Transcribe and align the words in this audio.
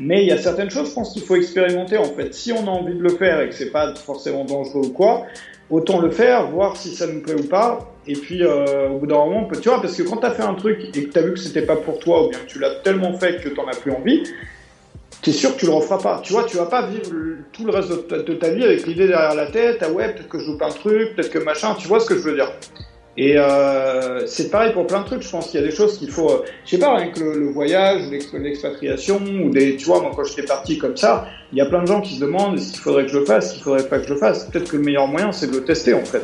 Mais 0.00 0.22
il 0.22 0.28
y 0.28 0.32
a 0.32 0.38
certaines 0.38 0.70
choses, 0.70 0.88
je 0.88 0.94
pense 0.94 1.12
qu'il 1.12 1.22
faut 1.22 1.36
expérimenter 1.36 1.98
en 1.98 2.04
fait. 2.04 2.34
Si 2.34 2.52
on 2.52 2.66
a 2.66 2.70
envie 2.70 2.94
de 2.94 3.02
le 3.02 3.10
faire 3.10 3.40
et 3.40 3.48
que 3.48 3.54
c'est 3.54 3.70
pas 3.70 3.94
forcément 3.94 4.44
dangereux 4.44 4.86
ou 4.86 4.92
quoi, 4.92 5.26
autant 5.70 6.00
le 6.00 6.10
faire, 6.10 6.50
voir 6.50 6.76
si 6.76 6.94
ça 6.94 7.06
nous 7.06 7.20
plaît 7.20 7.34
ou 7.38 7.44
pas. 7.44 7.92
Et 8.06 8.14
puis 8.14 8.42
euh, 8.42 8.88
au 8.88 8.98
bout 8.98 9.06
d'un 9.06 9.16
moment, 9.16 9.48
tu 9.60 9.68
vois, 9.68 9.80
parce 9.80 9.96
que 9.96 10.02
quand 10.02 10.16
tu 10.16 10.26
as 10.26 10.32
fait 10.32 10.42
un 10.42 10.54
truc 10.54 10.78
et 10.94 11.04
que 11.04 11.12
tu 11.12 11.18
as 11.18 11.22
vu 11.22 11.34
que 11.34 11.38
c'était 11.38 11.62
pas 11.62 11.76
pour 11.76 11.98
toi 11.98 12.26
ou 12.26 12.30
bien 12.30 12.38
que 12.38 12.46
tu 12.46 12.58
l'as 12.58 12.76
tellement 12.76 13.16
fait 13.18 13.40
que 13.42 13.48
tu 13.48 13.60
as 13.60 13.76
plus 13.76 13.92
envie, 13.92 14.22
tu 15.22 15.30
es 15.30 15.32
sûr 15.32 15.54
que 15.54 15.60
tu 15.60 15.66
le 15.66 15.72
referas 15.72 15.98
pas. 15.98 16.20
Tu 16.22 16.32
vois, 16.32 16.44
tu 16.44 16.56
vas 16.56 16.66
pas 16.66 16.86
vivre 16.86 17.10
tout 17.52 17.64
le 17.64 17.70
reste 17.70 17.90
de 18.10 18.34
ta, 18.34 18.50
vie 18.50 18.64
avec 18.64 18.86
l'idée 18.86 19.06
derrière 19.06 19.34
la 19.34 19.46
tête, 19.46 19.78
ah 19.82 19.90
ouais, 19.90 20.12
peut-être 20.12 20.28
que 20.28 20.38
je 20.38 20.44
joue 20.44 20.58
pas 20.58 20.66
un 20.66 20.70
truc, 20.70 21.14
peut-être 21.14 21.30
que 21.30 21.38
machin, 21.38 21.74
tu 21.78 21.86
vois 21.86 22.00
ce 22.00 22.06
que 22.06 22.16
je 22.16 22.20
veux 22.20 22.34
dire? 22.34 22.50
Et 23.16 23.34
euh, 23.36 24.26
c'est 24.26 24.50
pareil 24.50 24.72
pour 24.72 24.86
plein 24.86 25.00
de 25.00 25.06
trucs. 25.06 25.22
Je 25.22 25.30
pense 25.30 25.48
qu'il 25.48 25.60
y 25.60 25.62
a 25.62 25.66
des 25.66 25.74
choses 25.74 25.98
qu'il 25.98 26.10
faut. 26.10 26.30
Euh, 26.30 26.44
je 26.64 26.70
sais 26.70 26.78
pas, 26.78 26.96
rien 26.96 27.10
que 27.10 27.20
le, 27.20 27.50
voyage, 27.50 28.02
l'expatriation, 28.10 29.20
ou 29.44 29.50
des. 29.50 29.76
Tu 29.76 29.84
vois, 29.84 30.00
moi 30.00 30.12
quand 30.16 30.24
j'étais 30.24 30.44
parti 30.44 30.78
comme 30.78 30.96
ça, 30.96 31.26
il 31.52 31.58
y 31.58 31.60
a 31.60 31.66
plein 31.66 31.82
de 31.82 31.86
gens 31.86 32.00
qui 32.00 32.14
se 32.14 32.20
demandent 32.20 32.58
qu'il 32.58 32.80
faudrait 32.80 33.04
que 33.04 33.12
je 33.12 33.24
fasse, 33.24 33.52
qu'il 33.52 33.62
faudrait 33.62 33.86
pas 33.86 33.98
que 33.98 34.08
je 34.08 34.14
fasse. 34.14 34.44
Peut-être 34.46 34.70
que 34.70 34.76
le 34.76 34.82
meilleur 34.82 35.06
moyen, 35.08 35.30
c'est 35.30 35.50
de 35.50 35.56
le 35.56 35.64
tester 35.64 35.92
en 35.92 36.04
fait. 36.04 36.22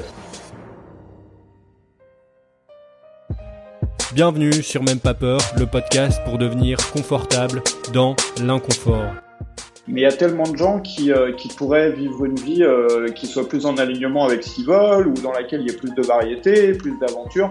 Bienvenue 4.14 4.54
sur 4.62 4.82
Même 4.82 4.98
pas 4.98 5.14
peur, 5.14 5.40
le 5.58 5.66
podcast 5.66 6.20
pour 6.24 6.38
devenir 6.38 6.78
confortable 6.90 7.62
dans 7.92 8.16
l'inconfort. 8.42 9.12
Mais 9.88 10.02
il 10.02 10.04
y 10.04 10.06
a 10.06 10.12
tellement 10.12 10.48
de 10.48 10.56
gens 10.56 10.80
qui, 10.80 11.10
euh, 11.12 11.32
pourraient 11.56 11.92
vivre 11.92 12.24
une 12.26 12.34
vie 12.34 12.62
euh, 12.62 13.08
qui 13.08 13.26
soit 13.26 13.48
plus 13.48 13.64
en 13.64 13.78
alignement 13.78 14.26
avec 14.26 14.44
ce 14.44 14.54
qu'ils 14.54 14.66
veulent 14.66 15.08
ou 15.08 15.14
dans 15.14 15.32
laquelle 15.32 15.62
il 15.62 15.70
y 15.70 15.74
ait 15.74 15.76
plus 15.76 15.94
de 15.94 16.02
variété, 16.02 16.72
plus 16.72 16.94
d'aventure. 17.00 17.50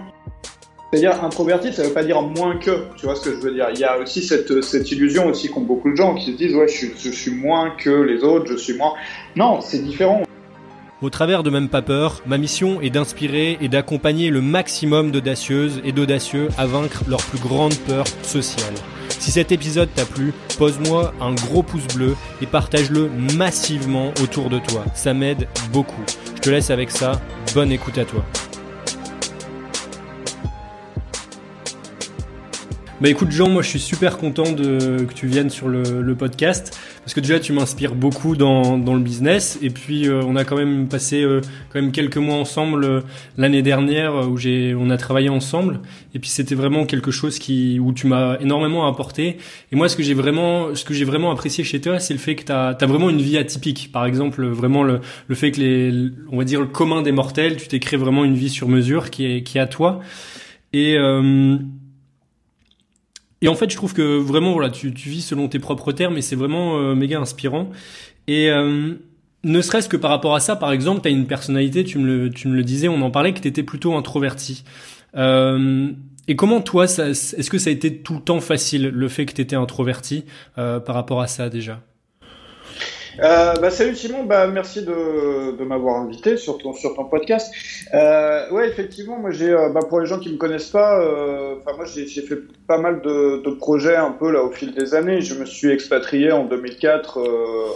C'est-à-dire 0.91 1.21
introverti, 1.23 1.73
ça 1.73 1.81
ne 1.81 1.87
veut 1.87 1.93
pas 1.93 2.03
dire 2.03 2.21
moins 2.21 2.55
que, 2.57 2.85
tu 2.95 3.07
vois 3.07 3.15
ce 3.15 3.29
que 3.29 3.31
je 3.31 3.41
veux 3.41 3.53
dire. 3.53 3.67
Il 3.73 3.79
y 3.79 3.83
a 3.83 3.97
aussi 3.97 4.21
cette, 4.21 4.91
illusion 4.91 5.25
aussi 5.25 5.49
qu'ont 5.49 5.61
beaucoup 5.61 5.91
de 5.91 5.97
gens 5.97 6.15
qui 6.15 6.31
se 6.31 6.37
disent 6.37 6.55
ouais 6.55 6.67
je 6.67 6.87
je 6.97 7.09
suis 7.09 7.31
moins 7.31 7.71
que 7.71 7.89
les 7.89 8.23
autres, 8.23 8.51
je 8.51 8.57
suis 8.57 8.77
moins. 8.77 8.93
Non, 9.35 9.59
c'est 9.59 9.83
différent. 9.83 10.23
Au 11.01 11.09
travers 11.09 11.43
de 11.43 11.49
Même 11.49 11.69
pas 11.69 11.81
peur, 11.81 12.21
ma 12.25 12.37
mission 12.37 12.81
est 12.81 12.89
d'inspirer 12.89 13.57
et 13.61 13.67
d'accompagner 13.67 14.29
le 14.29 14.41
maximum 14.41 15.11
d'audacieuses 15.11 15.81
et 15.83 15.91
d'audacieux 15.91 16.47
à 16.57 16.65
vaincre 16.65 17.03
leur 17.07 17.21
plus 17.21 17.39
grande 17.39 17.75
peur 17.87 18.05
sociale. 18.23 18.73
Si 19.19 19.31
cet 19.31 19.51
épisode 19.51 19.89
t'a 19.93 20.05
plu, 20.05 20.33
pose-moi 20.57 21.13
un 21.19 21.33
gros 21.33 21.63
pouce 21.63 21.87
bleu 21.93 22.15
et 22.41 22.45
partage-le 22.45 23.09
massivement 23.37 24.13
autour 24.21 24.49
de 24.49 24.59
toi. 24.59 24.85
Ça 24.93 25.13
m'aide 25.13 25.47
beaucoup. 25.71 26.03
Je 26.35 26.41
te 26.41 26.49
laisse 26.49 26.69
avec 26.69 26.91
ça. 26.91 27.21
Bonne 27.53 27.71
écoute 27.71 27.97
à 27.97 28.05
toi. 28.05 28.23
Bah 32.99 33.09
écoute 33.09 33.29
Jean, 33.29 33.47
moi 33.49 33.61
je 33.61 33.69
suis 33.69 33.79
super 33.79 34.17
content 34.17 34.55
que 34.55 35.13
tu 35.13 35.27
viennes 35.27 35.51
sur 35.51 35.67
le 35.67 36.15
podcast 36.15 36.77
parce 37.07 37.13
que 37.13 37.21
déjà 37.21 37.39
tu 37.39 37.53
m'inspires 37.53 37.95
beaucoup 37.95 38.35
dans, 38.35 38.77
dans 38.77 38.93
le 38.93 38.99
business. 38.99 39.57
Et 39.61 39.69
puis 39.69 40.09
euh, 40.09 40.21
on 40.25 40.35
a 40.35 40.43
quand 40.43 40.57
même 40.57 40.89
passé 40.89 41.21
euh, 41.21 41.39
quand 41.71 41.79
même 41.81 41.93
quelques 41.93 42.17
mois 42.17 42.35
ensemble 42.35 42.83
euh, 42.83 42.99
l'année 43.37 43.61
dernière 43.61 44.29
où 44.29 44.35
j'ai 44.35 44.75
on 44.75 44.89
a 44.89 44.97
travaillé 44.97 45.29
ensemble. 45.29 45.79
Et 46.13 46.19
puis 46.19 46.29
c'était 46.29 46.53
vraiment 46.53 46.85
quelque 46.85 47.09
chose 47.09 47.39
qui 47.39 47.79
où 47.79 47.93
tu 47.93 48.07
m'as 48.07 48.37
énormément 48.39 48.87
apporté. 48.87 49.37
Et 49.71 49.77
moi 49.77 49.87
ce 49.87 49.95
que 49.95 50.03
j'ai 50.03 50.15
vraiment 50.15 50.75
ce 50.75 50.83
que 50.83 50.93
j'ai 50.93 51.05
vraiment 51.05 51.31
apprécié 51.31 51.63
chez 51.63 51.79
toi 51.79 52.01
c'est 52.01 52.13
le 52.13 52.19
fait 52.19 52.35
que 52.35 52.43
tu 52.43 52.51
as, 52.51 52.75
vraiment 52.85 53.09
une 53.09 53.21
vie 53.21 53.37
atypique. 53.37 53.89
Par 53.93 54.05
exemple 54.05 54.45
vraiment 54.45 54.83
le, 54.83 54.99
le 55.29 55.35
fait 55.35 55.51
que 55.51 55.61
les 55.61 56.09
on 56.29 56.37
va 56.37 56.43
dire 56.43 56.59
le 56.59 56.67
commun 56.67 57.03
des 57.03 57.13
mortels 57.13 57.55
tu 57.55 57.69
t'es 57.69 57.79
créé 57.79 57.97
vraiment 57.97 58.25
une 58.25 58.35
vie 58.35 58.49
sur 58.49 58.67
mesure 58.67 59.11
qui 59.11 59.25
est 59.25 59.43
qui 59.43 59.59
est 59.59 59.61
à 59.61 59.67
toi. 59.67 60.01
Et 60.73 60.97
et 63.41 63.47
en 63.47 63.55
fait, 63.55 63.69
je 63.69 63.75
trouve 63.75 63.93
que 63.93 64.17
vraiment, 64.17 64.53
voilà, 64.53 64.69
tu, 64.69 64.89
vis 64.89 65.21
selon 65.21 65.47
tes 65.47 65.59
propres 65.59 65.91
termes 65.91 66.17
et 66.17 66.21
c'est 66.21 66.35
vraiment 66.35 66.77
euh, 66.77 66.95
méga 66.95 67.19
inspirant. 67.19 67.69
Et 68.27 68.49
euh, 68.49 68.95
ne 69.43 69.61
serait-ce 69.61 69.89
que 69.89 69.97
par 69.97 70.11
rapport 70.11 70.35
à 70.35 70.39
ça, 70.39 70.55
par 70.55 70.71
exemple, 70.71 71.01
tu 71.01 71.09
une 71.09 71.27
personnalité, 71.27 71.83
tu 71.83 71.99
me, 71.99 72.05
le, 72.05 72.29
tu 72.29 72.47
me 72.47 72.55
le 72.55 72.63
disais, 72.63 72.87
on 72.87 73.01
en 73.01 73.11
parlait, 73.11 73.33
que 73.33 73.39
tu 73.39 73.47
étais 73.47 73.63
plutôt 73.63 73.95
introverti. 73.95 74.63
Euh, 75.15 75.91
et 76.27 76.35
comment 76.35 76.61
toi, 76.61 76.85
est-ce 76.85 77.49
que 77.49 77.57
ça 77.57 77.69
a 77.69 77.73
été 77.73 77.97
tout 77.97 78.15
le 78.15 78.21
temps 78.21 78.41
facile, 78.41 78.89
le 78.89 79.07
fait 79.07 79.25
que 79.25 79.33
tu 79.33 79.41
étais 79.41 79.55
introverti 79.55 80.25
euh, 80.57 80.79
par 80.79 80.95
rapport 80.95 81.21
à 81.21 81.27
ça 81.27 81.49
déjà? 81.49 81.81
Euh, 83.19 83.53
bah, 83.61 83.69
salut 83.71 83.95
Simon, 83.95 84.23
bah, 84.23 84.47
merci 84.47 84.83
de, 84.83 85.57
de 85.57 85.63
m'avoir 85.63 86.01
invité 86.01 86.37
sur 86.37 86.57
ton, 86.57 86.73
sur 86.73 86.93
ton 86.93 87.05
podcast. 87.05 87.53
Euh, 87.93 88.49
ouais, 88.51 88.69
effectivement, 88.69 89.17
moi 89.17 89.31
j'ai, 89.31 89.51
euh, 89.51 89.69
bah, 89.69 89.81
pour 89.87 89.99
les 89.99 90.05
gens 90.05 90.19
qui 90.19 90.29
me 90.29 90.37
connaissent 90.37 90.69
pas, 90.69 90.99
euh, 91.01 91.55
enfin 91.59 91.75
moi 91.75 91.85
j'ai, 91.85 92.05
fait 92.05 92.39
pas 92.67 92.77
mal 92.77 93.01
de, 93.01 93.41
de, 93.43 93.49
projets 93.51 93.95
un 93.95 94.11
peu 94.11 94.31
là 94.31 94.43
au 94.43 94.51
fil 94.51 94.73
des 94.73 94.93
années. 94.93 95.21
Je 95.21 95.35
me 95.35 95.45
suis 95.45 95.71
expatrié 95.71 96.31
en 96.31 96.45
2004 96.45 97.19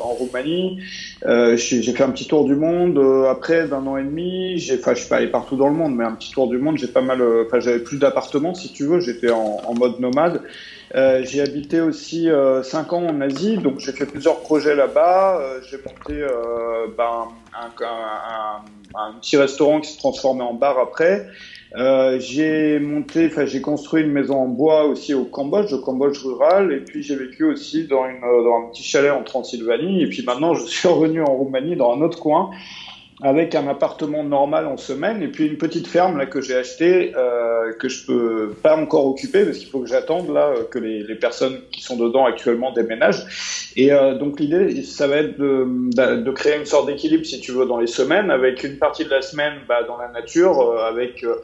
en 0.04 0.10
Roumanie. 0.10 0.80
j'ai, 1.24 1.82
fait 1.82 2.04
un 2.04 2.12
petit 2.12 2.28
tour 2.28 2.46
du 2.46 2.56
monde. 2.56 3.00
après 3.30 3.68
d'un 3.68 3.86
an 3.88 3.98
et 3.98 4.04
demi, 4.04 4.58
j'ai, 4.60 4.76
enfin 4.78 4.94
je 4.94 5.00
suis 5.00 5.10
pas 5.10 5.18
allé 5.18 5.28
partout 5.28 5.56
dans 5.56 5.68
le 5.68 5.76
monde, 5.76 5.96
mais 5.96 6.04
un 6.04 6.14
petit 6.14 6.32
tour 6.32 6.48
du 6.48 6.58
monde. 6.58 6.78
J'ai 6.78 6.88
pas 6.88 7.02
mal, 7.02 7.22
enfin 7.46 7.60
j'avais 7.60 7.80
plus 7.80 7.98
d'appartements 7.98 8.54
si 8.54 8.72
tu 8.72 8.86
veux. 8.86 9.00
J'étais 9.00 9.32
en, 9.32 9.62
en 9.66 9.74
mode 9.74 10.00
nomade. 10.00 10.42
Euh, 10.94 11.24
j'ai 11.24 11.42
habité 11.42 11.80
aussi 11.80 12.30
euh, 12.30 12.64
5 12.64 12.92
ans 12.94 13.06
en 13.08 13.22
Asie, 13.22 13.58
donc 13.58 13.80
j'ai 13.80 13.94
fait 13.94 14.06
plusieurs 14.06 14.42
projets 14.42 14.76
là-bas. 14.76 15.40
Euh, 15.40 15.62
j'ai 15.70 15.78
monté 15.78 16.22
euh, 16.22 16.88
ben, 16.98 17.28
un, 17.54 17.84
un, 17.86 19.00
un, 19.00 19.14
petit 19.20 19.38
restaurant 19.38 19.80
qui 19.80 19.92
se 19.92 19.98
transformait 19.98 20.44
en 20.44 20.54
bar 20.54 20.78
après. 20.80 21.28
Euh, 21.78 22.20
j'ai 22.20 22.80
monté, 22.80 23.28
enfin 23.28 23.46
j'ai 23.46 23.62
construit 23.62 24.04
une 24.04 24.12
maison 24.12 24.36
en 24.36 24.48
bois 24.48 24.84
aussi 24.84 25.14
au 25.14 25.24
Cambodge, 25.24 25.72
au 25.72 25.80
Cambodge 25.80 26.22
rural, 26.22 26.74
et 26.74 26.82
puis 26.82 27.02
j'ai 27.02 27.16
vécu 27.16 27.46
aussi 27.46 27.88
dans, 27.88 28.06
une, 28.06 28.20
dans 28.20 28.58
un 28.58 28.70
petit 28.72 28.84
chalet 28.84 29.12
en 29.12 29.24
Transylvanie, 29.24 30.04
et 30.04 30.08
puis 30.08 30.24
maintenant 30.26 30.54
je 30.54 30.66
suis 30.66 30.90
revenu 30.90 31.22
en 31.22 31.34
Roumanie 31.34 31.78
dans 31.78 31.94
un 31.94 32.02
autre 32.02 32.20
coin 32.20 32.50
avec 33.22 33.54
un 33.54 33.68
appartement 33.68 34.24
normal 34.24 34.66
en 34.66 34.78
semaine 34.78 35.22
et 35.22 35.28
puis 35.28 35.46
une 35.46 35.58
petite 35.58 35.88
ferme 35.88 36.18
là 36.18 36.26
que 36.26 36.42
j'ai 36.42 36.56
acheté 36.56 37.14
euh, 37.16 37.72
que 37.74 37.88
je 37.88 38.06
peux 38.06 38.54
pas 38.64 38.76
encore 38.76 39.06
occuper 39.06 39.46
parce 39.46 39.60
qu'il 39.60 39.68
faut 39.68 39.80
que 39.80 39.88
j'attende 39.88 40.34
là 40.34 40.54
que 40.70 40.80
les, 40.80 41.04
les, 41.04 41.16
personnes 41.16 41.60
qui 41.72 41.82
sont 41.82 41.98
dedans 41.98 42.26
actuellement 42.26 42.72
déménagent. 42.72 43.72
Et 43.76 43.94
euh, 43.94 44.16
donc 44.16 44.40
l'idée 44.40 44.82
ça 44.84 45.08
va 45.08 45.18
être 45.18 45.38
de, 45.38 46.22
de 46.22 46.32
créer 46.32 46.58
une 46.58 46.66
sorte 46.66 46.88
d'équilibre 46.88 47.26
si 47.26 47.40
tu 47.40 47.52
veux 47.52 47.66
dans 47.66 47.80
les 47.80 47.88
semaines 47.88 48.32
avec 48.32 48.64
une 48.64 48.78
partie 48.78 49.06
de 49.06 49.10
la 49.10 49.22
semaine 49.22 49.54
bah, 49.68 49.84
dans 49.84 49.98
la 49.98 50.08
nature 50.10 50.60
euh, 50.60 50.90
avec 50.90 51.24
euh, 51.24 51.36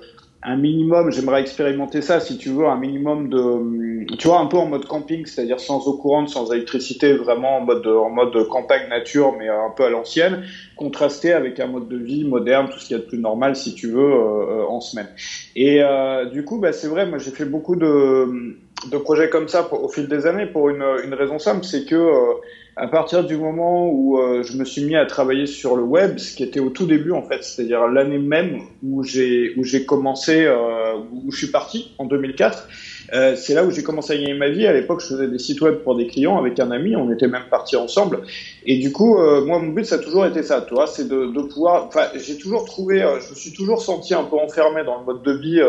un 0.44 0.56
minimum, 0.56 1.12
j'aimerais 1.12 1.42
expérimenter 1.42 2.02
ça, 2.02 2.20
si 2.20 2.38
tu 2.38 2.50
veux, 2.50 2.68
un 2.68 2.78
minimum 2.78 3.30
de, 3.30 4.16
tu 4.18 4.28
vois, 4.28 4.40
un 4.40 4.46
peu 4.46 4.58
en 4.58 4.68
mode 4.68 4.86
camping, 4.86 5.26
c'est-à-dire 5.26 5.60
sans 5.60 5.88
eau 5.88 5.98
courante, 5.98 6.30
sans 6.30 6.52
électricité, 6.52 7.14
vraiment 7.14 7.58
en 7.58 7.62
mode, 7.62 7.88
en 7.88 8.10
mode 8.10 8.48
campagne 8.48 8.88
nature, 8.88 9.36
mais 9.38 9.50
un 9.50 9.72
peu 9.76 9.86
à 9.86 9.90
l'ancienne, 9.90 10.44
contrasté 10.76 11.34
avec 11.34 11.60
un 11.60 11.68
mode 11.68 11.88
de 11.88 11.98
vie 11.98 12.24
moderne, 12.24 12.70
tout 12.70 12.80
ce 12.80 12.88
qu'il 12.88 12.98
y 12.98 13.00
a 13.00 13.04
de 13.04 13.08
plus 13.08 13.20
normal, 13.20 13.56
si 13.56 13.74
tu 13.74 13.88
veux, 13.88 14.14
euh, 14.14 14.66
en 14.68 14.80
semaine. 14.80 15.08
Et 15.56 15.82
euh, 15.82 16.26
du 16.26 16.46
coup, 16.46 16.60
bah, 16.60 16.72
c'est 16.72 16.88
vrai, 16.88 17.08
moi 17.08 17.18
j'ai 17.18 17.32
fait 17.32 17.46
beaucoup 17.46 17.76
de, 17.76 18.58
de 18.92 18.98
projets 18.98 19.30
comme 19.30 19.48
ça 19.48 19.68
au 19.74 19.90
fil 19.90 20.08
des 20.08 20.26
années 20.28 20.46
pour 20.46 20.70
une, 20.70 20.84
raison 21.14 21.40
simple, 21.40 21.66
c'est 21.66 21.86
que 21.86 21.96
euh, 21.96 22.34
à 22.80 22.88
partir 22.88 23.24
du 23.24 23.38
moment 23.38 23.90
où 23.90 24.20
euh, 24.20 24.44
je 24.44 24.56
me 24.56 24.64
suis 24.64 24.86
mis 24.86 24.96
à 24.96 25.06
travailler 25.08 25.48
sur 25.48 25.76
le 25.76 25.82
web, 25.82 26.20
ce 26.20 26.36
qui 26.36 26.44
était 26.44 26.60
au 26.60 26.70
tout 26.70 26.86
début 26.86 27.12
en 27.12 27.24
fait, 27.24 27.44
c'est-à-dire 27.44 27.88
l'année 27.88 28.20
même 28.20 28.62
où 28.84 29.04
j'ai 29.04 29.54
où 29.58 29.64
j'ai 29.64 29.84
commencé, 29.84 30.46
euh, 30.46 30.94
où 31.12 31.32
je 31.32 31.38
suis 31.38 31.48
parti 31.48 31.96
en 31.98 32.06
2004, 32.06 32.68
euh, 33.14 33.36
c'est 33.36 33.56
là 33.56 33.66
où 33.66 33.72
j'ai 33.72 33.82
commencé 33.82 34.14
à 34.14 34.18
gagner 34.18 34.36
ma 34.36 34.50
vie. 34.50 34.68
À 34.68 34.74
l'époque, 34.74 35.02
je 35.02 35.08
faisais 35.08 35.28
des 35.28 35.40
sites 35.40 35.60
web 35.62 35.78
pour 35.78 35.96
des 35.96 36.06
clients 36.06 36.38
avec 36.38 36.60
un 36.60 36.70
ami, 36.70 36.96
on 36.96 37.12
était 37.12 37.28
même 37.28 37.46
partis 37.50 37.78
ensemble. 37.78 38.22
Et 38.64 38.78
du 38.78 38.92
coup, 38.92 39.18
moi, 39.18 39.58
mon 39.58 39.70
but, 39.70 39.86
ça 39.86 39.96
a 39.96 40.00
toujours 40.00 40.28
été 40.28 40.44
ça, 40.44 40.62
toi, 40.62 40.86
c'est 40.86 41.08
de, 41.08 41.26
de 41.26 41.42
pouvoir. 41.42 41.86
Enfin, 41.88 42.10
j'ai 42.16 42.38
toujours 42.38 42.66
trouvé, 42.66 43.00
je 43.00 43.32
me 43.32 43.36
suis 43.36 43.54
toujours 43.54 43.82
senti 43.82 44.14
un 44.14 44.24
peu 44.24 44.36
enfermé 44.36 44.84
dans 44.84 45.00
le 45.00 45.06
mode 45.06 45.24
de 45.24 45.32
vie 45.32 45.62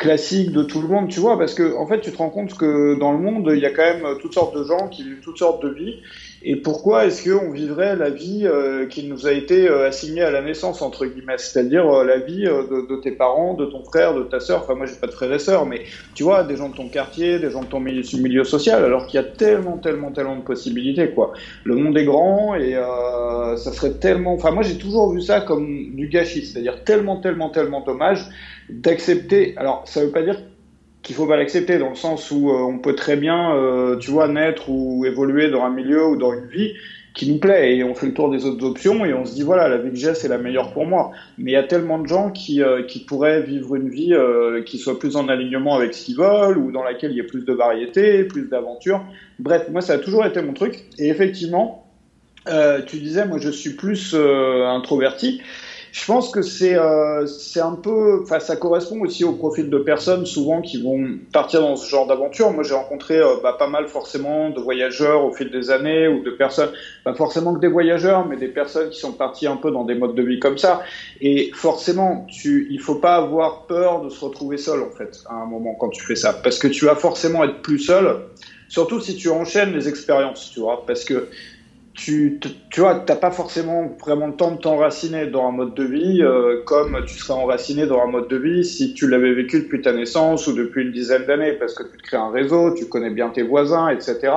classique 0.00 0.50
de 0.50 0.62
tout 0.62 0.80
le 0.80 0.88
monde, 0.88 1.08
tu 1.08 1.20
vois, 1.20 1.38
parce 1.38 1.52
que 1.52 1.76
en 1.76 1.86
fait, 1.86 2.00
tu 2.00 2.10
te 2.10 2.16
rends 2.16 2.30
compte 2.30 2.56
que 2.56 2.98
dans 2.98 3.12
le 3.12 3.18
monde, 3.18 3.50
il 3.54 3.60
y 3.60 3.66
a 3.66 3.70
quand 3.70 3.82
même 3.82 4.18
toutes 4.18 4.32
sortes 4.32 4.56
de 4.56 4.64
gens 4.64 4.88
qui 4.88 5.04
vivent 5.04 5.20
toutes 5.22 5.38
sortes 5.38 5.62
de 5.62 5.68
vies. 5.68 6.00
Et 6.42 6.56
pourquoi 6.56 7.04
est-ce 7.04 7.28
qu'on 7.28 7.50
vivrait 7.50 7.96
la 7.96 8.08
vie 8.08 8.46
euh, 8.46 8.86
qui 8.86 9.06
nous 9.06 9.26
a 9.26 9.32
été 9.32 9.68
euh, 9.68 9.86
assignée 9.86 10.22
à 10.22 10.30
la 10.30 10.40
naissance, 10.40 10.80
entre 10.80 11.04
guillemets, 11.04 11.36
c'est-à-dire 11.36 11.86
euh, 11.86 12.02
la 12.02 12.18
vie 12.18 12.44
de, 12.44 12.88
de, 12.88 12.96
tes 12.96 13.10
parents, 13.10 13.52
de 13.52 13.66
ton 13.66 13.84
frère, 13.84 14.14
de 14.14 14.22
ta 14.22 14.40
sœur, 14.40 14.62
enfin 14.62 14.74
moi 14.74 14.86
j'ai 14.86 14.94
pas 14.94 15.06
de 15.06 15.12
frères 15.12 15.30
et 15.34 15.38
sœurs, 15.38 15.66
mais 15.66 15.82
tu 16.14 16.22
vois, 16.22 16.44
des 16.44 16.56
gens 16.56 16.70
de 16.70 16.74
ton 16.74 16.88
quartier, 16.88 17.38
des 17.38 17.50
gens 17.50 17.60
de 17.60 17.66
ton 17.66 17.80
milieu, 17.80 18.02
milieu 18.18 18.44
social, 18.44 18.82
alors 18.82 19.06
qu'il 19.06 19.20
y 19.20 19.22
a 19.22 19.26
tellement, 19.26 19.76
tellement, 19.76 20.12
tellement 20.12 20.36
de 20.36 20.40
possibilités, 20.42 21.10
quoi. 21.10 21.34
Le 21.64 21.74
monde 21.74 21.98
est 21.98 22.06
grand 22.06 22.54
et 22.54 22.72
ça 22.72 23.72
serait 23.72 23.92
tellement... 23.92 24.32
Enfin 24.32 24.50
moi 24.50 24.62
j'ai 24.62 24.78
toujours 24.78 25.12
vu 25.12 25.20
ça 25.20 25.42
comme 25.42 25.94
du 25.94 26.08
gâchis, 26.08 26.46
c'est-à-dire 26.46 26.84
tellement, 26.84 27.20
tellement, 27.20 27.50
tellement 27.50 27.82
dommage 27.82 28.26
d'accepter... 28.70 29.54
Alors 29.56 29.82
ça 29.86 30.04
veut 30.04 30.10
pas 30.10 30.22
dire 30.22 30.36
qu'il 31.02 31.16
faut 31.16 31.26
pas 31.26 31.36
l'accepter 31.36 31.78
dans 31.78 31.90
le 31.90 31.94
sens 31.94 32.30
où 32.30 32.50
euh, 32.50 32.58
on 32.58 32.78
peut 32.78 32.94
très 32.94 33.16
bien, 33.16 33.54
euh, 33.56 33.96
tu 33.96 34.10
vois, 34.10 34.28
naître 34.28 34.68
ou 34.68 35.04
évoluer 35.06 35.50
dans 35.50 35.62
un 35.64 35.70
milieu 35.70 36.06
ou 36.06 36.16
dans 36.16 36.32
une 36.32 36.46
vie 36.46 36.74
qui 37.14 37.30
nous 37.30 37.38
plaît. 37.38 37.76
Et 37.76 37.84
on 37.84 37.94
fait 37.94 38.06
le 38.06 38.14
tour 38.14 38.30
des 38.30 38.44
autres 38.44 38.64
options 38.64 39.04
et 39.04 39.14
on 39.14 39.24
se 39.24 39.34
dit 39.34 39.42
voilà 39.42 39.68
la 39.68 39.78
vie 39.78 39.90
que 39.90 39.96
j'ai 39.96 40.14
c'est 40.14 40.28
la 40.28 40.38
meilleure 40.38 40.72
pour 40.72 40.86
moi. 40.86 41.10
Mais 41.38 41.52
il 41.52 41.54
y 41.54 41.56
a 41.56 41.62
tellement 41.62 41.98
de 41.98 42.06
gens 42.06 42.30
qui, 42.30 42.62
euh, 42.62 42.82
qui 42.82 43.00
pourraient 43.00 43.42
vivre 43.42 43.74
une 43.76 43.88
vie 43.88 44.14
qui 44.66 44.78
soit 44.78 44.98
plus 44.98 45.16
en 45.16 45.28
alignement 45.28 45.74
avec 45.74 45.94
ce 45.94 46.04
qu'ils 46.04 46.16
veulent 46.16 46.58
ou 46.58 46.70
dans 46.70 46.84
laquelle 46.84 47.12
il 47.12 47.16
y 47.16 47.20
a 47.20 47.24
plus 47.24 47.44
de 47.44 47.52
variété 47.52 48.24
plus 48.24 48.48
d'aventure 48.48 49.02
bref 49.38 49.68
moi 49.70 49.80
ça 49.80 49.94
a 49.94 49.98
toujours 49.98 50.24
été 50.24 50.40
mon 50.42 50.52
truc. 50.52 50.84
Et 50.98 51.08
effectivement 51.08 51.86
tu 52.86 52.98
disais 52.98 53.26
moi 53.26 53.38
je 53.38 53.50
suis 53.50 53.70
plus 53.70 54.14
introverti 54.14 55.40
je 55.92 56.04
pense 56.04 56.30
que 56.30 56.42
c'est 56.42 56.74
euh, 56.74 57.26
un 57.56 57.74
peu, 57.74 58.20
enfin 58.22 58.38
ça 58.38 58.56
correspond 58.56 59.00
aussi 59.00 59.24
au 59.24 59.32
profil 59.32 59.70
de 59.70 59.78
personnes 59.78 60.24
souvent 60.24 60.60
qui 60.60 60.80
vont 60.80 61.18
partir 61.32 61.60
dans 61.62 61.76
ce 61.76 61.88
genre 61.88 62.06
d'aventure. 62.06 62.52
Moi 62.52 62.62
j'ai 62.62 62.74
rencontré 62.74 63.18
euh, 63.18 63.36
bah, 63.42 63.56
pas 63.58 63.66
mal 63.66 63.88
forcément 63.88 64.50
de 64.50 64.60
voyageurs 64.60 65.24
au 65.24 65.32
fil 65.32 65.50
des 65.50 65.70
années 65.70 66.06
ou 66.06 66.22
de 66.22 66.30
personnes, 66.30 66.70
pas 67.04 67.14
forcément 67.14 67.54
que 67.54 67.60
des 67.60 67.68
voyageurs, 67.68 68.26
mais 68.26 68.36
des 68.36 68.48
personnes 68.48 68.90
qui 68.90 69.00
sont 69.00 69.12
parties 69.12 69.46
un 69.46 69.56
peu 69.56 69.70
dans 69.70 69.84
des 69.84 69.94
modes 69.94 70.14
de 70.14 70.22
vie 70.22 70.38
comme 70.38 70.58
ça. 70.58 70.82
Et 71.20 71.50
forcément, 71.54 72.26
tu, 72.28 72.68
il 72.70 72.80
faut 72.80 72.96
pas 72.96 73.16
avoir 73.16 73.66
peur 73.66 74.02
de 74.02 74.10
se 74.10 74.24
retrouver 74.24 74.58
seul 74.58 74.82
en 74.82 74.90
fait 74.90 75.18
à 75.28 75.34
un 75.34 75.46
moment 75.46 75.74
quand 75.74 75.88
tu 75.88 76.04
fais 76.04 76.16
ça, 76.16 76.32
parce 76.32 76.58
que 76.58 76.68
tu 76.68 76.84
vas 76.84 76.94
forcément 76.94 77.42
être 77.44 77.62
plus 77.62 77.80
seul. 77.80 78.16
Surtout 78.68 79.00
si 79.00 79.16
tu 79.16 79.28
enchaînes 79.30 79.72
les 79.72 79.88
expériences, 79.88 80.52
tu 80.52 80.60
vois, 80.60 80.86
parce 80.86 81.04
que 81.04 81.28
tu, 81.94 82.38
tu 82.70 82.80
vois, 82.80 82.94
t'as 82.94 83.16
pas 83.16 83.30
forcément 83.30 83.90
vraiment 84.00 84.28
le 84.28 84.34
temps 84.34 84.52
de 84.52 84.58
t'enraciner 84.58 85.26
dans 85.26 85.46
un 85.46 85.50
mode 85.50 85.74
de 85.74 85.84
vie 85.84 86.22
euh, 86.22 86.62
comme 86.64 87.04
tu 87.06 87.18
serais 87.18 87.34
enraciné 87.34 87.86
dans 87.86 88.00
un 88.00 88.06
mode 88.06 88.28
de 88.28 88.36
vie 88.36 88.64
si 88.64 88.94
tu 88.94 89.08
l'avais 89.08 89.32
vécu 89.32 89.60
depuis 89.60 89.80
ta 89.80 89.92
naissance 89.92 90.46
ou 90.46 90.52
depuis 90.52 90.82
une 90.82 90.92
dizaine 90.92 91.26
d'années, 91.26 91.52
parce 91.52 91.74
que 91.74 91.82
tu 91.82 91.98
te 91.98 92.02
crées 92.02 92.16
un 92.16 92.30
réseau, 92.30 92.74
tu 92.74 92.86
connais 92.86 93.10
bien 93.10 93.30
tes 93.30 93.42
voisins, 93.42 93.88
etc. 93.88 94.32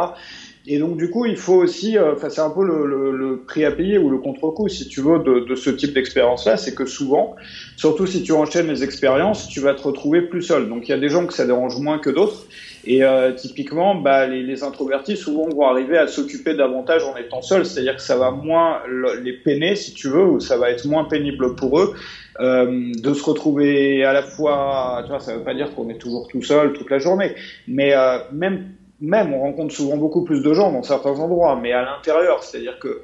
Et 0.66 0.80
donc 0.80 0.98
du 0.98 1.10
coup, 1.10 1.26
il 1.26 1.38
faut 1.38 1.56
aussi, 1.56 1.98
euh, 1.98 2.14
enfin 2.14 2.30
c'est 2.30 2.42
un 2.42 2.50
peu 2.50 2.66
le, 2.66 2.86
le, 2.86 3.12
le, 3.12 3.44
prix 3.46 3.66
à 3.66 3.72
payer 3.72 3.98
ou 3.98 4.10
le 4.10 4.18
contre-coup, 4.18 4.70
si 4.70 4.88
tu 4.88 5.02
veux, 5.02 5.20
de, 5.20 5.42
de 5.42 5.56
ce 5.56 5.70
type 5.70 5.94
d'expérience-là, 5.94 6.58
c'est 6.58 6.74
que 6.74 6.86
souvent, 6.86 7.36
surtout 7.76 8.08
si 8.08 8.24
tu 8.24 8.32
enchaînes 8.32 8.68
les 8.68 8.84
expériences, 8.84 9.48
tu 9.48 9.60
vas 9.60 9.74
te 9.74 9.82
retrouver 9.82 10.22
plus 10.22 10.42
seul. 10.42 10.70
Donc 10.70 10.88
il 10.88 10.92
y 10.92 10.96
a 10.96 11.00
des 11.00 11.10
gens 11.10 11.28
que 11.28 11.34
ça 11.34 11.46
dérange 11.46 11.80
moins 11.80 12.00
que 12.00 12.10
d'autres. 12.10 12.48
Et 12.86 13.04
euh, 13.04 13.32
typiquement, 13.32 13.96
bah, 13.96 14.28
les, 14.28 14.44
les, 14.44 14.64
introvertis 14.64 15.16
souvent 15.16 15.48
vont 15.48 15.68
arriver 15.68 15.98
à 15.98 16.08
s'occuper 16.08 16.54
davantage 16.54 17.04
en 17.04 17.16
étant 17.16 17.42
seuls, 17.42 17.66
c'est-à-dire 17.66 17.96
que 17.96 18.02
ça 18.02 18.18
va 18.18 18.32
moins 18.32 18.82
les 19.22 19.34
peiner, 19.34 19.76
si 19.76 19.94
tu 19.94 20.10
veux, 20.10 20.26
ou 20.26 20.40
ça 20.40 20.58
va 20.58 20.70
être 20.70 20.86
moins 20.86 21.06
pénible 21.06 21.56
pour 21.56 21.80
eux 21.80 21.94
euh, 22.40 22.92
de 22.94 23.14
se 23.14 23.24
retrouver 23.24 24.04
à 24.04 24.12
la 24.12 24.24
fois. 24.24 25.02
Tu 25.04 25.10
vois, 25.10 25.20
ça 25.20 25.36
veut 25.38 25.44
pas 25.44 25.54
dire 25.54 25.74
qu'on 25.74 25.90
est 25.90 25.98
toujours 25.98 26.28
tout 26.28 26.42
seul 26.42 26.74
toute 26.74 26.90
la 26.90 27.00
journée, 27.00 27.36
mais 27.68 27.94
euh, 27.96 28.20
même 28.32 28.70
même, 29.04 29.34
on 29.34 29.42
rencontre 29.42 29.76
souvent 29.76 29.98
beaucoup 29.98 30.24
plus 30.24 30.42
de 30.42 30.54
gens 30.54 30.72
dans 30.72 30.82
certains 30.82 31.20
endroits, 31.20 31.60
mais 31.62 31.74
à 31.74 31.82
l'intérieur, 31.82 32.42
c'est-à-dire 32.42 32.80
que 32.80 33.02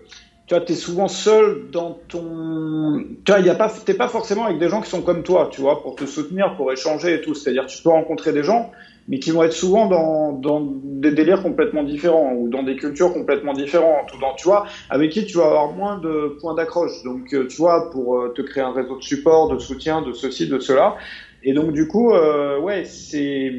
tu 0.49 0.55
vois, 0.55 0.63
es 0.67 0.73
souvent 0.73 1.07
seul 1.07 1.69
dans 1.71 1.99
ton, 2.07 3.05
tu 3.23 3.31
vois, 3.31 3.39
y 3.39 3.49
a 3.49 3.55
pas, 3.55 3.69
t'es 3.85 3.93
pas 3.93 4.07
forcément 4.07 4.45
avec 4.45 4.57
des 4.57 4.67
gens 4.67 4.81
qui 4.81 4.89
sont 4.89 5.03
comme 5.03 5.21
toi, 5.21 5.47
tu 5.51 5.61
vois, 5.61 5.83
pour 5.83 5.95
te 5.95 6.07
soutenir, 6.07 6.55
pour 6.57 6.71
échanger 6.71 7.13
et 7.13 7.21
tout. 7.21 7.35
C'est-à-dire, 7.35 7.67
tu 7.67 7.83
peux 7.83 7.89
rencontrer 7.89 8.33
des 8.33 8.41
gens, 8.41 8.71
mais 9.07 9.19
qui 9.19 9.29
vont 9.29 9.43
être 9.43 9.53
souvent 9.53 9.85
dans, 9.85 10.31
dans 10.31 10.61
des 10.61 11.11
délires 11.11 11.43
complètement 11.43 11.83
différents 11.83 12.33
ou 12.33 12.49
dans 12.49 12.63
des 12.63 12.77
cultures 12.77 13.13
complètement 13.13 13.53
différentes 13.53 14.11
ou 14.15 14.19
dans, 14.19 14.33
tu 14.33 14.47
vois, 14.47 14.65
avec 14.89 15.11
qui 15.11 15.23
tu 15.23 15.37
vas 15.37 15.45
avoir 15.45 15.71
moins 15.71 15.99
de 15.99 16.35
points 16.41 16.55
d'accroche. 16.55 17.03
Donc, 17.03 17.31
euh, 17.35 17.45
tu 17.45 17.57
vois, 17.57 17.91
pour 17.91 18.17
euh, 18.17 18.33
te 18.35 18.41
créer 18.41 18.63
un 18.63 18.73
réseau 18.73 18.97
de 18.97 19.03
support, 19.03 19.49
de 19.49 19.59
soutien, 19.59 20.01
de 20.01 20.13
ceci, 20.13 20.47
de 20.47 20.57
cela, 20.57 20.95
et 21.43 21.53
donc 21.53 21.71
du 21.71 21.87
coup, 21.87 22.11
euh, 22.11 22.59
ouais, 22.59 22.83
c'est 22.85 23.53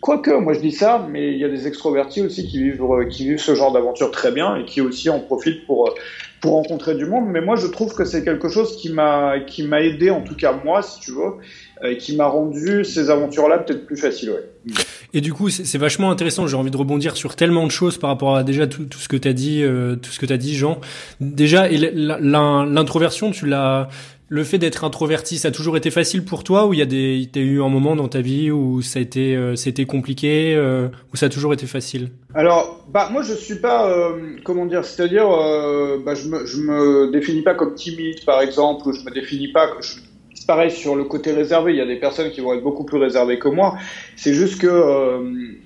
quoique 0.00 0.30
moi 0.30 0.52
je 0.52 0.60
dis 0.60 0.72
ça, 0.72 1.06
mais 1.10 1.32
il 1.32 1.38
y 1.38 1.44
a 1.44 1.48
des 1.48 1.66
extrovertis 1.66 2.20
aussi 2.20 2.46
qui 2.46 2.62
vivent 2.62 2.82
euh, 2.82 3.06
qui 3.06 3.26
vivent 3.26 3.38
ce 3.38 3.54
genre 3.54 3.72
d'aventure 3.72 4.10
très 4.10 4.32
bien 4.32 4.56
et 4.56 4.64
qui 4.64 4.80
aussi 4.80 5.08
en 5.08 5.20
profitent 5.20 5.66
pour 5.66 5.88
euh, 5.88 5.94
pour 6.40 6.52
rencontrer 6.52 6.94
du 6.94 7.06
monde. 7.06 7.26
Mais 7.28 7.40
moi 7.40 7.56
je 7.56 7.66
trouve 7.68 7.94
que 7.94 8.04
c'est 8.04 8.22
quelque 8.22 8.48
chose 8.48 8.76
qui 8.76 8.90
m'a 8.90 9.36
aidé 9.80 10.10
en 10.10 10.20
tout 10.20 10.36
cas 10.36 10.52
moi 10.64 10.82
si 10.82 11.00
tu 11.00 11.12
veux, 11.12 11.88
et 11.88 11.96
qui 11.96 12.16
m'a 12.16 12.26
rendu 12.26 12.84
ces 12.84 13.08
aventures-là 13.08 13.58
peut-être 13.58 13.86
plus 13.86 13.96
faciles. 13.96 14.30
Ouais. 14.30 14.74
Et 15.14 15.20
du 15.20 15.32
coup, 15.32 15.50
c'est 15.50 15.78
vachement 15.78 16.10
intéressant. 16.10 16.46
J'ai 16.46 16.56
envie 16.56 16.70
de 16.70 16.76
rebondir 16.76 17.16
sur 17.16 17.36
tellement 17.36 17.66
de 17.66 17.70
choses 17.70 17.98
par 17.98 18.08
rapport 18.08 18.36
à 18.36 18.44
déjà 18.44 18.66
tout, 18.66 18.84
tout 18.84 18.98
ce 18.98 19.08
que 19.08 19.16
tu 19.16 19.28
as 19.28 19.34
dit, 19.34 19.62
euh, 19.62 19.96
tout 19.96 20.10
ce 20.10 20.18
que 20.18 20.24
tu 20.24 20.32
as 20.32 20.38
dit, 20.38 20.54
Jean. 20.54 20.80
Déjà, 21.20 21.68
l'introversion, 21.68 23.30
tu 23.30 23.46
l'as 23.46 23.88
le 24.32 24.44
fait 24.44 24.56
d'être 24.56 24.82
introverti, 24.82 25.36
ça 25.36 25.48
a 25.48 25.50
toujours 25.50 25.76
été 25.76 25.90
facile 25.90 26.24
pour 26.24 26.42
toi 26.42 26.66
ou 26.66 26.72
il 26.72 26.78
y 26.78 26.82
a 26.82 26.86
des, 26.86 27.28
t'as 27.30 27.40
eu 27.40 27.60
un 27.60 27.68
moment 27.68 27.94
dans 27.96 28.08
ta 28.08 28.22
vie 28.22 28.50
où 28.50 28.80
ça 28.80 28.98
a 28.98 29.02
été, 29.02 29.36
euh, 29.36 29.56
c'était 29.56 29.84
compliqué, 29.84 30.54
euh, 30.54 30.88
ou 31.12 31.18
ça 31.18 31.26
a 31.26 31.28
toujours 31.28 31.52
été 31.52 31.66
facile? 31.66 32.08
Alors, 32.34 32.82
bah 32.88 33.10
moi 33.12 33.20
je 33.20 33.34
suis 33.34 33.56
pas, 33.56 33.90
euh, 33.90 34.38
comment 34.42 34.64
dire, 34.64 34.86
c'est-à-dire, 34.86 35.30
euh, 35.30 35.98
bah, 36.02 36.14
je 36.14 36.28
me, 36.28 36.46
je 36.46 36.62
me 36.62 37.12
définis 37.12 37.42
pas 37.42 37.54
comme 37.54 37.74
timide 37.74 38.24
par 38.24 38.40
exemple, 38.40 38.88
ou 38.88 38.94
je 38.94 39.04
me 39.04 39.10
définis 39.10 39.52
pas. 39.52 39.68
c'est 39.82 40.46
pareil 40.46 40.70
sur 40.70 40.96
le 40.96 41.04
côté 41.04 41.32
réservé. 41.32 41.72
Il 41.72 41.76
y 41.76 41.82
a 41.82 41.86
des 41.86 42.00
personnes 42.00 42.30
qui 42.30 42.40
vont 42.40 42.54
être 42.54 42.62
beaucoup 42.62 42.84
plus 42.84 42.96
réservées 42.96 43.38
que 43.38 43.48
moi. 43.48 43.76
C'est 44.16 44.32
juste 44.32 44.62
que 44.62 45.60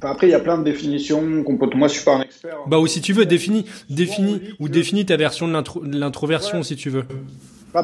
après, 0.00 0.28
il 0.28 0.30
y 0.30 0.34
a 0.34 0.40
plein 0.40 0.58
de 0.58 0.62
définitions 0.62 1.42
qu'on 1.42 1.56
peut. 1.56 1.66
Moi, 1.74 1.88
je 1.88 1.94
suis 1.94 2.04
pas 2.04 2.14
un 2.14 2.22
expert. 2.22 2.58
Bah, 2.68 2.78
ou 2.78 2.86
si 2.86 3.00
tu 3.00 3.12
veux, 3.12 3.26
définis, 3.26 3.64
définis, 3.90 4.42
ou 4.60 4.68
définis 4.68 5.06
ta 5.06 5.16
version 5.16 5.48
de 5.48 5.98
l'introversion, 5.98 6.62
si 6.62 6.76
tu 6.76 6.90
veux. 6.90 7.04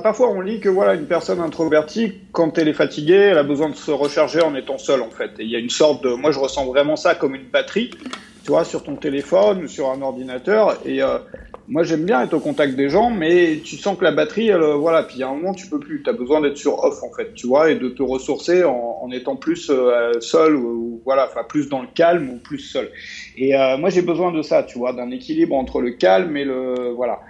Parfois, 0.00 0.30
on 0.30 0.40
lit 0.40 0.60
que 0.60 0.68
voilà, 0.68 0.94
une 0.94 1.06
personne 1.06 1.40
introvertie, 1.40 2.14
quand 2.32 2.58
elle 2.58 2.68
est 2.68 2.72
fatiguée, 2.74 3.14
elle 3.14 3.38
a 3.38 3.42
besoin 3.42 3.68
de 3.68 3.76
se 3.76 3.90
recharger 3.90 4.40
en 4.40 4.54
étant 4.54 4.78
seule, 4.78 5.02
en 5.02 5.10
fait. 5.10 5.30
Et 5.38 5.44
il 5.44 5.50
y 5.50 5.56
a 5.56 5.58
une 5.58 5.70
sorte 5.70 6.04
de, 6.04 6.10
moi, 6.10 6.30
je 6.30 6.38
ressens 6.38 6.66
vraiment 6.66 6.96
ça 6.96 7.14
comme 7.14 7.34
une 7.34 7.48
batterie, 7.48 7.90
tu 8.44 8.50
vois, 8.50 8.64
sur 8.64 8.82
ton 8.82 8.96
téléphone 8.96 9.64
ou 9.64 9.68
sur 9.68 9.90
un 9.90 10.00
ordinateur. 10.02 10.78
Et 10.84 11.02
euh, 11.02 11.18
moi, 11.68 11.84
j'aime 11.84 12.04
bien 12.04 12.22
être 12.22 12.34
au 12.34 12.40
contact 12.40 12.74
des 12.74 12.88
gens, 12.88 13.10
mais 13.10 13.60
tu 13.64 13.76
sens 13.76 13.96
que 13.96 14.04
la 14.04 14.10
batterie, 14.10 14.52
euh, 14.52 14.74
voilà. 14.74 15.04
Puis 15.04 15.22
a 15.22 15.28
un 15.28 15.34
moment, 15.34 15.54
tu 15.54 15.68
peux 15.68 15.78
plus. 15.78 16.02
Tu 16.02 16.10
as 16.10 16.12
besoin 16.12 16.40
d'être 16.40 16.56
sur 16.56 16.82
off, 16.84 17.02
en 17.02 17.12
fait, 17.14 17.34
tu 17.34 17.46
vois, 17.46 17.70
et 17.70 17.76
de 17.76 17.88
te 17.88 18.02
ressourcer 18.02 18.64
en, 18.64 18.98
en 19.00 19.10
étant 19.10 19.36
plus 19.36 19.70
euh, 19.70 20.12
seul 20.20 20.56
ou, 20.56 21.00
voilà, 21.04 21.28
enfin 21.30 21.44
plus 21.48 21.68
dans 21.68 21.80
le 21.80 21.88
calme 21.94 22.30
ou 22.30 22.36
plus 22.38 22.58
seul. 22.58 22.90
Et 23.36 23.56
euh, 23.56 23.76
moi, 23.78 23.90
j'ai 23.90 24.02
besoin 24.02 24.32
de 24.32 24.42
ça, 24.42 24.62
tu 24.62 24.78
vois, 24.78 24.92
d'un 24.92 25.10
équilibre 25.10 25.54
entre 25.54 25.80
le 25.80 25.92
calme 25.92 26.36
et 26.36 26.44
le 26.44 26.90
voilà. 26.94 27.20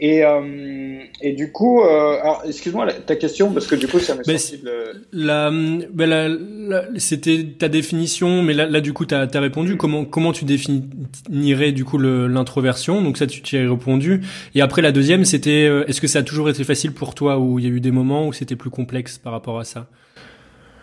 Et, 0.00 0.24
euh, 0.24 1.00
et 1.20 1.32
du 1.32 1.50
coup, 1.50 1.82
euh, 1.82 2.20
alors 2.22 2.42
excuse-moi 2.46 2.86
ta 3.04 3.16
question 3.16 3.52
parce 3.52 3.66
que 3.66 3.74
du 3.74 3.88
coup 3.88 3.98
ça 3.98 4.14
m'est 4.14 4.38
sorti 4.38 4.62
La, 5.12 5.50
ben 5.50 6.08
la, 6.08 6.28
la 6.28 6.84
c'était 6.98 7.44
ta 7.58 7.68
définition, 7.68 8.42
mais 8.42 8.54
là, 8.54 8.66
là 8.66 8.80
du 8.80 8.92
coup 8.92 9.06
t'as 9.06 9.26
as 9.32 9.40
répondu. 9.40 9.76
Comment 9.76 10.04
comment 10.04 10.32
tu 10.32 10.44
définirais 10.44 11.72
du 11.72 11.84
coup 11.84 11.98
l'introversion? 11.98 13.02
Donc 13.02 13.18
ça 13.18 13.26
tu 13.26 13.42
t'y 13.42 13.56
as 13.56 13.68
répondu. 13.68 14.20
Et 14.54 14.60
après 14.60 14.82
la 14.82 14.92
deuxième 14.92 15.24
c'était 15.24 15.66
euh, 15.66 15.84
est-ce 15.88 16.00
que 16.00 16.06
ça 16.06 16.20
a 16.20 16.22
toujours 16.22 16.48
été 16.48 16.62
facile 16.62 16.92
pour 16.92 17.14
toi 17.16 17.38
ou 17.38 17.58
il 17.58 17.64
y 17.64 17.68
a 17.68 17.70
eu 17.70 17.80
des 17.80 17.90
moments 17.90 18.28
où 18.28 18.32
c'était 18.32 18.56
plus 18.56 18.70
complexe 18.70 19.18
par 19.18 19.32
rapport 19.32 19.58
à 19.58 19.64
ça? 19.64 19.88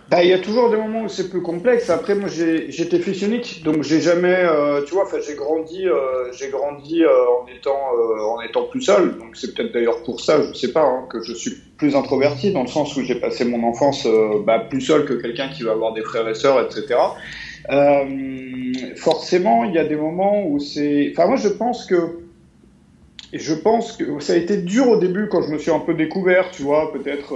Bah, 0.09 0.23
il 0.23 0.29
y 0.29 0.33
a 0.33 0.39
toujours 0.39 0.69
des 0.69 0.77
moments 0.77 1.01
où 1.01 1.09
c'est 1.09 1.29
plus 1.29 1.41
complexe. 1.41 1.89
Après, 1.89 2.13
moi, 2.13 2.29
j'étais 2.29 2.99
fils 2.99 3.23
unique, 3.23 3.63
donc 3.63 3.81
j'ai 3.81 4.01
jamais, 4.01 4.37
euh, 4.37 4.83
tu 4.83 4.93
vois, 4.93 5.07
j'ai 5.25 5.33
grandi, 5.33 5.87
euh, 5.87 6.31
j'ai 6.31 6.49
grandi 6.49 7.03
euh, 7.03 7.09
en 7.09 7.47
étant, 7.47 7.79
en 8.21 8.39
étant 8.41 8.63
plus 8.65 8.81
seul. 8.81 9.17
Donc 9.17 9.35
c'est 9.35 9.55
peut-être 9.55 9.73
d'ailleurs 9.73 10.03
pour 10.03 10.21
ça, 10.21 10.43
je 10.43 10.53
sais 10.53 10.71
pas, 10.71 10.83
hein, 10.83 11.07
que 11.09 11.23
je 11.23 11.33
suis 11.33 11.55
plus 11.77 11.95
introverti 11.95 12.51
dans 12.51 12.61
le 12.61 12.67
sens 12.67 12.95
où 12.95 13.01
j'ai 13.01 13.15
passé 13.15 13.45
mon 13.45 13.67
enfance 13.67 14.07
bah, 14.45 14.59
plus 14.59 14.81
seul 14.81 15.05
que 15.05 15.13
quelqu'un 15.13 15.49
qui 15.49 15.63
va 15.63 15.71
avoir 15.71 15.93
des 15.93 16.03
frères 16.03 16.27
et 16.29 16.35
sœurs, 16.35 16.61
etc. 16.61 16.99
forcément, 18.97 19.63
il 19.63 19.73
y 19.73 19.79
a 19.79 19.85
des 19.85 19.95
moments 19.95 20.45
où 20.45 20.59
c'est, 20.59 21.13
enfin, 21.13 21.27
moi, 21.27 21.37
je 21.37 21.49
pense 21.49 21.85
que 21.85 22.19
je 23.33 23.53
pense 23.53 23.93
que 23.93 24.19
ça 24.19 24.33
a 24.33 24.35
été 24.37 24.57
dur 24.57 24.87
au 24.87 24.97
début 24.97 25.27
quand 25.29 25.41
je 25.41 25.51
me 25.51 25.57
suis 25.57 25.71
un 25.71 25.79
peu 25.79 25.95
découvert, 25.95 26.51
tu 26.51 26.61
vois, 26.61 26.93
peut-être 26.93 27.33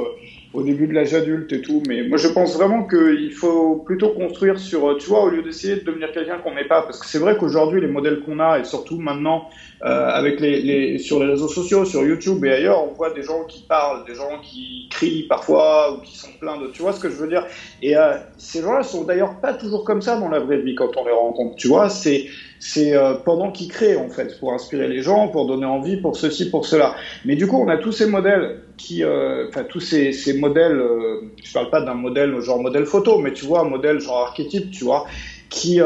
au 0.54 0.64
début 0.64 0.88
de 0.88 0.94
l'âge 0.94 1.14
adulte 1.14 1.52
et 1.54 1.62
tout. 1.62 1.84
Mais 1.88 2.04
moi, 2.04 2.18
je 2.18 2.28
pense 2.28 2.56
vraiment 2.56 2.88
qu'il 2.88 3.32
faut 3.34 3.78
plutôt 3.78 4.10
construire 4.10 4.60
sur, 4.60 4.98
tu 4.98 5.10
vois, 5.10 5.24
au 5.24 5.30
lieu 5.30 5.44
d'essayer 5.44 5.76
de 5.76 5.84
devenir 5.84 6.12
quelqu'un 6.12 6.38
qu'on 6.40 6.56
n'est 6.56 6.68
pas. 6.68 6.82
Parce 6.82 7.00
que 7.00 7.06
c'est 7.06 7.20
vrai 7.20 7.38
qu'aujourd'hui, 7.38 7.82
les 7.82 7.88
modèles 7.88 8.22
qu'on 8.22 8.40
a, 8.40 8.60
et 8.60 8.64
surtout 8.64 8.98
maintenant, 8.98 9.48
euh, 9.48 9.69
avec 9.82 10.40
les, 10.40 10.62
les, 10.62 10.98
sur 10.98 11.20
les 11.20 11.28
réseaux 11.28 11.48
sociaux, 11.48 11.86
sur 11.86 12.04
YouTube 12.04 12.44
et 12.44 12.52
ailleurs, 12.52 12.84
on 12.84 12.94
voit 12.94 13.12
des 13.14 13.24
gens 13.24 13.46
qui 13.48 13.62
parlent, 13.62 14.06
des 14.06 14.16
gens 14.16 14.40
qui 14.44 14.88
crient 14.90 15.24
parfois, 15.28 15.94
ou 15.94 16.02
qui 16.02 16.18
sont 16.18 16.32
pleins 16.40 16.58
de, 16.58 16.68
tu 16.68 16.82
vois 16.82 16.94
ce 16.94 17.00
que 17.00 17.10
je 17.10 17.16
veux 17.16 17.28
dire? 17.28 17.46
Et 17.82 17.96
euh, 17.96 18.16
ces 18.38 18.62
gens-là 18.62 18.84
sont 18.84 19.04
d'ailleurs 19.06 19.40
pas 19.40 19.54
toujours 19.54 19.84
comme 19.84 20.02
ça 20.02 20.20
dans 20.20 20.30
la 20.30 20.40
vraie 20.40 20.62
vie 20.62 20.76
quand 20.76 20.98
on 20.98 21.06
les 21.06 21.12
rencontre, 21.12 21.56
tu 21.56 21.70
vois? 21.70 21.90
C'est 21.90 22.26
c'est 22.60 22.94
euh, 22.94 23.14
pendant 23.14 23.52
qu'ils 23.52 23.70
créent 23.70 23.96
en 23.96 24.10
fait, 24.10 24.38
pour 24.40 24.54
inspirer 24.54 24.88
les 24.88 25.02
gens, 25.02 25.30
pour 25.30 25.48
donner 25.48 25.66
envie, 25.66 25.98
pour 25.98 26.18
ceci, 26.18 26.50
pour 26.50 26.66
cela. 26.66 26.94
Mais 27.26 27.36
du 27.36 27.48
coup, 27.48 27.58
on 27.58 27.70
a 27.70 27.78
tous 27.78 27.94
ces 27.94 28.06
modèles 28.06 28.64
qui, 28.78 29.04
euh, 29.04 29.48
enfin 29.48 29.64
tous 29.64 29.80
ces, 29.80 30.12
ces 30.12 30.34
modèles, 30.34 30.78
euh, 30.78 31.22
je 31.42 31.54
parle 31.54 31.70
pas 31.70 31.82
d'un 31.82 31.94
modèle 31.94 32.38
genre 32.42 32.62
modèle 32.62 32.86
photo, 32.86 33.18
mais 33.20 33.32
tu 33.32 33.46
vois, 33.46 33.62
un 33.62 33.70
modèle 33.70 34.00
genre 34.00 34.28
archétype, 34.28 34.72
tu 34.72 34.84
vois, 34.84 35.06
qui 35.50 35.80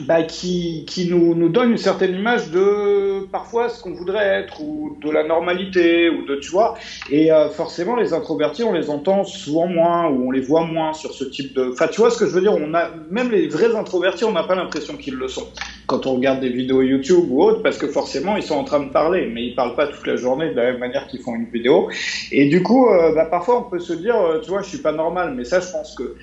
bah, 0.00 0.22
qui, 0.22 0.84
qui 0.86 1.08
nous, 1.08 1.34
nous 1.34 1.50
donne 1.50 1.72
une 1.72 1.76
certaine 1.76 2.14
image 2.14 2.50
de 2.50 3.26
parfois 3.30 3.68
ce 3.68 3.82
qu'on 3.82 3.92
voudrait 3.92 4.40
être 4.40 4.62
ou 4.62 4.96
de 5.02 5.10
la 5.10 5.22
normalité 5.22 6.08
ou 6.08 6.24
de 6.24 6.36
tu 6.36 6.50
vois. 6.50 6.74
Et 7.10 7.30
euh, 7.30 7.50
forcément 7.50 7.96
les 7.96 8.14
introvertis 8.14 8.62
on 8.64 8.72
les 8.72 8.88
entend 8.88 9.24
souvent 9.24 9.66
moins 9.66 10.08
ou 10.08 10.28
on 10.28 10.30
les 10.30 10.40
voit 10.40 10.64
moins 10.64 10.94
sur 10.94 11.12
ce 11.12 11.24
type 11.24 11.54
de 11.54 11.72
enfin 11.72 11.88
tu 11.88 12.00
vois 12.00 12.10
ce 12.10 12.18
que 12.18 12.26
je 12.26 12.30
veux 12.30 12.40
dire 12.40 12.54
on 12.54 12.72
a 12.74 12.88
même 13.10 13.30
les 13.30 13.48
vrais 13.48 13.74
introvertis 13.74 14.24
on 14.24 14.32
n'a 14.32 14.44
pas 14.44 14.54
l'impression 14.54 14.96
qu'ils 14.96 15.14
le 15.14 15.28
sont 15.28 15.46
quand 15.86 16.06
on 16.06 16.14
regarde 16.14 16.40
des 16.40 16.50
vidéos 16.50 16.82
YouTube 16.82 17.26
ou 17.28 17.42
autres 17.42 17.62
parce 17.62 17.76
que 17.76 17.86
forcément 17.86 18.36
ils 18.36 18.42
sont 18.42 18.56
en 18.56 18.64
train 18.64 18.80
de 18.80 18.90
parler 18.90 19.30
mais 19.32 19.44
ils 19.44 19.54
parlent 19.54 19.76
pas 19.76 19.88
toute 19.88 20.06
la 20.06 20.16
journée 20.16 20.50
de 20.50 20.56
la 20.56 20.72
même 20.72 20.78
manière 20.78 21.06
qu'ils 21.06 21.20
font 21.20 21.34
une 21.34 21.50
vidéo. 21.50 21.90
Et 22.30 22.48
du 22.48 22.62
coup 22.62 22.88
euh, 22.88 23.14
bah, 23.14 23.26
parfois 23.26 23.58
on 23.58 23.70
peut 23.70 23.80
se 23.80 23.92
dire 23.92 24.16
euh, 24.16 24.40
tu 24.40 24.50
vois 24.50 24.62
je 24.62 24.68
suis 24.68 24.78
pas 24.78 24.92
normal 24.92 25.34
mais 25.36 25.44
ça 25.44 25.60
je 25.60 25.70
pense 25.70 25.94
que 25.94 26.16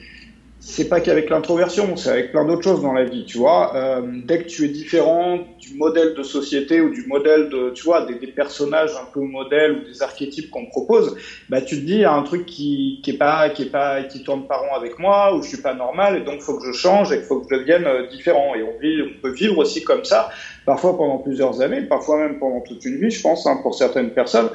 c'est 0.62 0.90
pas 0.90 1.00
qu'avec 1.00 1.30
l'introversion, 1.30 1.96
c'est 1.96 2.10
avec 2.10 2.32
plein 2.32 2.44
d'autres 2.44 2.64
choses 2.64 2.82
dans 2.82 2.92
la 2.92 3.06
vie, 3.06 3.24
tu 3.24 3.38
vois. 3.38 3.76
Euh, 3.78 4.02
dès 4.26 4.44
que 4.44 4.48
tu 4.50 4.66
es 4.66 4.68
différent 4.68 5.40
du 5.58 5.76
modèle 5.76 6.16
de 6.16 6.22
société 6.22 6.82
ou 6.82 6.90
du 6.90 7.06
modèle 7.08 7.50
de, 7.50 7.70
tu 7.70 7.84
vois, 7.84 8.06
des, 8.06 8.16
personnages 8.28 8.92
un 9.02 9.06
peu 9.12 9.22
modèles 9.22 9.72
ou 9.72 9.86
des 9.86 10.02
archétypes 10.04 10.50
qu'on 10.50 10.66
propose, 10.66 11.16
bah 11.50 11.62
tu 11.62 11.80
te 11.80 11.86
dis 11.86 11.94
il 11.94 12.00
y 12.02 12.06
a 12.06 12.14
un 12.14 12.24
truc 12.24 12.46
qui, 12.46 13.00
qui 13.04 13.12
est 13.12 13.18
pas, 13.18 13.50
qui 13.50 13.64
est 13.64 13.72
pas, 13.72 14.04
qui 14.04 14.22
tourne 14.24 14.48
pas 14.48 14.58
rond 14.58 14.76
avec 14.76 15.00
moi 15.00 15.34
ou 15.34 15.42
je 15.42 15.48
suis 15.48 15.62
pas 15.62 15.74
normal 15.74 16.18
et 16.18 16.22
donc 16.22 16.42
faut 16.42 16.58
que 16.58 16.66
je 16.66 16.74
change 16.74 17.14
et 17.14 17.22
faut 17.22 17.40
que 17.40 17.48
je 17.50 17.58
devienne 17.58 17.86
euh, 17.86 18.08
différent. 18.08 18.54
Et 18.54 18.64
on 18.64 18.78
vit, 18.80 19.02
on 19.02 19.22
peut 19.22 19.32
vivre 19.32 19.58
aussi 19.58 19.84
comme 19.84 20.04
ça, 20.04 20.30
parfois 20.66 20.98
pendant 20.98 21.20
plusieurs 21.20 21.62
années, 21.62 21.82
parfois 21.82 22.18
même 22.18 22.38
pendant 22.38 22.60
toute 22.62 22.84
une 22.84 22.98
vie, 22.98 23.12
je 23.12 23.22
pense, 23.22 23.48
hein, 23.48 23.60
pour 23.64 23.76
certaines 23.76 24.12
personnes 24.12 24.50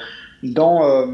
dans, 0.44 0.86
euh, 0.86 1.06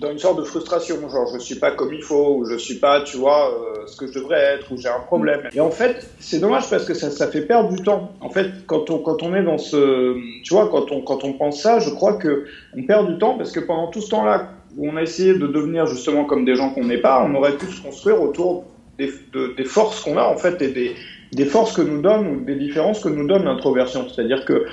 dans 0.00 0.10
une 0.10 0.18
sorte 0.18 0.38
de 0.38 0.44
frustration, 0.44 0.96
genre 1.08 1.30
je 1.32 1.38
suis 1.38 1.54
pas 1.54 1.70
comme 1.70 1.94
il 1.94 2.02
faut, 2.02 2.36
ou 2.36 2.44
je 2.44 2.56
suis 2.56 2.76
pas, 2.76 3.02
tu 3.02 3.16
vois, 3.16 3.50
euh, 3.50 3.86
ce 3.86 3.96
que 3.96 4.06
je 4.06 4.14
devrais 4.14 4.40
être, 4.40 4.72
ou 4.72 4.76
j'ai 4.76 4.88
un 4.88 5.00
problème. 5.00 5.42
Et 5.54 5.60
en 5.60 5.70
fait, 5.70 6.10
c'est 6.18 6.40
dommage 6.40 6.68
parce 6.68 6.84
que 6.84 6.94
ça, 6.94 7.10
ça 7.10 7.28
fait 7.28 7.42
perdre 7.42 7.70
du 7.70 7.82
temps. 7.82 8.12
En 8.20 8.28
fait, 8.28 8.66
quand 8.66 8.90
on, 8.90 8.98
quand 8.98 9.22
on 9.22 9.34
est 9.34 9.44
dans 9.44 9.58
ce, 9.58 10.16
tu 10.42 10.54
vois, 10.54 10.68
quand 10.68 10.90
on, 10.90 11.00
quand 11.02 11.24
on 11.24 11.32
pense 11.34 11.62
ça, 11.62 11.78
je 11.78 11.90
crois 11.90 12.14
que 12.14 12.44
on 12.76 12.82
perd 12.82 13.08
du 13.08 13.18
temps 13.18 13.36
parce 13.36 13.52
que 13.52 13.60
pendant 13.60 13.88
tout 13.88 14.00
ce 14.00 14.10
temps-là 14.10 14.50
où 14.76 14.88
on 14.88 14.96
a 14.96 15.02
essayé 15.02 15.34
de 15.34 15.46
devenir 15.46 15.86
justement 15.86 16.24
comme 16.24 16.44
des 16.44 16.56
gens 16.56 16.70
qu'on 16.70 16.84
n'est 16.84 17.00
pas, 17.00 17.22
on 17.24 17.34
aurait 17.34 17.56
pu 17.56 17.66
se 17.66 17.82
construire 17.82 18.20
autour 18.20 18.64
des, 18.98 19.10
de, 19.32 19.54
des 19.56 19.64
forces 19.64 20.00
qu'on 20.00 20.16
a 20.16 20.24
en 20.24 20.36
fait 20.36 20.60
et 20.62 20.68
des, 20.68 20.94
des 21.32 21.44
forces 21.44 21.72
que 21.72 21.82
nous 21.82 22.00
donne 22.00 22.26
ou 22.26 22.44
des 22.44 22.56
différences 22.56 23.00
que 23.00 23.08
nous 23.08 23.26
donne 23.26 23.44
l'introversion. 23.44 24.06
C'est-à-dire 24.08 24.44
que 24.44 24.66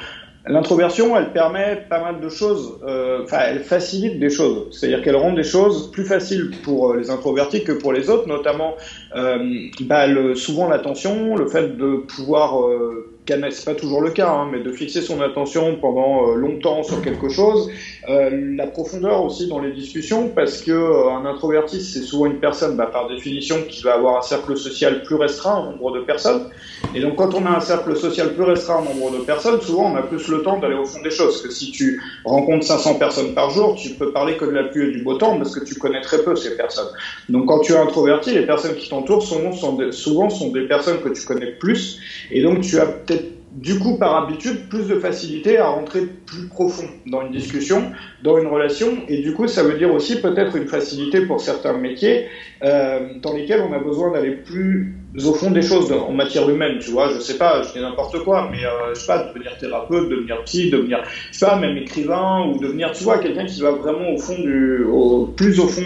L'introversion, 0.48 1.18
elle 1.18 1.32
permet 1.34 1.86
pas 1.90 2.02
mal 2.02 2.22
de 2.22 2.30
choses, 2.30 2.80
euh, 2.88 3.24
enfin, 3.24 3.40
elle 3.48 3.60
facilite 3.60 4.20
des 4.20 4.30
choses. 4.30 4.68
C'est-à-dire 4.72 5.04
qu'elle 5.04 5.18
rend 5.18 5.34
des 5.34 5.44
choses 5.44 5.92
plus 5.92 6.06
faciles 6.06 6.52
pour 6.64 6.92
euh, 6.92 6.98
les 6.98 7.10
introvertis 7.10 7.66
que 7.66 7.74
pour 7.74 7.92
les 7.92 8.10
autres, 8.10 8.28
notamment 8.28 8.76
bah, 9.14 10.08
le, 10.08 10.36
souvent 10.36 10.68
l'attention, 10.68 11.36
le 11.36 11.48
fait 11.48 11.78
de 11.78 11.98
pouvoir 11.98 12.62
euh, 12.62 13.10
c'est 13.52 13.66
pas 13.66 13.76
toujours 13.76 14.02
le 14.02 14.10
cas, 14.12 14.30
hein, 14.30 14.50
mais 14.52 14.60
de 14.60 14.72
fixer 14.72 15.02
son 15.02 15.22
attention 15.22 15.78
pendant 15.80 16.30
euh, 16.30 16.36
longtemps 16.36 16.84
sur 16.84 17.02
quelque 17.02 17.30
chose, 17.30 17.70
euh, 18.10 18.56
la 18.56 18.68
profondeur 18.68 19.24
aussi 19.24 19.48
dans 19.48 19.60
les 19.60 19.72
discussions, 19.72 20.30
parce 20.30 20.62
que 20.62 20.72
euh, 20.72 21.12
un 21.12 21.26
introverti 21.26 21.82
c'est 21.82 22.02
souvent 22.02 22.26
une 22.26 22.40
personne, 22.40 22.76
bah, 22.76 22.90
par 22.92 23.08
définition, 23.08 23.58
qui 23.68 23.84
va 23.84 23.94
avoir 23.94 24.18
un 24.18 24.22
cercle 24.22 24.58
social 24.58 25.04
plus 25.04 25.16
restreint, 25.16 25.56
un 25.56 25.72
nombre 25.72 25.92
de 25.92 26.02
personnes, 26.02 26.50
et 26.96 27.02
donc 27.02 27.18
quand 27.18 27.34
on 27.36 27.46
a 27.46 27.50
un 27.50 27.60
cercle 27.60 27.96
social 27.96 28.34
plus 28.34 28.44
restreint, 28.44 28.80
un 28.80 28.94
nombre 28.94 29.12
de 29.12 29.24
personnes, 29.24 29.62
souvent 29.62 29.92
on 29.92 29.96
a 29.96 30.02
plus 30.02 30.28
le 30.28 30.42
temps 30.42 30.58
d'aller 30.60 30.76
au 30.76 30.86
fond 30.86 31.02
des 31.02 31.12
choses, 31.12 31.42
que 31.42 31.52
si 31.52 31.72
tu 31.72 32.02
rencontres 32.26 32.66
500 32.66 32.96
personnes 32.96 33.34
par 33.36 33.52
jour, 33.52 33.76
tu 33.76 33.90
peux 33.92 34.12
parler 34.12 34.38
que 34.38 34.46
de 34.46 34.52
la 34.52 34.64
pluie 34.64 34.90
et 34.90 34.92
du 34.92 35.04
beau 35.04 35.16
temps, 35.16 35.38
parce 35.38 35.58
que 35.58 35.64
tu 35.64 35.76
connais 35.76 36.02
très 36.02 36.24
peu 36.24 36.36
ces 36.36 36.58
personnes. 36.58 36.90
Donc 37.30 37.46
quand 37.48 37.60
tu 37.60 37.74
es 37.74 37.78
introverti, 37.78 38.32
les 38.32 38.46
personnes 38.46 38.76
qui 38.76 38.90
t'entourent 38.90 38.99
sont 39.08 39.92
souvent 39.92 40.30
sont 40.30 40.52
des 40.52 40.68
personnes 40.68 41.02
que 41.02 41.10
tu 41.10 41.26
connais 41.26 41.52
plus, 41.52 42.00
et 42.32 42.42
donc 42.42 42.62
tu 42.62 42.80
as 42.80 42.86
peut-être 42.86 43.40
du 43.52 43.80
coup, 43.80 43.98
par 43.98 44.16
habitude, 44.16 44.70
plus 44.70 44.88
de 44.88 45.00
facilité 45.00 45.58
à 45.58 45.68
rentrer 45.68 46.02
plus 46.02 46.48
profond 46.48 46.88
dans 47.08 47.22
une 47.26 47.32
discussion, 47.32 47.92
dans 48.24 48.38
une 48.38 48.48
relation, 48.48 49.00
et 49.08 49.22
du 49.22 49.34
coup, 49.34 49.48
ça 49.48 49.64
veut 49.64 49.78
dire 49.78 49.92
aussi 49.94 50.22
peut-être 50.22 50.56
une 50.56 50.68
facilité 50.68 51.26
pour 51.26 51.42
certains 51.42 51.74
métiers 51.74 52.28
euh, 52.64 53.14
dans 53.22 53.34
lesquels 53.34 53.62
on 53.68 53.74
a 53.74 53.80
besoin 53.80 54.12
d'aller 54.12 54.32
plus 54.32 54.94
au 55.16 55.34
fond 55.34 55.50
des 55.52 55.62
choses 55.62 55.92
en 55.92 56.12
matière 56.12 56.48
humaine, 56.50 56.78
tu 56.80 56.92
vois, 56.92 57.10
je 57.10 57.20
sais 57.20 57.38
pas, 57.38 57.64
je 57.64 57.74
dis 57.74 57.80
n'importe 57.80 58.20
quoi, 58.24 58.48
mais 58.52 58.64
euh, 58.64 58.94
je 58.94 59.00
sais 59.00 59.08
pas, 59.08 59.24
devenir 59.24 59.58
thérapeute, 59.58 60.10
devenir 60.10 60.44
psy, 60.44 60.70
devenir, 60.70 61.04
je 61.32 61.38
sais 61.38 61.46
pas, 61.46 61.56
même 61.58 61.78
écrivain, 61.78 62.46
ou 62.48 62.60
devenir, 62.60 62.92
tu 62.92 63.04
vois, 63.04 63.18
quelqu'un 63.18 63.46
qui 63.46 63.62
va 63.62 63.72
vraiment 63.72 64.12
au 64.12 64.18
fond 64.18 64.38
du, 64.40 64.84
au, 64.84 65.26
plus 65.26 65.60
au 65.60 65.68
fond 65.68 65.82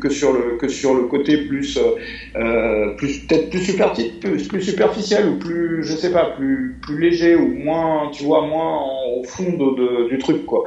que, 0.00 0.10
sur 0.10 0.32
le 0.32 0.58
que 0.58 0.68
sur 0.68 0.94
le 0.94 1.04
côté 1.04 1.46
plus, 1.46 1.78
euh, 2.36 2.94
plus 2.96 3.20
peut-être 3.26 3.48
plus, 3.50 3.64
superfi 3.64 4.12
plus, 4.20 4.46
plus 4.46 4.62
superficiel 4.62 5.28
ou 5.28 5.38
plus, 5.38 5.82
je 5.82 5.96
sais 5.96 6.12
pas, 6.12 6.26
plus 6.36 6.78
plus 6.82 7.00
léger 7.00 7.34
ou 7.34 7.48
moins, 7.54 8.10
tu 8.10 8.24
vois, 8.24 8.46
moins 8.46 8.78
au 9.16 9.24
fond 9.24 9.52
de, 9.52 10.04
de, 10.04 10.08
du 10.10 10.18
truc, 10.18 10.44
quoi. 10.44 10.64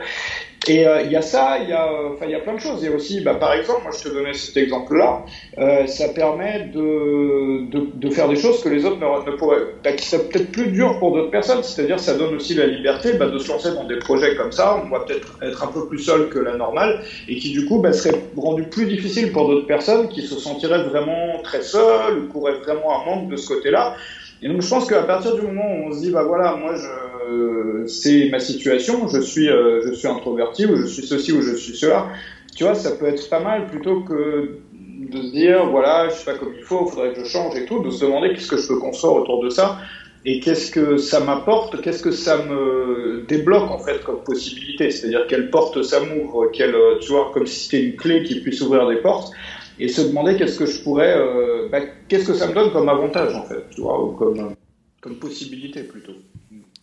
Et 0.70 0.86
euh, 0.86 1.02
il 1.02 1.12
y 1.12 1.16
a 1.16 1.24
ça, 1.24 1.58
il 1.60 1.68
y 1.68 1.74
enfin 1.74 2.28
y 2.28 2.36
a 2.36 2.40
plein 2.40 2.54
de 2.54 2.60
choses. 2.60 2.86
A 2.86 2.92
aussi, 2.92 3.22
bah, 3.22 3.34
par 3.34 3.54
exemple, 3.54 3.82
moi 3.82 3.92
je 3.92 4.08
te 4.08 4.14
donnais 4.14 4.34
cet 4.36 4.56
exemple-là, 4.56 5.26
euh, 5.58 5.88
ça 5.88 6.10
permet 6.10 6.70
de, 6.72 7.68
de, 7.72 7.90
de, 7.92 8.10
faire 8.12 8.30
des 8.30 8.36
choses 8.36 8.62
que 8.62 8.70
les 8.70 8.86
autres 8.86 8.98
ne, 9.00 9.32
pourraient, 9.32 9.64
bah, 9.84 9.94
qui 9.94 10.06
seraient 10.06 10.26
peut-être 10.26 10.52
plus 10.52 10.68
dur 10.68 11.00
pour 11.00 11.16
d'autres 11.16 11.32
personnes. 11.32 11.64
C'est-à-dire, 11.64 12.00
ça 12.00 12.14
donne 12.14 12.36
aussi 12.36 12.54
la 12.54 12.68
liberté 12.68 13.14
bah, 13.14 13.28
de 13.30 13.40
se 13.40 13.48
lancer 13.48 13.72
dans 13.72 13.86
des 13.86 13.98
projets 13.98 14.36
comme 14.36 14.52
ça. 14.52 14.80
On 14.86 14.90
va 14.90 15.00
peut-être 15.00 15.40
être 15.42 15.64
un 15.64 15.72
peu 15.72 15.88
plus 15.88 16.00
seul 16.00 16.30
que 16.30 16.38
la 16.38 16.56
normale 16.56 17.02
et 17.28 17.38
qui 17.38 17.52
du 17.52 17.66
coup 17.66 17.80
bah, 17.80 17.92
serait 17.92 18.22
rendu 18.38 18.64
plus 18.64 18.86
difficile 18.86 19.32
pour 19.32 19.48
d'autres 19.48 19.68
personnes 19.68 20.08
qui 20.08 20.22
se 20.22 20.36
sentiraient 20.36 20.84
vraiment 20.84 21.42
très 21.44 21.64
seules 21.64 22.20
ou 22.20 22.32
qui 22.32 22.60
vraiment 22.64 23.02
un 23.02 23.06
manque 23.06 23.30
de 23.30 23.38
ce 23.38 23.48
côté-là. 23.48 23.96
Et 24.42 24.48
donc 24.48 24.62
je 24.62 24.70
pense 24.70 24.88
qu'à 24.88 25.04
partir 25.04 25.36
du 25.36 25.42
moment 25.42 25.68
où 25.70 25.90
on 25.90 25.92
se 25.92 26.00
dit 26.00 26.12
bah 26.12 26.24
voilà 26.24 26.56
moi 26.56 26.76
je 26.76 27.86
c'est 27.88 28.30
ma 28.30 28.40
situation 28.40 29.08
je 29.08 29.20
suis 29.20 29.50
euh, 29.50 29.82
je 29.86 29.94
suis 29.94 30.08
introverti 30.08 30.66
ou 30.66 30.76
je 30.78 30.86
suis 30.86 31.06
ceci 31.06 31.32
ou 31.32 31.42
je 31.42 31.56
suis 31.56 31.76
cela 31.76 32.08
tu 32.56 32.64
vois 32.64 32.76
ça 32.76 32.92
peut 32.92 33.08
être 33.08 33.30
pas 33.30 33.40
mal 33.40 33.68
plutôt 33.68 34.02
que 34.02 34.52
de 34.74 35.22
se 35.22 35.32
dire 35.32 35.66
voilà 35.70 36.10
je 36.10 36.16
suis 36.16 36.26
pas 36.26 36.36
comme 36.36 36.54
il 36.56 36.64
faut 36.64 36.86
faudrait 36.86 37.14
que 37.14 37.24
je 37.24 37.30
change 37.30 37.56
et 37.56 37.66
tout 37.66 37.82
de 37.82 37.90
se 37.90 38.06
demander 38.06 38.30
qu'est-ce 38.34 38.48
que 38.48 38.58
je 38.58 38.68
peux 38.68 38.78
construire 38.78 39.16
autour 39.16 39.44
de 39.44 39.50
ça 39.50 39.78
et 40.26 40.40
qu'est-ce 40.40 40.72
que 40.72 40.98
ça 40.98 41.20
m'apporte 41.20 41.82
qu'est-ce 41.82 42.02
que 42.02 42.12
ça 42.12 42.38
me 42.38 43.26
débloque 43.28 43.72
en 43.72 43.80
fait 43.80 44.04
comme 44.04 44.22
possibilité. 44.24 44.90
C'est-à-dire 44.90 45.26
quelle 45.28 45.50
porte 45.50 45.82
ça 45.82 46.00
m'ouvre 46.02 46.48
quelle 46.52 46.76
tu 47.02 47.12
vois 47.12 47.32
comme 47.34 47.46
si 47.46 47.64
c'était 47.64 47.84
une 47.84 47.96
clé 47.96 48.24
qui 48.24 48.40
puisse 48.40 48.62
ouvrir 48.62 48.88
des 48.88 48.98
portes 48.98 49.32
et 49.80 49.88
se 49.88 50.02
demander 50.02 50.36
qu'est-ce 50.36 50.60
que 50.60 50.66
je 50.66 50.82
pourrais, 50.82 51.16
euh, 51.18 51.70
bah, 51.72 51.80
qu'est-ce 52.08 52.28
que 52.28 52.34
ça 52.34 52.48
me 52.48 52.54
donne 52.54 52.72
comme 52.72 52.90
avantage 52.90 53.36
en 53.36 53.44
fait, 53.44 53.64
tu 53.72 53.82
vois, 53.82 54.04
ou 54.04 54.12
comme, 54.12 54.56
comme 55.02 55.16
possibilité 55.16 55.84
plutôt. 55.84 56.14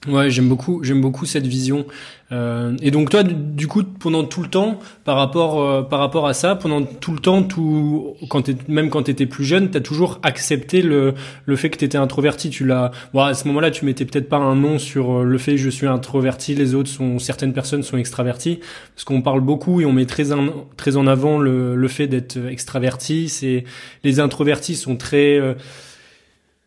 Ouais, 0.08 0.30
j'aime 0.30 0.48
beaucoup, 0.48 0.82
j'aime 0.84 1.00
beaucoup 1.00 1.26
cette 1.26 1.46
vision. 1.46 1.86
Euh, 2.32 2.76
et 2.82 2.90
donc 2.90 3.10
toi, 3.10 3.22
du 3.22 3.68
coup, 3.68 3.82
pendant 3.84 4.24
tout 4.24 4.42
le 4.42 4.48
temps, 4.48 4.80
par 5.04 5.16
rapport, 5.16 5.62
euh, 5.62 5.82
par 5.82 6.00
rapport 6.00 6.26
à 6.26 6.34
ça, 6.34 6.56
pendant 6.56 6.82
tout 6.82 7.12
le 7.12 7.20
temps, 7.20 7.42
tout, 7.42 8.14
quand 8.28 8.42
même 8.68 8.90
quand 8.90 9.04
t'étais 9.04 9.26
plus 9.26 9.44
jeune, 9.44 9.70
t'as 9.70 9.80
toujours 9.80 10.18
accepté 10.22 10.82
le, 10.82 11.14
le 11.44 11.56
fait 11.56 11.70
que 11.70 11.78
t'étais 11.78 11.98
introverti. 11.98 12.50
Tu 12.50 12.66
l'as, 12.66 12.90
bon, 13.14 13.20
à 13.22 13.34
ce 13.34 13.46
moment-là, 13.48 13.70
tu 13.70 13.84
mettais 13.84 14.04
peut-être 14.04 14.28
pas 14.28 14.38
un 14.38 14.56
nom 14.56 14.78
sur 14.78 15.20
euh, 15.20 15.24
le 15.24 15.38
fait 15.38 15.52
que 15.52 15.58
je 15.58 15.70
suis 15.70 15.86
introverti, 15.86 16.54
les 16.54 16.74
autres 16.74 16.90
sont, 16.90 17.18
certaines 17.18 17.52
personnes 17.52 17.82
sont 17.82 17.96
extraverties, 17.96 18.60
parce 18.94 19.04
qu'on 19.04 19.22
parle 19.22 19.40
beaucoup 19.40 19.80
et 19.80 19.86
on 19.86 19.92
met 19.92 20.06
très 20.06 20.32
en, 20.32 20.66
très 20.76 20.96
en 20.96 21.06
avant 21.06 21.38
le, 21.38 21.76
le 21.76 21.88
fait 21.88 22.06
d'être 22.08 22.38
extraverti. 22.48 23.28
C'est 23.28 23.64
les 24.02 24.20
introvertis 24.20 24.74
sont 24.74 24.96
très 24.96 25.38
euh, 25.38 25.54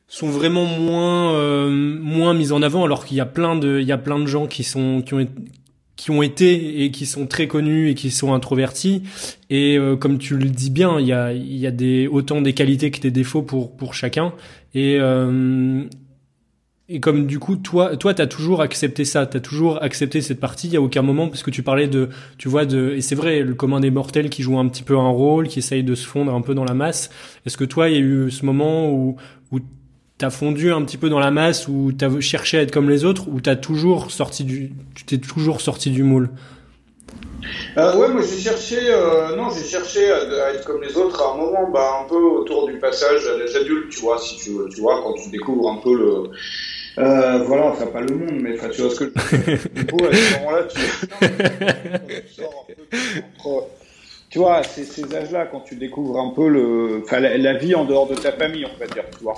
sont 0.09 0.27
vraiment 0.27 0.65
moins 0.65 1.35
euh, 1.35 1.69
moins 1.69 2.33
mis 2.33 2.51
en 2.51 2.61
avant 2.61 2.83
alors 2.83 3.05
qu'il 3.05 3.15
y 3.15 3.21
a 3.21 3.27
plein 3.27 3.55
de 3.55 3.79
il 3.79 3.87
y 3.87 3.91
a 3.91 3.97
plein 3.97 4.19
de 4.19 4.25
gens 4.25 4.47
qui 4.47 4.63
sont 4.63 5.01
qui 5.03 5.13
ont 5.13 5.25
qui 5.95 6.11
ont 6.11 6.23
été 6.23 6.83
et 6.83 6.91
qui 6.91 7.05
sont 7.05 7.27
très 7.27 7.47
connus 7.47 7.89
et 7.89 7.93
qui 7.93 8.09
sont 8.09 8.33
introvertis. 8.33 9.03
Et 9.49 9.77
euh, 9.77 9.95
comme 9.95 10.17
tu 10.17 10.37
le 10.37 10.49
dis 10.49 10.71
bien 10.71 10.99
il 10.99 11.05
y 11.05 11.13
a 11.13 11.31
il 11.31 11.57
y 11.57 11.67
a 11.67 11.71
des 11.71 12.07
autant 12.07 12.41
des 12.41 12.53
qualités 12.53 12.89
que 12.89 12.99
des 12.99 13.11
défauts 13.11 13.43
pour 13.43 13.75
pour 13.75 13.93
chacun. 13.93 14.33
Et 14.73 14.97
euh, 14.99 15.83
et 16.87 16.99
comme 16.99 17.27
du 17.27 17.37
coup 17.37 17.57
toi 17.57 17.95
toi 17.95 18.15
t'as 18.15 18.25
toujours 18.25 18.61
accepté 18.63 19.05
ça 19.05 19.27
t'as 19.27 19.39
toujours 19.39 19.83
accepté 19.83 20.21
cette 20.21 20.39
partie 20.39 20.67
il 20.67 20.73
y 20.73 20.77
a 20.77 20.81
aucun 20.81 21.03
moment 21.03 21.27
parce 21.27 21.43
que 21.43 21.51
tu 21.51 21.61
parlais 21.61 21.87
de 21.87 22.09
tu 22.39 22.49
vois 22.49 22.65
de 22.65 22.93
et 22.95 23.01
c'est 23.01 23.13
vrai 23.13 23.41
le 23.41 23.53
commun 23.53 23.79
des 23.79 23.91
mortels 23.91 24.31
qui 24.31 24.41
joue 24.41 24.57
un 24.57 24.67
petit 24.67 24.81
peu 24.81 24.97
un 24.97 25.09
rôle 25.09 25.47
qui 25.47 25.59
essaye 25.59 25.83
de 25.83 25.93
se 25.93 26.07
fondre 26.07 26.33
un 26.33 26.41
peu 26.41 26.55
dans 26.55 26.65
la 26.65 26.73
masse. 26.73 27.11
Est-ce 27.45 27.57
que 27.57 27.65
toi 27.65 27.89
il 27.89 27.93
y 27.93 27.97
a 27.97 28.01
eu 28.01 28.31
ce 28.31 28.43
moment 28.43 28.89
où 28.91 29.17
où 29.51 29.59
t'as 30.19 30.29
fondu 30.29 30.71
un 30.71 30.83
petit 30.83 30.97
peu 30.97 31.09
dans 31.09 31.19
la 31.19 31.31
masse 31.31 31.67
ou 31.67 31.91
t'as 31.97 32.19
cherché 32.19 32.59
à 32.59 32.61
être 32.61 32.71
comme 32.71 32.89
les 32.89 33.05
autres 33.05 33.27
ou 33.29 33.39
t'as 33.39 33.55
toujours 33.55 34.11
sorti 34.11 34.43
du 34.43 34.71
tu 34.93 35.05
t'es 35.05 35.17
toujours 35.17 35.61
sorti 35.61 35.89
du 35.89 36.03
moule? 36.03 36.29
Euh, 37.77 37.97
ouais 37.97 38.09
moi 38.09 38.21
j'ai 38.21 38.37
cherché 38.37 38.77
euh, 38.81 39.35
non 39.37 39.49
j'ai 39.49 39.63
cherché 39.63 40.11
à, 40.11 40.17
à, 40.17 40.53
être 40.53 40.65
comme 40.65 40.81
les 40.83 40.95
autres 40.97 41.23
à 41.23 41.33
un 41.33 41.37
moment 41.37 41.71
bah 41.71 42.01
un 42.03 42.09
peu 42.09 42.17
autour 42.17 42.67
du 42.67 42.77
passage 42.77 43.25
à 43.27 43.37
l'âge 43.37 43.55
adulte 43.55 43.89
tu 43.89 44.01
vois 44.01 44.19
si 44.19 44.35
tu 44.35 44.51
tu 44.69 44.81
vois 44.81 45.01
quand 45.01 45.13
tu 45.13 45.29
découvres 45.29 45.71
un 45.71 45.77
peu 45.77 45.95
le 45.95 46.23
euh, 46.97 47.43
voilà 47.45 47.67
enfin 47.67 47.85
pas 47.87 48.01
le 48.01 48.13
monde 48.13 48.41
mais 48.41 48.57
tu 48.71 48.81
vois 48.81 48.91
ce 48.91 48.99
que 48.99 49.13
je 49.15 49.69
du 49.73 49.85
coup 49.85 50.05
à 50.05 50.13
ce 50.13 50.37
moment 50.37 50.51
là 50.51 50.63
tu, 50.63 50.79
non, 51.07 52.07
tu 52.27 52.33
sors 52.35 52.65
un 52.69 52.73
peu 52.73 53.49
entre 53.49 53.67
tu 54.29 54.37
vois, 54.37 54.61
c'est 54.63 54.83
ces 54.83 55.15
âges-là 55.15 55.47
quand 55.51 55.61
tu 55.61 55.75
découvres 55.75 56.19
un 56.19 56.29
peu 56.29 56.47
le, 56.47 57.01
enfin, 57.03 57.19
la, 57.19 57.53
vie 57.55 57.73
en 57.73 57.85
dehors 57.85 58.07
de 58.07 58.13
ta 58.13 58.31
famille, 58.31 58.63
on 58.65 58.79
va 58.79 58.85
dire, 58.85 59.03
tu 59.17 59.23
vois. 59.23 59.35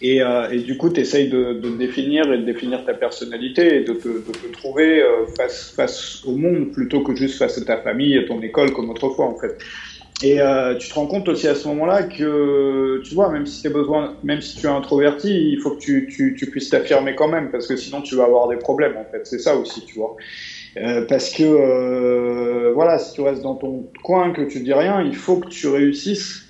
Et, 0.00 0.22
euh, 0.22 0.50
et 0.50 0.60
du 0.60 0.78
coup, 0.78 0.88
tu 0.88 1.00
essayes 1.00 1.28
de, 1.28 1.52
de 1.52 1.76
définir 1.76 2.32
et 2.32 2.38
de 2.38 2.44
définir 2.44 2.84
ta 2.86 2.94
personnalité 2.94 3.76
et 3.76 3.84
de 3.84 3.92
te, 3.92 4.08
de 4.08 4.32
te 4.32 4.52
trouver 4.52 5.02
euh, 5.02 5.26
face, 5.36 5.72
face 5.76 6.24
au 6.24 6.34
monde 6.36 6.72
plutôt 6.72 7.02
que 7.02 7.14
juste 7.14 7.38
face 7.38 7.58
à 7.58 7.64
ta 7.64 7.76
famille 7.76 8.16
et 8.16 8.24
ton 8.24 8.40
école 8.40 8.72
comme 8.72 8.88
autrefois, 8.88 9.26
en 9.26 9.36
fait. 9.36 9.58
Et 10.22 10.40
euh, 10.40 10.76
tu 10.76 10.88
te 10.88 10.94
rends 10.94 11.06
compte 11.06 11.28
aussi 11.28 11.48
à 11.48 11.54
ce 11.54 11.68
moment-là 11.68 12.04
que, 12.04 13.02
tu 13.04 13.14
vois, 13.14 13.28
même 13.28 13.44
si, 13.44 13.68
besoin, 13.68 14.16
même 14.22 14.40
si 14.40 14.56
tu 14.56 14.66
es 14.66 14.70
introverti, 14.70 15.50
il 15.50 15.60
faut 15.60 15.72
que 15.72 15.80
tu, 15.80 16.08
tu, 16.10 16.36
tu 16.38 16.46
puisses 16.46 16.70
t'affirmer 16.70 17.14
quand 17.16 17.28
même, 17.28 17.50
parce 17.50 17.66
que 17.66 17.76
sinon 17.76 18.00
tu 18.00 18.14
vas 18.14 18.24
avoir 18.24 18.48
des 18.48 18.56
problèmes, 18.56 18.96
en 18.96 19.04
fait. 19.10 19.26
C'est 19.26 19.40
ça 19.40 19.56
aussi, 19.56 19.84
tu 19.84 19.98
vois. 19.98 20.16
Euh, 20.78 21.04
parce 21.06 21.30
que 21.30 21.42
euh, 21.42 22.72
voilà, 22.74 22.98
si 22.98 23.14
tu 23.14 23.20
restes 23.20 23.42
dans 23.42 23.56
ton 23.56 23.86
coin, 24.02 24.32
que 24.32 24.42
tu 24.42 24.60
dis 24.60 24.72
rien, 24.72 25.02
il 25.02 25.14
faut 25.14 25.36
que 25.36 25.48
tu 25.48 25.68
réussisses 25.68 26.46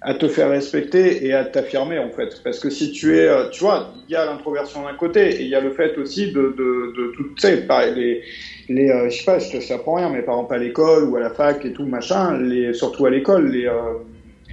à 0.00 0.14
te 0.14 0.28
faire 0.28 0.50
respecter 0.50 1.26
et 1.26 1.32
à 1.34 1.44
t'affirmer 1.44 1.98
en 1.98 2.10
fait. 2.10 2.40
Parce 2.42 2.58
que 2.58 2.70
si 2.70 2.92
tu 2.92 3.18
es, 3.18 3.26
euh, 3.26 3.48
tu 3.50 3.64
vois, 3.64 3.92
il 4.08 4.12
y 4.12 4.16
a 4.16 4.24
l'introversion 4.24 4.82
d'un 4.82 4.94
côté 4.94 5.28
et 5.28 5.42
il 5.42 5.48
y 5.48 5.54
a 5.54 5.60
le 5.60 5.72
fait 5.72 5.96
aussi 5.98 6.32
de, 6.32 6.54
de, 6.56 6.94
de 6.96 7.12
tout, 7.16 7.24
tu 7.34 7.40
sais, 7.42 7.66
les, 7.94 8.22
les, 8.68 8.90
euh, 8.90 9.10
je 9.10 9.18
sais 9.18 9.24
pas, 9.24 9.38
je 9.38 9.50
te 9.50 9.84
pas 9.84 9.96
rien, 9.96 10.08
mais 10.08 10.22
par 10.22 10.36
exemple 10.36 10.54
à 10.54 10.58
l'école 10.58 11.04
ou 11.04 11.16
à 11.16 11.20
la 11.20 11.30
fac 11.30 11.64
et 11.64 11.72
tout 11.72 11.84
machin, 11.84 12.38
les, 12.38 12.72
surtout 12.72 13.04
à 13.04 13.10
l'école, 13.10 13.50
les, 13.50 13.68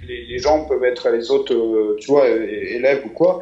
les, 0.05 0.25
les, 0.25 0.37
gens 0.39 0.65
peuvent 0.65 0.83
être 0.83 1.09
les 1.11 1.31
autres, 1.31 1.95
tu 1.99 2.07
vois, 2.07 2.27
élèves 2.27 3.03
ou 3.05 3.09
quoi, 3.09 3.39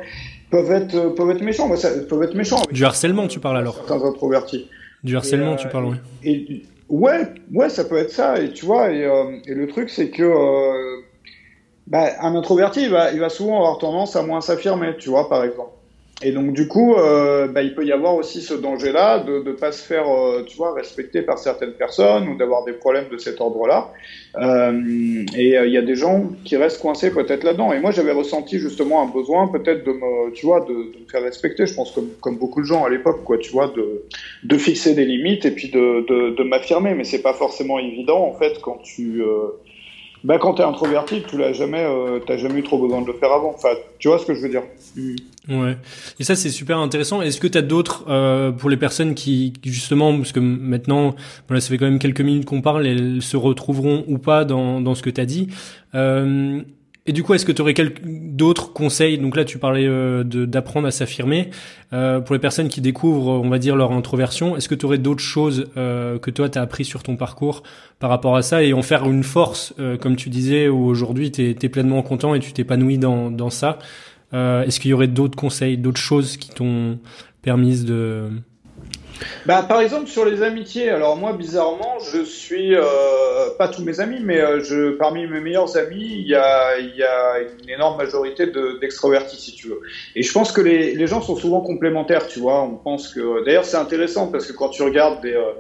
peuvent 0.52 0.72
être 0.72 1.16
peuvent 1.16 1.32
être 1.32 1.42
méchants. 1.42 1.76
ça, 1.76 1.90
peuvent 2.08 2.24
être 2.24 2.36
méchants. 2.36 2.62
Du 2.72 2.84
harcèlement, 2.84 3.28
tu 3.28 3.40
parles 3.40 3.58
alors. 3.58 3.76
Certains 3.76 4.06
introvertis. 4.06 4.68
Du 5.04 5.16
harcèlement, 5.16 5.56
tu 5.56 5.68
parles, 5.68 5.98
oui. 6.24 6.68
ouais, 6.90 7.34
ouais, 7.52 7.70
ça 7.70 7.86
peut 7.86 7.98
être 7.98 8.12
ça. 8.12 8.40
Et 8.40 8.52
tu 8.54 8.66
vois, 8.66 8.92
et, 8.92 9.04
euh, 9.04 9.38
et 9.48 9.54
le 9.54 9.68
truc, 9.68 9.90
c'est 9.90 10.10
que 10.10 10.24
euh, 10.24 11.02
bah, 11.88 12.12
un 12.20 12.36
introverti, 12.36 12.84
il 12.84 12.90
va, 12.92 13.12
il 13.12 13.20
va 13.20 13.30
souvent 13.30 13.58
avoir 13.58 13.78
tendance 13.80 14.16
à 14.16 14.24
moins 14.24 14.42
s'affirmer, 14.42 14.96
tu 14.98 15.10
vois, 15.10 15.28
par 15.28 15.44
exemple. 15.44 15.72
Et 16.24 16.32
donc 16.32 16.54
du 16.54 16.68
coup, 16.68 16.96
euh, 16.96 17.48
bah, 17.48 17.64
il 17.64 17.74
peut 17.74 17.86
y 17.86 17.92
avoir 17.92 18.16
aussi 18.16 18.42
ce 18.42 18.54
danger-là 18.54 19.20
de 19.20 19.42
ne 19.44 19.52
pas 19.54 19.72
se 19.72 19.84
faire, 19.84 20.08
euh, 20.08 20.44
tu 20.46 20.56
vois, 20.56 20.74
respecter 20.74 21.24
par 21.24 21.40
certaines 21.40 21.74
personnes 21.74 22.28
ou 22.30 22.38
d'avoir 22.38 22.64
des 22.64 22.74
problèmes 22.74 23.10
de 23.10 23.18
cet 23.18 23.42
ordre-là. 23.42 23.92
Euh, 24.38 25.26
et 25.36 25.58
euh, 25.58 25.66
il 25.66 25.74
y 25.74 25.78
a 25.78 25.82
des 25.82 25.96
gens 25.96 26.30
qui 26.46 26.58
restent 26.58 26.82
coincés 26.82 27.12
peut-être 27.12 27.44
là-dedans. 27.44 27.74
Et 27.74 27.80
moi, 27.80 27.92
j'avais 27.92 28.12
ressenti 28.12 28.60
justement 28.60 29.02
un 29.02 29.08
besoin 29.08 29.48
peut-être 29.48 29.84
de 29.84 29.92
me, 29.92 30.32
tu 30.34 30.46
vois, 30.46 30.62
de, 30.62 30.74
de, 30.74 31.00
me 31.04 31.10
faire 31.12 31.24
respecter. 31.24 31.66
Je 31.66 31.74
pense 31.74 31.92
comme, 31.92 32.10
comme 32.22 32.38
beaucoup 32.38 32.62
de 32.62 32.68
gens 32.68 32.86
à 32.86 32.90
l'époque, 32.90 33.24
quoi, 33.24 33.38
tu 33.40 33.52
vois, 33.52 33.68
de, 33.76 34.04
de 34.44 34.58
fixer 34.58 34.94
des 34.94 35.06
limites 35.06 35.46
et 35.46 35.52
puis 35.52 35.70
de, 35.70 36.06
de, 36.08 36.36
de 36.36 36.44
m'affirmer. 36.44 36.94
Mais 36.94 37.04
c'est 37.04 37.22
pas 37.22 37.34
forcément 37.34 37.80
évident 37.80 38.24
en 38.24 38.34
fait 38.34 38.60
quand 38.62 38.80
tu 38.84 39.22
euh, 39.22 39.48
bah, 40.24 40.38
quand 40.38 40.54
t'es 40.54 40.64
introverti, 40.64 41.24
tu 41.28 41.38
l'as 41.38 41.54
jamais, 41.54 41.84
euh, 41.84 42.20
t'as 42.20 42.38
jamais 42.38 42.60
eu 42.60 42.64
trop 42.64 42.80
besoin 42.80 43.02
de 43.02 43.08
le 43.08 43.14
faire 43.14 43.32
avant. 43.32 43.54
Enfin, 43.56 43.70
tu 43.98 44.08
vois 44.08 44.20
ce 44.20 44.26
que 44.26 44.36
je 44.36 44.42
veux 44.42 44.50
dire 44.50 44.64
mm. 44.96 45.16
Ouais. 45.50 45.78
Et 46.20 46.24
ça, 46.24 46.36
c'est 46.36 46.50
super 46.50 46.78
intéressant. 46.78 47.22
Est-ce 47.22 47.40
que 47.40 47.48
t'as 47.48 47.64
d'autres 47.64 48.06
euh, 48.08 48.52
pour 48.52 48.70
les 48.70 48.78
personnes 48.78 49.16
qui, 49.16 49.54
justement, 49.64 50.16
parce 50.16 50.32
que 50.32 50.40
maintenant, 50.40 51.16
voilà, 51.48 51.62
ça 51.62 51.70
fait 51.70 51.78
quand 51.78 51.86
même 51.86 52.00
quelques 52.00 52.22
minutes 52.22 52.46
qu'on 52.46 52.62
parle, 52.62 52.86
elles 52.86 53.22
se 53.22 53.36
retrouveront 53.38 54.06
ou 54.08 54.20
pas 54.20 54.46
dans 54.46 54.80
dans 54.82 54.94
ce 54.94 55.02
que 55.02 55.10
t'as 55.10 55.26
dit. 55.26 55.48
Euh, 55.96 56.62
et 57.08 57.14
du 57.14 57.24
coup, 57.24 57.34
est-ce 57.34 57.46
que 57.46 57.52
tu 57.52 57.64
aurais 57.64 57.74
d'autres 58.04 58.74
conseils? 58.74 59.18
Donc 59.18 59.36
là, 59.36 59.44
tu 59.44 59.58
parlais 59.58 59.88
euh, 59.88 60.24
d'apprendre 60.24 60.88
à 60.88 60.92
s'affirmer. 60.92 61.50
Euh, 61.94 62.20
pour 62.20 62.36
les 62.36 62.40
personnes 62.40 62.70
qui 62.70 62.80
découvrent, 62.80 63.42
on 63.44 63.50
va 63.50 63.58
dire, 63.58 63.76
leur 63.76 63.92
introversion, 63.92 64.56
est-ce 64.56 64.70
que 64.70 64.76
tu 64.76 64.86
aurais 64.86 65.00
d'autres 65.00 65.24
choses 65.24 65.68
euh, 65.78 66.20
que 66.20 66.30
toi, 66.30 66.48
tu 66.48 66.60
as 66.60 66.62
appris 66.62 66.86
sur 66.86 67.02
ton 67.02 67.16
parcours 67.16 67.64
par 67.98 68.12
rapport 68.12 68.36
à 68.36 68.44
ça? 68.44 68.62
Et 68.62 68.74
en 68.74 68.84
faire 68.84 69.10
une 69.10 69.24
force, 69.24 69.74
comme 70.00 70.16
tu 70.16 70.30
disais, 70.30 70.68
où 70.68 70.86
aujourd'hui, 70.86 71.32
tu 71.32 71.50
es, 71.50 71.70
pleinement 71.70 72.04
content 72.04 72.36
et 72.36 72.40
tu 72.40 72.54
t'épanouis 72.54 73.00
dans, 73.00 73.50
ça. 73.50 73.80
Est-ce 74.32 74.80
qu'il 74.80 74.92
y 74.92 74.94
aurait 74.94 75.08
d'autres 75.08 75.36
conseils, 75.36 75.78
d'autres 75.78 76.00
choses 76.00 76.38
qui 76.38 76.50
t'ont 76.50 77.00
permis 77.42 77.84
de 77.84 78.30
bah, 79.46 79.66
par 79.68 79.82
exemple, 79.82 80.08
sur 80.08 80.26
les 80.26 80.44
amitiés, 80.44 80.90
alors 80.90 81.18
moi, 81.18 81.34
bizarrement, 81.34 82.00
je 82.12 82.24
suis, 82.24 82.76
euh, 82.76 82.84
pas 83.58 83.68
tous 83.68 83.84
mes 83.84 84.00
amis, 84.00 84.20
mais 84.24 84.40
euh, 84.40 84.64
je, 84.64 84.92
parmi 84.92 85.28
mes 85.28 85.40
meilleurs 85.40 85.78
amis, 85.78 86.08
il 86.20 86.28
y 86.28 86.36
a, 86.36 86.78
une 86.80 87.70
énorme 87.70 87.98
majorité 87.98 88.48
d'extrovertis, 88.80 89.38
si 89.38 89.54
tu 89.54 89.68
veux. 89.70 89.82
Et 90.16 90.24
je 90.24 90.32
pense 90.32 90.52
que 90.52 90.62
les, 90.62 91.08
gens 91.08 91.22
sont 91.22 91.36
souvent 91.36 91.62
complémentaires, 91.62 92.28
tu 92.28 92.40
vois. 92.40 92.64
On 92.64 92.76
pense 92.76 93.14
que, 93.14 93.44
d'ailleurs, 93.46 93.66
c'est 93.66 93.78
intéressant 93.78 94.28
parce 94.28 94.46
que 94.46 94.54
quand 94.54 94.70
tu 94.70 94.84
regardes 94.84 95.22
des, 95.22 95.34
euh, 95.34 95.54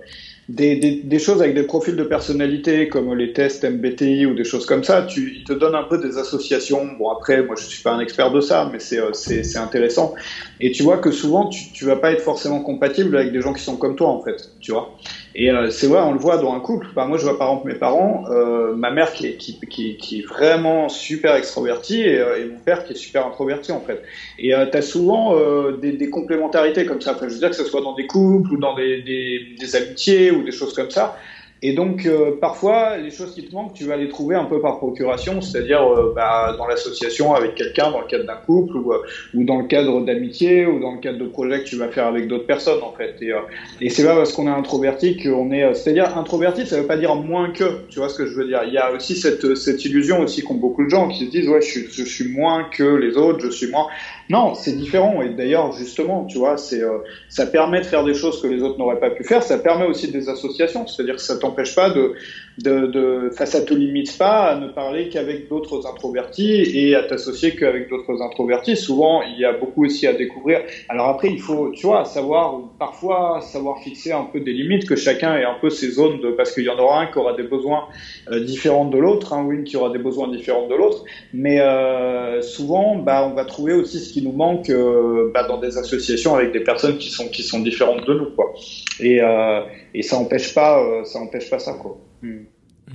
des, 1.04 1.20
choses 1.20 1.42
avec 1.42 1.56
des 1.56 1.64
profils 1.64 1.96
de 1.96 2.04
personnalité 2.04 2.88
comme 2.88 3.14
les 3.16 3.34
tests 3.34 3.64
MBTI 3.64 4.26
ou 4.26 4.36
des 4.36 4.44
choses 4.44 4.66
comme 4.66 4.84
ça, 4.84 5.04
tu, 5.04 5.38
ils 5.38 5.44
te 5.44 5.54
donnent 5.54 5.76
un 5.76 5.84
peu 5.84 5.98
des 5.98 6.18
associations. 6.18 6.88
Bon 6.98 7.10
après, 7.10 7.42
moi 7.44 7.56
je 7.58 7.66
suis 7.66 7.82
pas 7.82 7.92
un 7.92 8.00
expert 8.00 8.32
de 8.32 8.42
ça, 8.42 8.70
mais 8.72 8.80
c'est 8.80 9.58
intéressant. 9.58 10.14
Et 10.62 10.72
tu 10.72 10.84
vois 10.84 10.98
que 10.98 11.12
souvent 11.12 11.48
tu, 11.48 11.72
tu 11.72 11.86
vas 11.86 11.96
pas 11.96 12.12
être 12.12 12.22
forcément 12.22 12.62
compatible 12.62 13.18
avec 13.18 13.32
des 13.32 13.42
gens 13.42 13.54
qui 13.54 13.64
sont 13.64 13.78
comme 13.78 13.96
toi 13.96 14.10
en 14.10 14.22
fait, 14.22 14.50
tu 14.60 14.72
vois. 14.72 14.92
Et 15.34 15.50
euh, 15.50 15.70
c'est 15.70 15.88
vrai, 15.88 16.02
on 16.02 16.12
le 16.12 16.20
voit 16.20 16.38
dans 16.38 16.54
un 16.54 16.60
couple. 16.60 16.88
Bah, 16.94 17.06
moi, 17.06 17.18
je 17.18 17.24
vois 17.24 17.38
par 17.38 17.50
exemple 17.50 17.68
mes 17.68 17.76
parents, 17.76 18.26
euh, 18.30 18.74
ma 18.76 18.92
mère 18.92 19.14
qui 19.14 19.28
est, 19.28 19.38
qui, 19.38 19.60
qui, 19.70 19.96
qui, 19.96 20.20
est 20.20 20.26
vraiment 20.26 20.90
super 20.90 21.36
extrovertie 21.36 22.02
et, 22.02 22.20
euh, 22.20 22.42
et, 22.42 22.46
mon 22.46 22.60
père 22.60 22.84
qui 22.84 22.94
est 22.94 22.98
super 22.98 23.26
introverti 23.26 23.72
en 23.72 23.80
fait. 23.80 24.02
Et 24.38 24.54
euh, 24.54 24.66
tu 24.70 24.78
as 24.78 24.82
souvent 24.82 25.36
euh, 25.36 25.78
des, 25.78 25.94
des, 25.94 26.10
complémentarités 26.10 26.86
comme 26.86 27.02
ça. 27.02 27.14
Enfin, 27.16 27.28
je 27.30 27.34
veux 27.34 27.40
dire 27.40 27.50
que 27.50 27.56
ce 27.56 27.64
soit 27.64 27.82
dans 27.82 27.94
des 27.94 28.08
couples 28.08 28.52
ou 28.54 28.58
dans 28.58 28.76
des, 28.76 29.02
des, 29.02 29.56
des 29.58 29.76
amitiés 29.76 30.32
ou 30.32 30.44
des 30.44 30.52
choses 30.52 30.74
comme 30.74 30.92
ça. 30.92 31.16
Et 31.64 31.74
donc, 31.74 32.08
euh, 32.08 32.32
parfois, 32.42 32.98
les 32.98 33.12
choses 33.12 33.36
qui 33.36 33.46
te 33.46 33.54
manquent, 33.54 33.74
tu 33.74 33.84
vas 33.84 33.96
les 33.96 34.10
trouver 34.10 34.36
un 34.36 34.46
peu 34.46 34.60
par 34.60 34.80
procuration, 34.80 35.42
c'est-à-dire 35.42 35.84
euh, 35.84 36.12
bah, 36.16 36.56
dans 36.58 36.66
l'association 36.66 37.36
avec 37.36 37.54
quelqu'un, 37.54 37.92
dans 37.92 38.02
le 38.02 38.08
cadre 38.08 38.26
d'un 38.26 38.36
couple, 38.36 38.78
ou, 38.78 38.94
euh, 38.94 39.04
ou 39.36 39.44
dans 39.44 39.62
le 39.62 39.68
cadre 39.68 40.02
d'amitié, 40.02 40.66
ou 40.66 40.80
dans 40.80 40.94
le 40.94 41.00
cadre 41.00 41.20
de 41.20 41.26
projets 41.26 41.60
que 41.64 41.70
tu 41.70 41.76
vas 41.76 41.90
faire 41.90 42.08
avec 42.08 42.28
d'autres 42.28 42.48
personnes, 42.48 42.82
en 42.82 42.94
fait. 42.94 43.16
Et, 43.22 43.32
et 43.80 43.90
c'est 43.90 44.04
pas 44.04 44.16
parce 44.16 44.34
qu'on 44.34 44.48
est 44.48 44.52
introverti 44.52 45.18
qu'on 45.22 45.52
est... 45.52 45.72
C'est-à-dire, 45.76 46.18
introverti, 46.18 46.66
ça 46.66 46.82
veut 46.82 46.88
pas 46.88 46.98
dire 46.98 47.16
moins 47.16 47.52
que, 47.52 47.86
tu 47.90 48.00
vois 48.00 48.10
ce 48.10 48.18
que 48.18 48.26
je 48.26 48.34
veux 48.34 48.48
dire. 48.48 48.64
Il 48.66 48.74
y 48.74 48.80
a 48.80 48.92
aussi 48.92 49.16
cette, 49.16 49.56
cette 49.56 49.86
illusion 49.86 50.20
aussi 50.22 50.42
qu'ont 50.42 50.56
beaucoup 50.56 50.84
de 50.84 50.90
gens 50.90 51.10
qui 51.10 51.26
se 51.26 51.30
disent, 51.30 51.48
ouais, 51.48 51.62
je 51.62 51.82
je 51.92 52.04
suis 52.04 52.30
moins 52.30 52.64
que 52.76 52.84
les 52.84 53.18
autres, 53.18 53.40
je 53.46 53.50
suis 53.52 53.70
moins... 53.70 53.88
Non, 54.32 54.56
c'est 54.56 54.78
différent. 54.78 55.22
Et 55.22 55.30
d'ailleurs, 55.30 55.74
justement, 55.74 56.24
tu 56.24 56.38
vois, 56.38 56.56
c'est, 56.56 56.82
ça 57.28 57.46
permet 57.46 57.82
de 57.82 57.86
faire 57.86 58.06
des 58.06 58.14
choses 58.14 58.42
que 58.42 58.48
les 58.48 58.62
autres 58.62 58.80
n'auraient 58.80 59.00
pas 59.00 59.10
pu 59.10 59.26
faire. 59.26 59.44
Ça 59.44 59.60
permet 59.60 59.86
aussi 59.86 60.10
des 60.10 60.30
associations, 60.30 60.88
c'est-à-dire 60.88 61.16
que 61.16 61.22
ça 61.22 61.38
t'empêche 61.38 61.76
pas 61.76 61.90
de, 61.90 62.14
de, 62.58 62.88
de, 62.88 63.30
enfin, 63.32 63.46
ça 63.46 63.62
te 63.62 63.74
limite 63.74 64.18
pas 64.18 64.48
à 64.48 64.56
ne 64.56 64.68
parler 64.68 65.10
qu'avec 65.10 65.48
d'autres 65.50 65.88
introvertis 65.88 66.62
et 66.74 66.96
à 66.96 67.04
t'associer 67.04 67.56
qu'avec 67.56 67.90
d'autres 67.90 68.22
introvertis. 68.22 68.76
Souvent, 68.76 69.22
il 69.22 69.40
y 69.40 69.46
a 69.46 69.54
beaucoup 69.54 69.86
aussi 69.86 70.08
à 70.08 70.14
découvrir. 70.14 70.62
Alors 70.90 71.08
après, 71.10 71.30
il 71.30 71.40
faut, 71.40 71.72
tu 71.72 71.86
vois, 71.86 72.06
savoir, 72.06 72.60
parfois, 72.78 73.40
savoir 73.42 73.80
fixer 73.80 74.12
un 74.12 74.26
peu 74.26 74.40
des 74.40 74.54
limites, 74.54 74.88
que 74.88 74.96
chacun 74.96 75.38
ait 75.38 75.46
un 75.46 75.58
peu 75.62 75.70
ses 75.70 75.92
zones 75.92 76.20
de, 76.22 76.32
parce 76.32 76.54
qu'il 76.54 76.64
y 76.64 76.70
en 76.70 76.78
aura 76.78 77.02
un 77.02 77.08
qui 77.08 77.18
aura 77.18 77.34
des 77.34 77.44
besoins 77.44 77.86
euh, 78.32 78.44
différents 78.44 78.86
de 78.86 78.98
l'autre, 78.98 79.34
hein, 79.34 79.64
qui 79.66 79.78
aura 79.78 79.90
des 79.90 80.00
besoins 80.00 80.28
différents 80.30 80.68
de 80.68 80.76
l'autre. 80.76 81.04
Mais 81.34 81.62
euh, 81.62 82.42
souvent, 82.42 82.96
bah, 82.96 83.28
on 83.30 83.34
va 83.34 83.46
trouver 83.46 83.74
aussi 83.74 84.00
ce 84.00 84.12
qui 84.12 84.22
nous 84.22 84.32
manque 84.34 84.70
euh, 84.70 85.32
bah, 85.34 85.44
dans 85.48 85.58
des 85.58 85.78
associations 85.78 86.36
avec 86.36 86.52
des 86.52 86.62
personnes 86.62 86.98
qui 86.98 87.10
sont 87.10 87.30
qui 87.30 87.44
sont 87.44 87.60
différentes 87.60 88.06
de 88.06 88.14
nous, 88.14 88.32
quoi. 88.36 88.54
Et, 89.00 89.22
euh, 89.22 89.62
et 89.94 90.02
ça 90.02 90.18
empêche 90.18 90.54
pas, 90.54 90.84
ça 91.06 91.20
empêche 91.20 91.50
pas 91.50 91.60
ça, 91.60 91.74
quoi. 91.74 91.98
Hmm. 92.22 92.44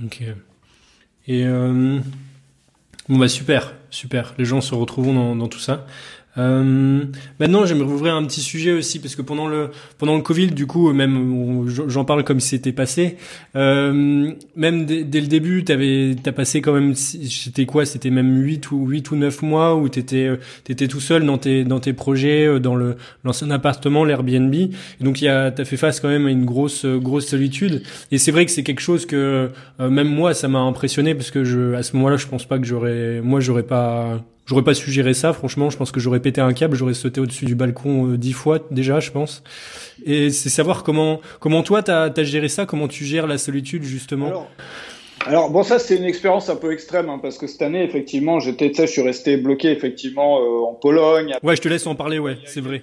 Ok. 0.05 0.21
Et 1.27 1.45
euh, 1.45 1.99
bon 3.09 3.17
bah 3.17 3.27
super, 3.27 3.75
super. 3.89 4.33
Les 4.37 4.45
gens 4.45 4.61
se 4.61 4.73
retrouveront 4.73 5.13
dans, 5.13 5.35
dans 5.35 5.47
tout 5.47 5.59
ça. 5.59 5.85
Euh, 6.37 7.03
maintenant, 7.39 7.65
j'aimerais 7.65 7.91
ouvrir 7.91 8.15
un 8.15 8.25
petit 8.25 8.41
sujet 8.41 8.73
aussi 8.73 8.99
parce 8.99 9.15
que 9.15 9.21
pendant 9.21 9.47
le 9.47 9.69
pendant 9.97 10.15
le 10.15 10.21
Covid, 10.21 10.47
du 10.47 10.67
coup, 10.67 10.91
même 10.93 11.65
j'en 11.67 12.05
parle 12.05 12.23
comme 12.23 12.39
si 12.39 12.49
c'était 12.49 12.71
passé. 12.71 13.17
Euh, 13.55 14.31
même 14.55 14.85
dès, 14.85 15.21
le 15.21 15.27
début, 15.27 15.63
t'avais 15.63 16.15
t'as 16.21 16.31
passé 16.31 16.61
quand 16.61 16.73
même. 16.73 16.95
C'était 16.95 17.65
quoi? 17.65 17.85
C'était 17.85 18.09
même 18.09 18.41
8 18.41 18.71
ou 18.71 18.87
8 18.87 19.11
ou 19.11 19.15
9 19.15 19.41
mois 19.41 19.75
où 19.75 19.89
t'étais 19.89 20.29
t'étais 20.63 20.87
tout 20.87 20.99
seul 20.99 21.25
dans 21.25 21.37
tes 21.37 21.63
dans 21.63 21.79
tes 21.79 21.93
projets, 21.93 22.45
euh, 22.45 22.59
dans 22.59 22.75
le 22.75 22.95
l'ancien 23.23 23.49
appartement, 23.51 24.03
l'Airbnb. 24.03 24.53
Donc, 25.01 25.21
il 25.21 25.27
t'as 25.27 25.65
fait 25.65 25.77
face 25.77 25.99
quand 25.99 26.09
même 26.09 26.27
à 26.27 26.31
une 26.31 26.45
grosse 26.45 26.85
grosse 26.85 27.27
solitude. 27.27 27.83
Et 28.11 28.17
c'est 28.17 28.31
vrai 28.31 28.45
que 28.45 28.51
c'est 28.51 28.63
quelque 28.63 28.81
chose 28.81 29.05
que 29.05 29.49
euh, 29.79 29.89
même 29.89 30.07
moi, 30.07 30.33
ça 30.33 30.47
m'a 30.47 30.59
impressionné 30.59 31.15
parce 31.15 31.31
que 31.31 31.43
je 31.43 31.73
à 31.73 31.83
ce 31.83 31.95
moment-là, 31.95 32.17
je 32.17 32.27
pense 32.27 32.45
pas 32.45 32.59
que 32.59 32.65
j'aurais 32.65 33.21
moi 33.21 33.39
j'aurais 33.39 33.63
pas 33.63 34.23
J'aurais 34.47 34.63
pas 34.63 34.73
su 34.73 34.91
gérer 34.91 35.13
ça, 35.13 35.33
franchement. 35.33 35.69
Je 35.69 35.77
pense 35.77 35.91
que 35.91 35.99
j'aurais 35.99 36.21
pété 36.21 36.39
un 36.39 36.53
câble, 36.53 36.75
j'aurais 36.75 36.93
sauté 36.93 37.19
au-dessus 37.19 37.45
du 37.45 37.53
balcon 37.53 38.11
euh, 38.11 38.17
dix 38.17 38.31
fois 38.31 38.59
déjà, 38.71 39.01
je 39.01 39.11
pense. 39.11 39.43
Et 40.05 40.29
c'est 40.29 40.49
savoir 40.49 40.83
comment 40.83 41.19
comment 41.41 41.63
toi 41.63 41.83
t'as 41.83 42.09
as 42.15 42.23
géré 42.23 42.47
ça, 42.47 42.65
comment 42.65 42.87
tu 42.87 43.03
gères 43.03 43.27
la 43.27 43.37
solitude 43.37 43.83
justement. 43.83 44.47
Bon, 45.49 45.63
ça 45.63 45.79
c'est 45.79 45.95
une 45.95 46.03
expérience 46.03 46.49
un 46.49 46.55
peu 46.55 46.71
extrême 46.71 47.09
hein, 47.09 47.19
parce 47.21 47.37
que 47.37 47.47
cette 47.47 47.61
année, 47.61 47.83
effectivement, 47.83 48.39
j'étais, 48.39 48.69
tu 48.69 48.75
sais, 48.75 48.87
je 48.87 48.91
suis 48.91 49.01
resté 49.01 49.37
bloqué 49.37 49.71
effectivement 49.71 50.41
euh, 50.41 50.65
en 50.65 50.73
Pologne. 50.73 51.33
Ouais, 51.43 51.55
je 51.55 51.61
te 51.61 51.67
laisse 51.67 51.85
en 51.87 51.95
parler, 51.95 52.19
ouais, 52.19 52.37
c'est 52.45 52.61
vrai. 52.61 52.81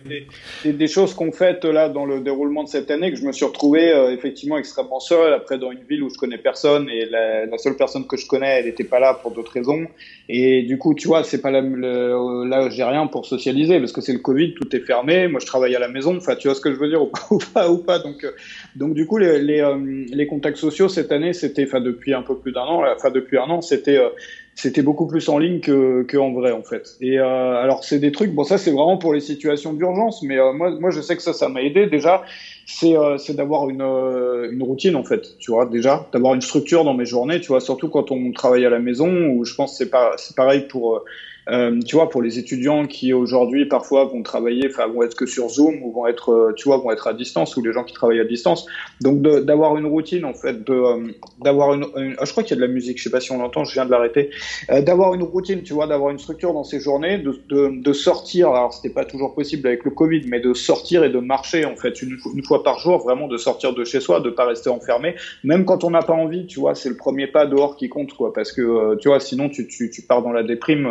Des, 0.65 0.73
des 0.73 0.87
choses 0.87 1.15
qu'on 1.15 1.33
fait 1.33 1.65
là 1.65 1.89
dans 1.89 2.05
le 2.05 2.21
déroulement 2.21 2.65
de 2.65 2.69
cette 2.69 2.91
année 2.91 3.11
que 3.11 3.17
je 3.17 3.25
me 3.25 3.33
suis 3.33 3.45
retrouvé 3.45 3.93
euh, 3.93 4.13
effectivement 4.13 4.59
extrêmement 4.59 5.01
seul 5.01 5.33
après 5.33 5.59
dans 5.59 5.71
une 5.71 5.85
ville 5.89 6.03
où 6.03 6.11
je 6.11 6.19
connais 6.19 6.39
personne 6.39 6.89
et 6.89 7.07
la, 7.07 7.47
la 7.47 7.59
seule 7.59 7.77
personne 7.77 8.07
que 8.07 8.17
je 8.17 8.27
connais, 8.27 8.59
elle 8.59 8.67
n'était 8.67 8.85
pas 8.85 9.01
là 9.01 9.15
pour 9.15 9.31
d'autres 9.31 9.53
raisons. 9.53 9.87
Et 10.29 10.63
du 10.63 10.79
coup, 10.79 10.95
tu 10.95 11.09
vois, 11.09 11.23
c'est 11.25 11.41
pas 11.41 11.51
là, 11.51 11.61
là 11.61 12.69
j'ai 12.71 12.85
rien 12.85 13.07
pour 13.07 13.27
socialiser 13.27 13.79
parce 13.79 13.93
que 13.93 14.01
c'est 14.01 14.13
le 14.13 14.19
Covid, 14.19 14.55
tout 14.55 14.75
est 14.75 14.81
fermé. 14.81 15.29
Moi, 15.29 15.41
je 15.41 15.47
travaille 15.47 15.75
à 15.77 15.79
la 15.79 15.89
maison. 15.89 16.17
Enfin, 16.17 16.35
tu 16.37 16.49
vois 16.49 16.55
ce 16.55 16.61
que 16.61 16.73
je 16.73 16.79
veux 16.79 16.89
dire 16.89 17.03
ou 17.03 17.11
pas 17.53 17.71
ou 17.71 17.79
pas. 17.79 17.99
Donc, 17.99 18.25
euh, 18.25 18.33
donc 18.77 18.95
du 18.95 19.07
coup, 19.07 19.19
les, 19.19 19.39
les, 19.39 19.65
les 20.13 20.27
contacts 20.27 20.57
sociaux 20.57 20.89
cette 20.89 21.13
année, 21.13 21.33
c'était, 21.33 21.65
enfin 21.65 21.81
depuis 21.81 22.15
un 22.15 22.23
peu 22.23 22.34
plus 22.35 22.53
d'un 22.53 22.63
an, 22.63 22.85
enfin 22.95 23.11
depuis 23.11 23.39
un 23.39 23.45
an, 23.51 23.61
c'était 23.61 23.97
euh, 23.97 24.09
c'était 24.55 24.83
beaucoup 24.83 25.07
plus 25.07 25.29
en 25.29 25.39
ligne 25.39 25.61
que, 25.61 26.03
que 26.05 26.17
en 26.17 26.33
vrai 26.33 26.53
en 26.53 26.63
fait. 26.63 26.95
Et 27.01 27.19
euh, 27.19 27.57
alors 27.57 27.85
c'est 27.85 27.99
des 27.99 28.13
trucs, 28.13 28.33
bon 28.33 28.45
ça 28.45 28.59
c'est 28.59 28.71
vraiment 28.71 28.99
pour 28.99 29.15
les 29.15 29.21
situations 29.21 29.73
d'urgence, 29.73 30.23
mais 30.23 30.39
euh, 30.39 30.53
moi 30.53 30.71
moi 30.79 30.91
je 30.91 31.01
sais 31.01 31.17
que 31.17 31.23
ça 31.23 31.33
ça 31.33 31.49
m'a 31.49 31.63
aidé 31.63 31.87
déjà. 31.87 32.23
C'est 32.67 32.95
c'est 33.19 33.35
d'avoir 33.35 33.69
une 33.69 33.83
une 33.83 34.63
routine 34.63 34.97
en 34.97 35.05
fait, 35.05 35.23
tu 35.39 35.51
vois 35.51 35.67
déjà, 35.67 36.07
d'avoir 36.13 36.35
une 36.35 36.41
structure 36.41 36.85
dans 36.85 36.95
mes 36.95 37.05
journées, 37.05 37.41
tu 37.41 37.49
vois, 37.49 37.61
surtout 37.61 37.89
quand 37.89 38.11
on 38.11 38.33
travaille 38.33 38.65
à 38.65 38.71
la 38.71 38.79
maison 38.79 39.09
où 39.29 39.45
je 39.45 39.55
pense 39.55 39.77
c'est 39.77 39.91
pas 39.91 40.13
c'est 40.17 40.35
pareil 40.35 40.63
pour 40.63 41.03
euh, 41.51 41.79
tu 41.87 41.97
vois, 41.97 42.09
pour 42.09 42.23
les 42.23 42.39
étudiants 42.39 42.87
qui 42.87 43.13
aujourd'hui 43.13 43.67
parfois 43.67 44.05
vont 44.07 44.23
travailler, 44.23 44.69
enfin 44.71 44.87
vont 44.87 45.03
être 45.03 45.15
que 45.15 45.27
sur 45.27 45.49
Zoom 45.49 45.83
ou 45.83 45.93
vont 45.93 46.07
être, 46.07 46.31
euh, 46.31 46.53
tu 46.57 46.69
vois, 46.69 46.79
vont 46.79 46.91
être 46.91 47.07
à 47.07 47.13
distance 47.13 47.57
ou 47.57 47.63
les 47.63 47.73
gens 47.73 47.85
qui 47.85 47.93
travaillent 47.93 48.21
à 48.21 48.25
distance. 48.25 48.67
Donc 49.01 49.21
d'avoir 49.23 49.77
une 49.77 49.87
routine 49.87 50.25
en 50.25 50.35
fait, 50.35 50.65
de 50.65 50.73
euh, 50.73 51.13
d'avoir 51.43 51.75
une, 51.75 51.85
ah, 52.19 52.25
je 52.25 52.31
crois 52.31 52.43
qu'il 52.43 52.57
y 52.57 52.59
a 52.59 52.63
de 52.63 52.67
la 52.67 52.73
musique, 52.73 52.99
je 52.99 53.05
sais 53.05 53.11
pas 53.11 53.21
si 53.21 53.33
on 53.33 53.39
l'entend, 53.39 53.65
je 53.65 53.75
viens 53.75 53.85
de 53.85 53.91
l'arrêter. 53.91 54.31
Euh, 54.71 54.81
d'avoir 54.81 55.15
une 55.15 55.23
routine, 55.23 55.63
tu 55.63 55.75
vois, 55.75 55.87
d'avoir 55.87 56.11
une 56.11 56.19
structure 56.19 56.53
dans 56.53 56.65
ces 56.65 56.81
journées, 56.81 57.19
de, 57.19 57.39
de, 57.49 57.83
de 57.83 57.93
sortir. 57.93 58.49
Alors 58.51 58.73
c'était 58.73 58.95
pas 58.95 59.05
toujours 59.05 59.35
possible 59.35 59.67
avec 59.69 59.85
le 59.85 59.91
Covid, 59.91 60.23
mais 60.29 60.41
de 60.41 60.55
sortir 60.55 61.05
et 61.05 61.11
de 61.11 61.19
marcher 61.19 61.65
en 61.65 61.77
fait 61.77 62.01
une, 62.03 62.17
une 62.35 62.45
fois 62.45 62.63
par 62.63 62.79
jour, 62.79 62.99
vraiment 62.99 63.29
de 63.29 63.37
sortir 63.37 63.75
de 63.75 63.85
chez 63.85 64.01
soi, 64.01 64.21
de 64.21 64.31
pas 64.31 64.47
rester 64.47 64.71
enfermé, 64.71 65.15
même 65.43 65.65
quand 65.65 65.85
on 65.85 65.91
n'a 65.91 66.03
pas 66.03 66.15
envie, 66.15 66.47
tu 66.47 66.61
vois, 66.61 66.75
c'est 66.75 66.89
le 66.89 66.97
premier 66.97 67.27
pas 67.27 67.47
dehors 67.47 67.77
qui 67.77 67.89
compte 67.89 68.15
quoi, 68.15 68.33
parce 68.33 68.53
que 68.53 68.97
tu 68.97 69.09
vois, 69.09 69.21
sinon 69.21 69.49
tu, 69.49 69.67
tu, 69.67 69.91
tu 69.91 70.03
pars 70.03 70.23
dans 70.23 70.33
la 70.33 70.43
déprime 70.43 70.89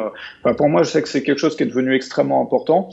pour 0.52 0.68
moi, 0.68 0.84
je 0.84 0.90
sais 0.90 1.02
que 1.02 1.08
c'est 1.08 1.24
quelque 1.24 1.40
chose 1.40 1.56
qui 1.56 1.64
est 1.64 1.68
devenu 1.68 1.96
extrêmement 1.96 2.42
important. 2.42 2.90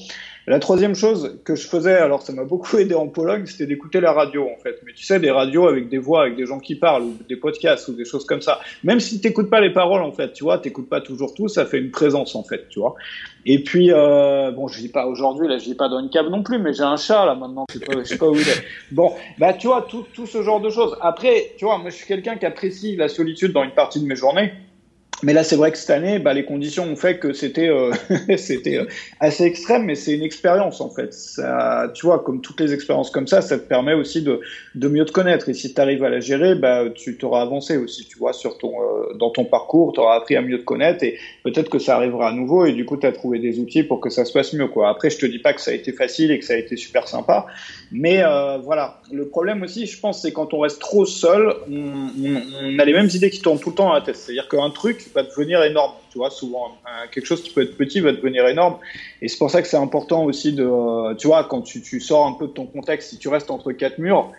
La 0.47 0.59
troisième 0.59 0.95
chose 0.95 1.39
que 1.45 1.55
je 1.55 1.69
faisais, 1.69 1.95
alors 1.95 2.23
ça 2.23 2.33
m'a 2.33 2.45
beaucoup 2.45 2.79
aidé 2.79 2.95
en 2.95 3.09
Pologne, 3.09 3.45
c'était 3.47 3.67
d'écouter 3.67 4.01
la 4.01 4.13
radio 4.13 4.49
en 4.49 4.61
fait. 4.61 4.81
Mais 4.87 4.93
tu 4.95 5.05
sais, 5.05 5.21
des 5.21 5.31
radios 5.31 5.69
avec 5.69 5.89
des 5.89 5.99
voix, 5.99 6.23
avec 6.23 6.35
des 6.35 6.47
gens 6.47 6.59
qui 6.59 6.77
parlent, 6.77 7.03
ou 7.03 7.17
des 7.29 7.37
podcasts, 7.37 7.89
ou 7.89 7.93
des 7.93 8.07
choses 8.07 8.25
comme 8.25 8.41
ça. 8.41 8.59
Même 8.83 9.01
si 9.01 9.21
t'écoutes 9.21 9.51
pas 9.51 9.61
les 9.61 9.73
paroles 9.73 10.03
en 10.03 10.13
fait, 10.13 10.33
tu 10.33 10.43
vois, 10.43 10.59
t'écoutes 10.59 10.89
pas 10.89 11.03
toujours 11.03 11.35
tout, 11.35 11.49
ça 11.49 11.67
fait 11.67 11.79
une 11.79 11.91
présence 11.91 12.35
en 12.35 12.43
fait, 12.43 12.69
tu 12.69 12.81
vois. 12.81 12.95
Et 13.45 13.63
puis, 13.63 13.93
euh, 13.93 14.51
bon, 14.51 14.67
je 14.67 14.81
dis 14.81 14.89
pas 14.89 15.07
aujourd'hui, 15.07 15.47
là, 15.47 15.59
je 15.59 15.65
dis 15.65 15.75
pas 15.75 15.89
dans 15.89 16.01
une 16.01 16.11
cave 16.11 16.29
non 16.31 16.43
plus, 16.43 16.59
mais 16.59 16.73
j'ai 16.73 16.83
un 16.83 16.97
chat 16.97 17.27
là 17.27 17.35
maintenant, 17.35 17.67
je 17.73 17.79
je 17.79 18.05
sais 18.05 18.19
pas 18.19 18.29
où 18.29 18.35
il 18.35 18.49
est. 18.49 18.65
Bon, 18.91 19.13
bah 19.39 19.53
tu 19.53 19.67
vois, 19.67 19.87
tout, 19.89 20.05
tout 20.15 20.27
ce 20.27 20.43
genre 20.43 20.61
de 20.61 20.71
choses. 20.71 20.97
Après, 21.03 21.53
tu 21.59 21.67
vois, 21.67 21.79
moi 21.79 21.91
je 21.91 21.97
suis 21.97 22.07
quelqu'un 22.07 22.37
qui 22.37 22.47
apprécie 22.47 22.97
la 22.97 23.09
solitude 23.09 23.53
dans 23.53 23.63
une 23.63 23.75
partie 23.75 24.01
de 24.01 24.07
mes 24.07 24.17
journées. 24.17 24.53
Mais 25.23 25.35
là, 25.35 25.45
c'est 25.45 25.57
vrai 25.57 25.71
que 25.71 25.77
cette 25.77 25.91
année, 25.91 26.19
bah, 26.19 26.33
les 26.33 26.45
conditions 26.45 26.85
ont 26.85 26.97
fait 26.97 27.19
que 27.19 27.33
c'était 27.33 27.69
euh, 27.69 27.93
c'était 28.39 28.79
euh, 28.79 28.87
assez 29.21 29.45
extrême, 29.45 29.85
mais 29.85 29.95
c'est 29.95 30.13
une 30.13 30.23
expérience 30.23 30.81
en 30.81 30.89
fait. 30.89 31.13
Ça, 31.13 31.91
tu 31.95 32.07
vois, 32.07 32.21
comme 32.21 32.41
toutes 32.41 32.61
les 32.61 32.73
expériences 32.73 33.11
comme 33.11 33.27
ça, 33.27 33.43
ça 33.43 33.59
te 33.59 33.67
permet 33.67 33.93
aussi 33.93 34.23
de, 34.23 34.41
de 34.75 34.89
mieux 34.89 35.05
te 35.05 35.13
connaître. 35.13 35.49
Et 35.49 35.55
si 35.55 35.75
tu 35.75 35.81
arrives 35.81 36.05
à 36.05 36.09
la 36.09 36.21
gérer, 36.21 36.55
bah, 36.55 36.85
tu 36.95 37.17
t'auras 37.19 37.43
avancé 37.43 37.77
aussi, 37.77 38.07
tu 38.07 38.19
vois, 38.19 38.33
sur 38.33 38.57
ton 38.57 38.73
euh, 38.81 39.15
dans 39.19 39.31
ton 39.31 39.45
parcours, 39.45 39.93
tu 39.93 40.01
auras 40.01 40.17
appris 40.17 40.37
à 40.37 40.43
mieux 40.43 40.59
te 40.59 40.65
connaître 40.65 41.05
et 41.05 41.19
peut-être 41.45 41.69
que 41.69 41.79
ça 41.79 41.97
arrivera 41.97 42.29
à 42.29 42.33
nouveau. 42.33 42.65
Et 42.65 42.73
du 42.73 42.87
coup, 42.87 42.97
tu 42.97 43.07
as 43.07 43.13
trouvé 43.13 43.39
des 43.39 43.59
outils 43.59 43.83
pour 43.83 44.01
que 44.01 44.09
ça 44.09 44.25
se 44.25 44.33
passe 44.33 44.55
mieux. 44.55 44.69
Quoi. 44.69 44.89
Après, 44.89 45.11
je 45.11 45.19
te 45.19 45.27
dis 45.27 45.39
pas 45.39 45.53
que 45.53 45.61
ça 45.61 45.71
a 45.71 45.75
été 45.75 45.93
facile 45.93 46.31
et 46.31 46.39
que 46.39 46.45
ça 46.45 46.55
a 46.55 46.57
été 46.57 46.77
super 46.77 47.09
sympa, 47.09 47.47
mais 47.93 48.23
voilà. 48.63 49.01
Le 49.13 49.27
problème 49.27 49.63
aussi, 49.63 49.87
je 49.87 49.99
pense, 49.99 50.23
c'est 50.23 50.33
quand 50.33 50.55
on 50.55 50.61
reste 50.61 50.81
trop 50.81 51.05
seul, 51.05 51.53
on, 51.71 52.11
on, 52.23 52.43
on 52.63 52.79
a 52.79 52.85
les 52.85 52.93
mêmes 52.93 53.09
idées 53.13 53.31
qui 53.31 53.41
tournent 53.41 53.59
tout 53.59 53.71
le 53.71 53.75
temps 53.75 53.91
à 53.91 53.99
la 53.99 54.01
tête. 54.05 54.17
C'est-à-dire 54.17 54.49
qu'un 54.49 54.71
truc 54.71 55.10
va 55.15 55.23
devenir 55.23 55.63
énorme. 55.63 55.93
Tu 56.11 56.19
vois, 56.19 56.31
souvent, 56.31 56.77
quelque 57.13 57.27
chose 57.27 57.43
qui 57.43 57.51
peut 57.51 57.63
être 57.63 57.77
petit 57.77 58.01
va 58.01 58.13
devenir 58.13 58.47
énorme. 58.47 58.79
Et 59.23 59.29
c'est 59.29 59.39
pour 59.39 59.51
ça 59.51 59.63
que 59.63 59.69
c'est 59.69 59.77
important 59.77 60.25
aussi 60.25 60.53
de, 60.53 61.15
tu 61.17 61.27
vois, 61.27 61.45
quand 61.45 61.63
tu, 61.63 61.83
tu, 61.83 62.01
sors 62.01 62.27
un 62.27 62.33
peu 62.33 62.47
de 62.47 62.53
ton 62.53 62.67
contexte, 62.67 63.11
si 63.11 63.19
tu 63.19 63.29
restes 63.29 63.51
entre 63.51 63.73
quatre 63.73 63.99
murs, 63.99 64.33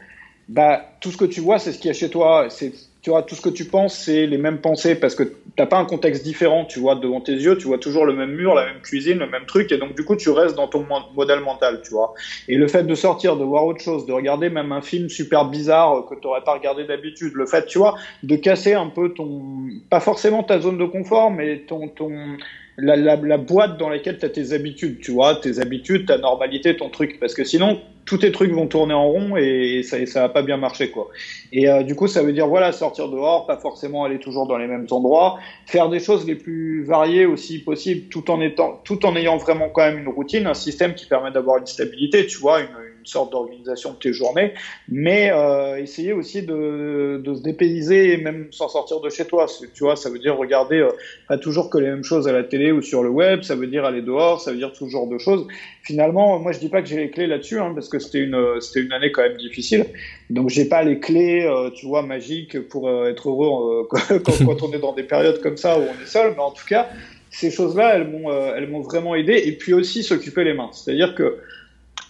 bah, 0.48 0.86
tout 1.00 1.12
ce 1.12 1.18
que 1.18 1.26
tu 1.26 1.42
vois, 1.42 1.60
c'est 1.60 1.72
ce 1.72 1.78
qu'il 1.78 1.88
y 1.88 1.92
a 1.92 1.94
chez 1.94 2.10
toi. 2.10 2.48
C'est 2.50 2.74
tu 3.02 3.10
vois, 3.10 3.24
tout 3.24 3.36
ce 3.36 3.42
que 3.42 3.50
tu 3.50 3.66
penses, 3.66 3.96
c'est 3.96 4.28
les 4.28 4.38
mêmes 4.38 4.60
pensées 4.60 4.96
parce 4.96 5.16
que 5.16 5.24
t'as 5.56 5.66
pas 5.66 5.78
un 5.78 5.86
contexte 5.86 6.24
différent, 6.24 6.66
tu 6.66 6.80
vois, 6.80 6.96
devant 6.96 7.20
tes 7.20 7.34
yeux, 7.34 7.58
tu 7.58 7.68
vois 7.68 7.80
toujours 7.80 8.06
le 8.06 8.14
même 8.14 8.32
mur, 8.32 8.54
la 8.54 8.66
même 8.66 8.82
cuisine, 8.82 9.18
le 9.18 9.28
même 9.28 9.46
truc, 9.46 9.72
et 9.72 9.78
donc 9.78 9.96
du 9.96 10.04
coup, 10.04 10.16
tu 10.16 10.30
restes 10.30 10.56
dans 10.56 10.68
ton 10.68 10.86
modèle 11.14 11.40
mental, 11.40 11.80
tu 11.84 11.94
vois. 11.94 12.14
Et 12.48 12.56
le 12.56 12.68
fait 12.68 12.84
de 12.84 12.96
sortir, 12.96 13.38
de 13.38 13.44
voir 13.44 13.66
autre 13.66 13.82
chose, 13.82 14.06
de 14.06 14.14
regarder 14.14 14.50
même 14.50 14.72
un 14.72 14.82
film 14.82 15.10
super 15.10 15.46
bizarre 15.46 16.06
que 16.06 16.14
t'aurais 16.14 16.42
pas 16.42 16.54
regardé 16.54 16.86
d'habitude, 16.86 17.34
le 17.34 17.46
fait, 17.48 17.66
tu 17.66 17.80
vois, 17.80 17.96
de 18.22 18.36
casser 18.36 18.74
un 18.74 18.90
peu 18.90 19.10
ton, 19.10 19.66
pas 19.90 20.00
forcément 20.00 20.44
ta 20.44 20.60
zone 20.60 20.78
de 20.78 20.86
confort, 20.86 21.32
mais 21.32 21.64
ton, 21.68 21.90
ton, 21.90 22.38
la, 22.78 23.38
boîte 23.38 23.78
dans 23.78 23.90
laquelle 23.90 24.18
tu 24.18 24.26
as 24.26 24.30
tes 24.30 24.54
habitudes, 24.54 25.00
tu 25.00 25.12
vois, 25.12 25.36
tes 25.36 25.60
habitudes, 25.60 26.08
ta 26.08 26.18
normalité, 26.18 26.76
ton 26.76 26.90
truc. 26.90 27.20
Parce 27.20 27.34
que 27.34 27.44
sinon, 27.44 27.80
tous 28.06 28.20
tes 28.20 28.32
trucs 28.32 28.52
vont 28.52 28.68
tourner 28.68 28.94
en 28.94 29.08
rond 29.08 29.38
et 29.38 29.84
ça, 29.84 30.04
ça 30.06 30.22
va 30.22 30.30
pas 30.30 30.42
bien 30.42 30.58
marcher, 30.58 30.90
quoi. 30.90 31.10
Et 31.52 31.70
euh, 31.70 31.84
du 31.84 31.96
coup, 31.96 32.08
ça 32.08 32.24
veut 32.24 32.34
dire, 32.34 32.48
voilà, 32.48 32.72
sortir 32.72 33.10
dehors, 33.10 33.46
pas 33.46 33.58
forcément 33.58 34.04
aller 34.04 34.20
toujours 34.20 34.48
dans 34.48 34.58
les 34.58 34.68
mêmes 34.68 34.88
endroits, 34.92 35.40
faire 35.66 35.90
des 35.90 36.00
choses 36.00 36.26
les 36.26 36.36
plus 36.36 36.84
variées 36.84 37.26
aussi 37.26 37.60
possible, 37.60 38.08
tout 38.10 38.32
en 38.32 38.42
étant, 38.42 38.82
tout 38.84 39.06
en 39.06 39.16
ayant 39.16 39.38
vraiment 39.38 39.70
quand 39.70 39.84
même 39.84 40.00
une 40.00 40.10
routine, 40.10 40.48
un 40.48 40.54
système 40.54 40.96
qui 40.96 41.06
permet 41.06 41.32
d'avoir 41.32 41.58
une 41.58 41.68
stabilité, 41.68 42.26
tu 42.26 42.38
vois, 42.38 42.62
une, 42.62 42.68
une 43.02 43.06
sorte 43.06 43.32
d'organisation 43.32 43.92
de 43.92 43.98
tes 43.98 44.14
journées, 44.14 44.54
mais 44.88 45.30
euh, 45.32 45.76
essayer 45.78 46.14
aussi 46.14 46.44
de, 46.44 47.22
de, 47.24 47.36
se 47.36 47.42
dépayser 47.42 48.14
et 48.14 48.18
même 48.18 48.48
s'en 48.52 48.70
sortir 48.70 49.02
de 49.02 49.10
chez 49.10 49.26
toi. 49.26 49.48
Tu 49.74 49.84
vois, 49.84 49.96
ça 49.96 50.10
veut 50.10 50.20
dire 50.20 50.38
regarder 50.38 50.78
euh, 50.78 50.92
pas 51.28 51.38
toujours 51.38 51.70
que 51.70 51.78
les 51.78 51.88
mêmes 51.88 52.04
choses 52.04 52.28
à 52.28 52.32
la 52.32 52.44
télé 52.44 52.72
ou 52.72 52.82
sur 52.82 53.04
le 53.04 53.10
web, 53.10 53.42
ça 53.42 53.56
veut 53.56 53.68
dire 53.68 53.84
aller 53.84 54.02
dehors, 54.02 54.40
ça 54.40 54.52
veut 54.52 54.58
dire 54.58 54.72
tout 54.72 54.88
genre 54.88 55.08
de 55.08 55.18
choses. 55.18 55.48
Finalement, 55.84 56.40
moi 56.40 56.52
je 56.52 56.60
dis 56.60 56.70
pas 56.70 56.82
que 56.82 56.88
j'ai 56.88 56.98
les 56.98 57.10
clés 57.10 57.28
là-dessus, 57.28 57.60
hein, 57.60 57.72
parce 57.74 57.90
que 57.90 58.00
c'était 58.00 58.20
une 58.20 58.62
c'était 58.62 58.82
une 58.82 58.94
année 58.94 59.12
quand 59.12 59.24
même 59.24 59.38
difficile, 59.38 59.86
donc 60.30 60.50
j'ai 60.50 60.66
pas 60.66 60.84
les 60.84 61.00
clés, 61.00 61.44
euh, 61.44 61.70
tu 61.72 61.86
vois, 61.86 62.02
magiques 62.04 62.68
pour 62.70 62.88
euh, 62.88 63.10
être 63.10 63.30
heureux 63.30 63.82
euh, 63.82 63.84
quand, 63.90 64.46
quand 64.46 64.64
on 64.64 64.72
est 64.74 64.80
dans 64.80 64.94
des 64.94 65.04
périodes 65.04 65.42
comme 65.42 65.58
ça 65.58 65.78
où 65.78 65.82
on 65.82 66.04
est 66.04 66.08
seul, 66.08 66.34
mais 66.36 66.42
en 66.42 66.52
tout 66.52 66.66
cas 66.66 66.90
ces 67.30 67.50
choses-là, 67.50 67.96
elles 67.96 68.10
m'ont, 68.10 68.30
elles 68.30 68.68
m'ont 68.70 68.82
vraiment 68.82 69.16
aidé. 69.16 69.42
Et 69.46 69.54
puis 69.54 69.72
aussi 69.74 70.04
s'occuper 70.04 70.44
les 70.44 70.54
mains. 70.54 70.70
C'est-à-dire 70.74 71.16
que 71.16 71.38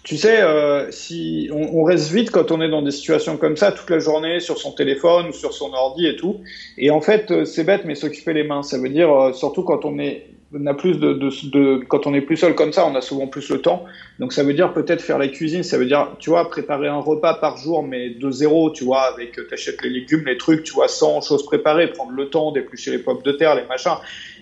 tu 0.04 0.18
sais, 0.18 0.42
euh, 0.42 0.90
si 0.90 1.50
on, 1.54 1.80
on, 1.80 1.84
reste 1.84 2.12
vite 2.12 2.32
quand 2.32 2.52
on 2.52 2.60
est 2.62 2.70
dans 2.70 2.82
des 2.82 2.92
situations 2.92 3.38
comme 3.38 3.56
ça 3.56 3.72
toute 3.72 3.90
la 3.90 4.00
journée 4.00 4.40
sur 4.40 4.58
son 4.58 4.72
téléphone 4.72 5.32
sur 5.32 5.54
son 5.54 5.74
ordi 5.74 6.08
et 6.08 6.16
tout. 6.16 6.42
Et 6.78 6.90
en 6.90 7.02
fait, 7.02 7.30
euh, 7.30 7.46
c'est 7.46 7.64
bête, 7.64 7.84
mais 7.86 7.94
s'occuper 7.94 8.34
les 8.34 8.44
mains, 8.44 8.64
ça 8.64 8.80
veut 8.80 8.90
dire 8.90 9.12
euh, 9.12 9.34
surtout 9.34 9.64
quand 9.64 9.86
on 9.86 10.00
est 10.00 10.28
on 10.54 10.66
a 10.66 10.74
plus 10.74 11.00
de, 11.00 11.14
de, 11.14 11.30
de, 11.50 11.86
quand 11.86 12.08
on 12.08 12.14
est 12.14 12.20
plus 12.20 12.36
seul 12.36 12.56
comme 12.56 12.74
ça, 12.74 12.86
on 12.86 12.94
a 12.96 13.00
souvent 13.00 13.28
plus 13.28 13.50
le 13.50 13.62
temps. 13.62 13.86
Donc 14.20 14.34
ça 14.34 14.44
veut 14.44 14.54
dire 14.54 14.74
peut-être 14.74 15.02
faire 15.02 15.18
la 15.18 15.30
cuisine, 15.30 15.64
ça 15.64 15.78
veut 15.78 15.86
dire 15.86 16.10
tu 16.20 16.30
vois 16.30 16.50
préparer 16.50 16.90
un 16.90 17.00
repas 17.00 17.36
par 17.36 17.56
jour 17.56 17.84
mais 17.84 18.10
de 18.10 18.32
zéro, 18.32 18.70
tu 18.70 18.84
vois 18.84 19.04
avec 19.04 19.40
t'achètes 19.50 19.82
les 19.82 19.90
légumes, 19.90 20.26
les 20.26 20.38
trucs, 20.38 20.64
tu 20.64 20.74
vois 20.74 20.90
sans 20.90 21.22
choses 21.22 21.46
préparées, 21.46 21.88
prendre 21.88 22.12
le 22.12 22.30
temps 22.30 22.52
d'éplucher 22.52 22.92
les 22.92 23.00
pommes 23.00 23.22
de 23.24 23.32
terre, 23.32 23.56
les 23.56 23.66
machins. 23.66 23.96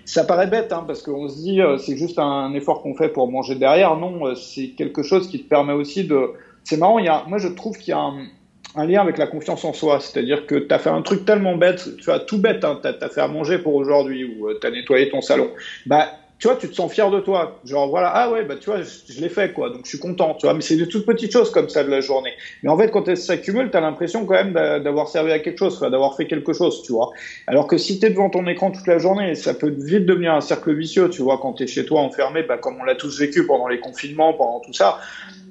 Ça 0.10 0.24
paraît 0.24 0.48
bête, 0.48 0.74
hein, 0.74 0.86
parce 0.88 1.04
qu'on 1.04 1.30
se 1.30 1.36
dit 1.36 1.62
euh, 1.62 1.78
c'est 1.78 1.96
juste 1.96 2.18
un 2.18 2.52
effort 2.56 2.82
qu'on 2.82 2.96
fait 2.96 3.10
pour 3.10 3.32
manger 3.32 3.54
derrière. 3.54 3.96
Non, 3.96 4.26
euh, 4.26 4.34
c'est 4.34 4.70
quelque 4.70 5.04
chose 5.04 5.30
qui 5.30 5.44
te 5.44 5.48
permet 5.48 5.74
aussi 5.74 6.04
de. 6.04 6.32
C'est 6.64 6.78
marrant. 6.78 6.98
Il 6.98 7.06
y 7.06 7.10
a, 7.10 7.26
moi, 7.28 7.38
je 7.38 7.48
trouve 7.48 7.78
qu'il 7.78 7.90
y 7.90 7.94
a 7.94 8.10
un, 8.76 8.86
lien 8.88 9.02
avec 9.02 9.20
la 9.20 9.28
confiance 9.28 9.64
en 9.66 9.72
soi. 9.72 10.00
C'est-à-dire 10.00 10.48
que 10.48 10.56
tu 10.56 10.74
as 10.74 10.80
fait 10.80 10.90
un 10.90 11.04
truc 11.04 11.26
tellement 11.26 11.58
bête, 11.58 11.96
tu 11.98 12.10
as 12.10 12.18
tout 12.18 12.40
bête. 12.40 12.66
Hein, 12.66 12.80
tu 12.82 12.88
as, 12.88 13.10
fait 13.10 13.22
à 13.22 13.28
manger 13.28 13.60
pour 13.60 13.76
aujourd'hui 13.76 14.24
ou 14.26 14.48
euh, 14.48 14.58
tu 14.60 14.66
as 14.66 14.72
nettoyé 14.72 15.12
ton 15.12 15.22
salon. 15.22 15.52
Bah 15.86 16.08
tu 16.40 16.48
vois, 16.48 16.56
tu 16.56 16.70
te 16.70 16.74
sens 16.74 16.92
fier 16.92 17.12
de 17.12 17.20
toi. 17.20 17.54
Genre, 17.66 17.90
voilà, 17.90 18.12
ah 18.14 18.30
ouais, 18.30 18.46
bah, 18.46 18.56
tu 18.56 18.70
vois, 18.70 18.82
je, 18.82 19.20
l'ai 19.20 19.28
fait, 19.28 19.52
quoi. 19.52 19.70
Donc, 19.70 19.82
je 19.84 19.90
suis 19.90 20.00
content, 20.00 20.34
tu 20.36 20.46
vois. 20.46 20.54
Mais 20.54 20.62
c'est 20.62 20.78
de 20.78 20.86
toutes 20.86 21.06
petites 21.06 21.34
choses 21.34 21.52
comme 21.52 21.68
ça 21.68 21.84
de 21.84 21.90
la 21.90 22.00
journée. 22.00 22.34
Mais 22.64 22.70
en 22.70 22.78
fait, 22.78 22.90
quand 22.90 23.08
elles 23.10 23.18
s'accumulent, 23.18 23.70
t'as 23.70 23.82
l'impression 23.82 24.26
quand 24.26 24.36
même 24.36 24.54
d'avoir 24.54 25.10
servi 25.10 25.34
à 25.34 25.40
quelque 25.40 25.58
chose, 25.58 25.78
d'avoir 25.80 26.16
fait 26.16 26.26
quelque 26.28 26.54
chose, 26.54 26.82
tu 26.82 26.94
vois. 26.94 27.10
Alors 27.46 27.68
que 27.68 27.78
si 27.78 28.00
t'es 28.00 28.10
devant 28.10 28.30
ton 28.30 28.48
écran 28.48 28.72
toute 28.72 28.88
la 28.88 29.00
journée, 29.00 29.36
ça 29.36 29.54
peut 29.54 29.74
vite 29.78 30.06
devenir 30.06 30.34
un 30.34 30.42
cercle 30.42 30.74
vicieux, 30.74 31.10
tu 31.10 31.22
vois, 31.22 31.38
quand 31.38 31.54
t'es 31.54 31.68
chez 31.68 31.84
toi 31.84 32.00
enfermé, 32.00 32.44
bah, 32.44 32.58
comme 32.58 32.80
on 32.80 32.86
l'a 32.86 32.96
tous 32.96 33.20
vécu 33.20 33.46
pendant 33.46 33.68
les 33.68 33.78
confinements, 33.78 34.34
pendant 34.34 34.62
tout 34.62 34.74
ça, 34.74 34.96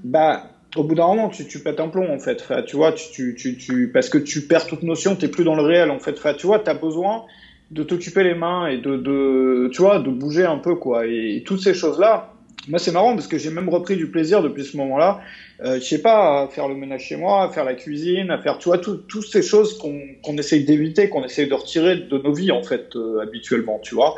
bah, 0.05 0.43
au 0.77 0.85
bout 0.85 0.95
d'un 0.95 1.07
moment, 1.07 1.29
tu, 1.29 1.47
tu 1.47 1.61
pètes 1.61 1.81
un 1.81 1.89
plomb, 1.89 2.11
en 2.11 2.19
fait. 2.19 2.43
Tu 2.67 2.77
vois, 2.77 2.93
tu, 2.93 3.11
tu, 3.11 3.35
tu, 3.35 3.57
tu, 3.57 3.91
parce 3.93 4.09
que 4.09 4.19
tu 4.19 4.47
perds 4.47 4.67
toute 4.67 4.83
notion, 4.83 5.17
t'es 5.17 5.29
plus 5.29 5.45
dans 5.45 5.55
le 5.55 5.63
réel, 5.63 5.91
en 5.91 5.99
fait. 5.99 6.19
Tu 6.37 6.47
vois, 6.47 6.59
t'as 6.61 6.75
besoin, 6.75 7.23
de 7.71 7.83
t'occuper 7.83 8.25
les 8.25 8.35
mains 8.35 8.67
et 8.67 8.79
de, 8.79 8.97
de, 8.97 9.71
tu 9.73 9.83
vois, 9.83 9.99
de 9.99 10.11
bouger 10.11 10.45
un 10.45 10.59
peu, 10.59 10.75
quoi. 10.77 11.07
Et, 11.07 11.43
toutes 11.45 11.61
ces 11.61 11.75
choses-là, 11.75 12.33
moi, 12.69 12.79
c'est 12.79 12.93
marrant 12.93 13.15
parce 13.15 13.27
que 13.27 13.39
j'ai 13.39 13.51
même 13.51 13.69
repris 13.69 13.97
du 13.97 14.11
plaisir 14.11 14.43
depuis 14.43 14.65
ce 14.65 14.77
moment-là. 14.77 15.21
Euh, 15.65 15.77
je 15.77 15.85
sais 15.85 16.03
pas, 16.03 16.43
à 16.43 16.49
faire 16.49 16.69
le 16.69 16.75
ménage 16.75 17.05
chez 17.05 17.17
moi, 17.17 17.45
à 17.45 17.49
faire 17.49 17.65
la 17.65 17.75
cuisine, 17.75 18.31
à 18.31 18.39
faire, 18.39 18.59
tu 18.59 18.69
vois, 18.69 18.79
toutes 18.79 19.27
ces 19.27 19.43
choses 19.43 19.79
qu'on 19.79 20.01
qu'on 20.23 20.37
essaye 20.37 20.65
d'éviter, 20.65 21.09
qu'on 21.09 21.25
essaye 21.25 21.49
de 21.49 21.55
retirer 21.55 21.97
de 21.97 22.19
nos 22.19 22.33
vies, 22.33 22.53
en 22.53 22.63
fait, 22.63 22.95
euh, 22.95 23.21
habituellement, 23.21 23.81
tu 23.83 23.95
vois. 23.95 24.17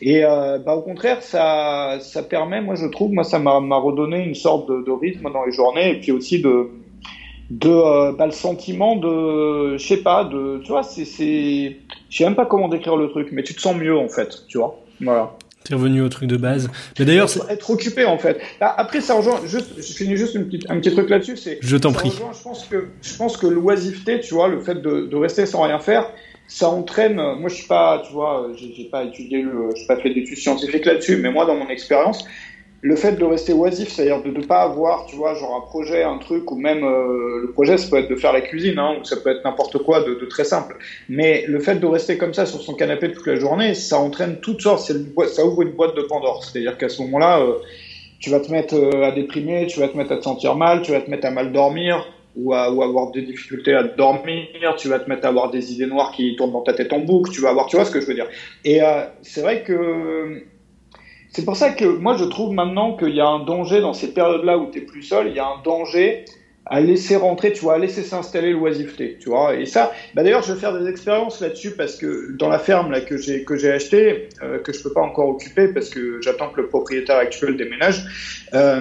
Et 0.00 0.24
euh, 0.24 0.58
bah, 0.58 0.74
au 0.74 0.82
contraire, 0.82 1.22
ça, 1.22 1.98
ça 2.00 2.22
permet, 2.22 2.60
moi, 2.60 2.74
je 2.74 2.86
trouve, 2.86 3.12
moi, 3.12 3.24
ça 3.24 3.38
m'a 3.38 3.76
redonné 3.76 4.24
une 4.24 4.34
sorte 4.34 4.68
de, 4.68 4.82
de, 4.82 4.90
rythme 4.90 5.30
dans 5.32 5.44
les 5.44 5.52
journées 5.52 5.90
et 5.92 6.00
puis 6.00 6.12
aussi 6.12 6.40
de, 6.40 6.70
de 7.50 7.68
euh, 7.68 8.12
bah, 8.12 8.26
le 8.26 8.32
sentiment 8.32 8.96
de, 8.96 9.76
je 9.76 9.84
sais 9.84 9.98
pas, 9.98 10.24
de, 10.24 10.60
tu 10.62 10.68
vois, 10.70 10.82
c'est, 10.82 11.04
je 11.04 12.16
sais 12.16 12.24
même 12.24 12.36
pas 12.36 12.46
comment 12.46 12.68
décrire 12.68 12.96
le 12.96 13.08
truc, 13.08 13.28
mais 13.32 13.42
tu 13.42 13.54
te 13.54 13.60
sens 13.60 13.76
mieux, 13.76 13.96
en 13.96 14.08
fait, 14.08 14.44
tu 14.48 14.58
vois. 14.58 14.80
Voilà. 15.00 15.32
T'es 15.64 15.74
revenu 15.74 16.00
au 16.00 16.08
truc 16.08 16.28
de 16.28 16.36
base. 16.36 16.70
Mais 16.98 17.04
d'ailleurs, 17.04 17.28
être 17.50 17.68
occupé 17.68 18.06
en 18.06 18.16
fait. 18.16 18.40
après, 18.60 19.02
ça 19.02 19.14
rejoint. 19.14 19.40
Juste, 19.44 19.72
je 19.76 19.92
finis 19.92 20.16
juste 20.16 20.34
une 20.34 20.46
petite, 20.46 20.70
un 20.70 20.80
petit 20.80 20.90
truc 20.90 21.10
là-dessus. 21.10 21.36
C'est. 21.36 21.58
Je 21.60 21.76
t'en 21.76 21.92
prie. 21.92 22.10
je 22.10 22.42
pense 22.42 22.64
que 22.64 22.88
je 23.02 23.16
pense 23.16 23.36
que 23.36 23.46
l'oisiveté, 23.46 24.20
tu 24.20 24.32
vois, 24.32 24.48
le 24.48 24.60
fait 24.60 24.76
de, 24.76 25.06
de, 25.06 25.16
rester 25.16 25.44
sans 25.44 25.62
rien 25.62 25.78
faire, 25.78 26.10
ça 26.48 26.70
entraîne. 26.70 27.16
Moi, 27.16 27.50
je 27.50 27.56
suis 27.56 27.66
pas, 27.66 28.02
tu 28.06 28.12
vois, 28.12 28.48
j'ai 28.56 28.84
pas 28.84 29.04
étudié, 29.04 29.42
le, 29.42 29.68
j'ai 29.76 29.86
pas 29.86 29.96
fait 29.96 30.14
d'études 30.14 30.38
scientifiques 30.38 30.86
là-dessus, 30.86 31.18
mais 31.18 31.30
moi, 31.30 31.44
dans 31.44 31.56
mon 31.56 31.68
expérience, 31.68 32.24
le 32.82 32.96
fait 32.96 33.12
de 33.12 33.24
rester 33.24 33.52
oisif, 33.52 33.90
c'est-à-dire 33.90 34.22
de 34.22 34.30
ne 34.30 34.42
pas 34.42 34.62
avoir, 34.62 35.04
tu 35.04 35.16
vois, 35.16 35.34
genre 35.34 35.54
un 35.54 35.66
projet, 35.68 36.02
un 36.02 36.16
truc, 36.16 36.50
ou 36.50 36.56
même 36.56 36.82
euh, 36.82 37.40
le 37.42 37.50
projet, 37.52 37.76
ça 37.76 37.88
peut 37.90 37.98
être 37.98 38.08
de 38.08 38.16
faire 38.16 38.32
la 38.32 38.40
cuisine, 38.40 38.78
hein, 38.78 38.96
ou 39.00 39.04
ça 39.04 39.16
peut 39.16 39.30
être 39.30 39.44
n'importe 39.44 39.78
quoi 39.78 40.02
de, 40.02 40.14
de, 40.14 40.26
très 40.26 40.44
simple. 40.44 40.76
Mais 41.08 41.44
le 41.46 41.60
fait 41.60 41.76
de 41.76 41.86
rester 41.86 42.16
comme 42.16 42.32
ça 42.32 42.46
sur 42.46 42.62
son 42.62 42.74
canapé 42.74 43.12
toute 43.12 43.26
la 43.26 43.36
journée, 43.36 43.74
ça 43.74 43.98
entraîne 43.98 44.40
toutes 44.40 44.62
sortes, 44.62 44.80
ça 44.80 45.44
ouvre 45.44 45.62
une 45.62 45.72
boîte 45.72 45.94
de 45.94 46.02
Pandore. 46.02 46.42
C'est-à-dire 46.42 46.78
qu'à 46.78 46.88
ce 46.88 47.02
moment-là, 47.02 47.40
euh, 47.40 47.58
tu 48.18 48.30
vas 48.30 48.40
te 48.40 48.50
mettre 48.50 48.74
euh, 48.74 49.04
à 49.04 49.12
déprimer, 49.12 49.66
tu 49.66 49.80
vas 49.80 49.88
te 49.88 49.96
mettre 49.96 50.12
à 50.12 50.16
te 50.16 50.22
sentir 50.22 50.54
mal, 50.54 50.80
tu 50.80 50.92
vas 50.92 51.02
te 51.02 51.10
mettre 51.10 51.26
à 51.26 51.30
mal 51.30 51.52
dormir, 51.52 52.06
ou 52.34 52.54
à 52.54 52.72
ou 52.72 52.82
avoir 52.82 53.10
des 53.10 53.22
difficultés 53.22 53.74
à 53.74 53.82
dormir, 53.82 54.46
tu 54.78 54.88
vas 54.88 55.00
te 55.00 55.08
mettre 55.10 55.26
à 55.26 55.28
avoir 55.28 55.50
des 55.50 55.74
idées 55.74 55.86
noires 55.86 56.12
qui 56.12 56.34
tournent 56.36 56.52
dans 56.52 56.62
ta 56.62 56.72
tête 56.72 56.94
en 56.94 57.00
boucle, 57.00 57.30
tu 57.30 57.42
vas 57.42 57.50
avoir, 57.50 57.66
tu 57.66 57.76
vois 57.76 57.84
ce 57.84 57.90
que 57.90 58.00
je 58.00 58.06
veux 58.06 58.14
dire. 58.14 58.28
Et 58.64 58.80
c'est 59.22 59.40
vrai 59.40 59.64
que 59.64 60.44
c'est 61.30 61.44
pour 61.44 61.56
ça 61.56 61.70
que 61.70 61.84
moi 61.84 62.16
je 62.16 62.24
trouve 62.24 62.52
maintenant 62.52 62.96
qu'il 62.96 63.14
y 63.14 63.20
a 63.20 63.28
un 63.28 63.44
danger 63.44 63.80
dans 63.80 63.92
ces 63.92 64.12
périodes-là 64.12 64.58
où 64.58 64.70
tu 64.70 64.78
es 64.78 64.82
plus 64.82 65.02
seul, 65.02 65.28
il 65.28 65.34
y 65.34 65.38
a 65.38 65.46
un 65.46 65.62
danger 65.62 66.24
à 66.70 66.80
laisser 66.80 67.16
rentrer, 67.16 67.52
tu 67.52 67.62
vois, 67.62 67.74
à 67.74 67.78
laisser 67.78 68.04
s'installer 68.04 68.52
l'oisiveté, 68.52 69.18
tu 69.20 69.28
vois. 69.28 69.56
Et 69.56 69.66
ça, 69.66 69.92
bah 70.14 70.22
d'ailleurs, 70.22 70.44
je 70.44 70.52
vais 70.52 70.60
faire 70.60 70.78
des 70.78 70.88
expériences 70.88 71.40
là-dessus 71.40 71.72
parce 71.72 71.96
que 71.96 72.30
dans 72.38 72.48
la 72.48 72.60
ferme 72.60 72.92
là 72.92 73.00
que 73.00 73.16
j'ai 73.16 73.42
que 73.42 73.56
j'ai 73.56 73.72
acheté, 73.72 74.28
euh, 74.40 74.60
que 74.60 74.72
je 74.72 74.80
peux 74.80 74.92
pas 74.92 75.00
encore 75.00 75.28
occuper 75.28 75.66
parce 75.66 75.88
que 75.88 76.20
j'attends 76.22 76.48
que 76.50 76.60
le 76.60 76.68
propriétaire 76.68 77.16
actuel 77.16 77.56
déménage. 77.56 78.04
Euh, 78.54 78.80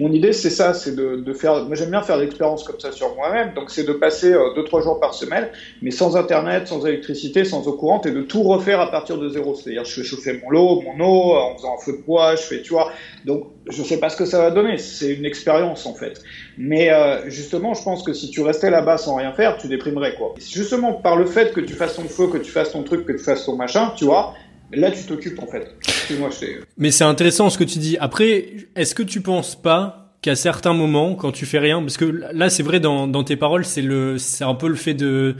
mon 0.00 0.12
idée, 0.12 0.32
c'est 0.32 0.50
ça, 0.50 0.72
c'est 0.72 0.96
de, 0.96 1.32
faire. 1.34 1.66
Moi, 1.66 1.74
j'aime 1.76 1.90
bien 1.90 2.00
faire 2.00 2.18
des 2.18 2.24
expériences 2.24 2.64
comme 2.64 2.80
ça 2.80 2.92
sur 2.92 3.14
moi-même. 3.14 3.52
Donc, 3.54 3.70
c'est 3.70 3.84
de 3.84 3.92
passer 3.92 4.32
euh, 4.32 4.54
deux 4.54 4.64
trois 4.64 4.80
jours 4.80 4.98
par 4.98 5.12
semaine, 5.12 5.48
mais 5.82 5.90
sans 5.90 6.16
internet, 6.16 6.66
sans 6.66 6.86
électricité, 6.86 7.44
sans 7.44 7.68
eau 7.68 7.74
courante, 7.74 8.06
et 8.06 8.10
de 8.10 8.22
tout 8.22 8.42
refaire 8.42 8.80
à 8.80 8.90
partir 8.90 9.18
de 9.18 9.28
zéro. 9.28 9.54
C'est-à-dire, 9.54 9.84
je 9.84 10.00
fais 10.00 10.04
chauffer 10.04 10.40
mon 10.42 10.58
eau, 10.58 10.80
mon 10.80 11.04
eau, 11.04 11.34
en 11.34 11.56
faisant 11.56 11.74
un 11.74 11.84
feu 11.84 11.92
de 11.92 12.02
bois, 12.06 12.36
je 12.36 12.42
fais, 12.42 12.62
tu 12.62 12.72
vois. 12.72 12.90
Donc, 13.26 13.48
je 13.70 13.82
sais 13.82 13.98
pas 13.98 14.08
ce 14.08 14.16
que 14.16 14.24
ça 14.24 14.38
va 14.38 14.50
donner. 14.50 14.78
C'est 14.78 15.12
une 15.12 15.26
expérience 15.26 15.86
en 15.86 15.94
fait. 15.94 16.22
Mais 16.58 16.90
justement, 17.26 17.74
je 17.74 17.82
pense 17.82 18.02
que 18.02 18.12
si 18.12 18.30
tu 18.30 18.42
restais 18.42 18.70
là-bas 18.70 18.98
sans 18.98 19.16
rien 19.16 19.32
faire, 19.32 19.56
tu 19.56 19.68
déprimerais 19.68 20.14
quoi. 20.14 20.34
Justement, 20.38 20.92
par 20.92 21.16
le 21.16 21.26
fait 21.26 21.52
que 21.52 21.60
tu 21.60 21.74
fasses 21.74 21.96
ton 21.96 22.08
feu, 22.08 22.28
que 22.28 22.38
tu 22.38 22.50
fasses 22.50 22.72
ton 22.72 22.82
truc, 22.82 23.06
que 23.06 23.12
tu 23.12 23.22
fasses 23.22 23.44
ton 23.44 23.56
machin, 23.56 23.92
tu 23.96 24.04
vois, 24.04 24.34
là 24.72 24.90
tu 24.90 25.04
t'occupes 25.04 25.40
en 25.42 25.46
fait. 25.46 25.74
Moi, 26.18 26.30
je 26.30 26.46
Mais 26.76 26.90
c'est 26.90 27.04
intéressant 27.04 27.48
ce 27.50 27.58
que 27.58 27.64
tu 27.64 27.78
dis. 27.78 27.96
Après, 27.98 28.50
est-ce 28.76 28.94
que 28.94 29.02
tu 29.02 29.20
penses 29.20 29.54
pas 29.54 30.01
qu'à 30.22 30.36
certains 30.36 30.72
moments, 30.72 31.16
quand 31.16 31.32
tu 31.32 31.46
fais 31.46 31.58
rien, 31.58 31.80
parce 31.80 31.96
que 31.96 32.04
là, 32.32 32.48
c'est 32.48 32.62
vrai 32.62 32.78
dans, 32.78 33.08
dans 33.08 33.24
tes 33.24 33.34
paroles, 33.34 33.64
c'est 33.64 33.82
le, 33.82 34.18
c'est 34.18 34.44
un 34.44 34.54
peu 34.54 34.68
le 34.68 34.76
fait 34.76 34.94
de, 34.94 35.34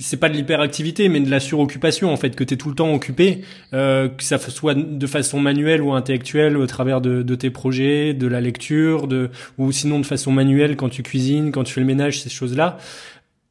c'est 0.00 0.16
pas 0.16 0.28
de 0.28 0.34
l'hyperactivité, 0.34 1.08
mais 1.08 1.20
de 1.20 1.30
la 1.30 1.38
suroccupation 1.38 2.12
en 2.12 2.16
fait, 2.16 2.34
que 2.34 2.42
tu 2.42 2.54
es 2.54 2.56
tout 2.56 2.68
le 2.68 2.74
temps 2.74 2.92
occupé, 2.92 3.42
euh, 3.72 4.08
que 4.08 4.24
ça 4.24 4.38
soit 4.38 4.74
de 4.74 5.06
façon 5.06 5.38
manuelle 5.38 5.80
ou 5.80 5.92
intellectuelle 5.92 6.56
au 6.56 6.66
travers 6.66 7.00
de, 7.00 7.22
de 7.22 7.34
tes 7.36 7.50
projets, 7.50 8.14
de 8.14 8.26
la 8.26 8.40
lecture, 8.40 9.06
de, 9.06 9.30
ou 9.58 9.70
sinon 9.70 10.00
de 10.00 10.06
façon 10.06 10.32
manuelle 10.32 10.74
quand 10.74 10.88
tu 10.88 11.04
cuisines, 11.04 11.52
quand 11.52 11.62
tu 11.62 11.72
fais 11.72 11.80
le 11.80 11.86
ménage, 11.86 12.20
ces 12.20 12.28
choses-là. 12.28 12.78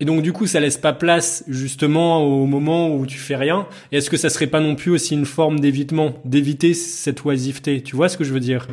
Et 0.02 0.06
donc 0.06 0.24
du 0.24 0.34
coup, 0.34 0.46
ça 0.46 0.60
laisse 0.60 0.78
pas 0.78 0.92
place 0.92 1.46
justement 1.48 2.22
au 2.22 2.46
moment 2.48 2.94
où 2.94 3.06
tu 3.06 3.18
fais 3.18 3.38
rien. 3.38 3.66
Et 3.94 3.98
est-ce 3.98 4.10
que 4.10 4.18
ça 4.18 4.30
serait 4.30 4.48
pas 4.48 4.60
non 4.60 4.76
plus 4.76 4.92
aussi 4.92 5.14
une 5.14 5.26
forme 5.26 5.62
d'évitement, 5.62 6.16
d'éviter 6.26 6.74
cette 6.74 7.24
oisiveté? 7.24 7.82
Tu 7.82 7.96
vois 7.96 8.10
ce 8.10 8.18
que 8.18 8.26
je 8.26 8.34
veux 8.34 8.42
dire? 8.42 8.68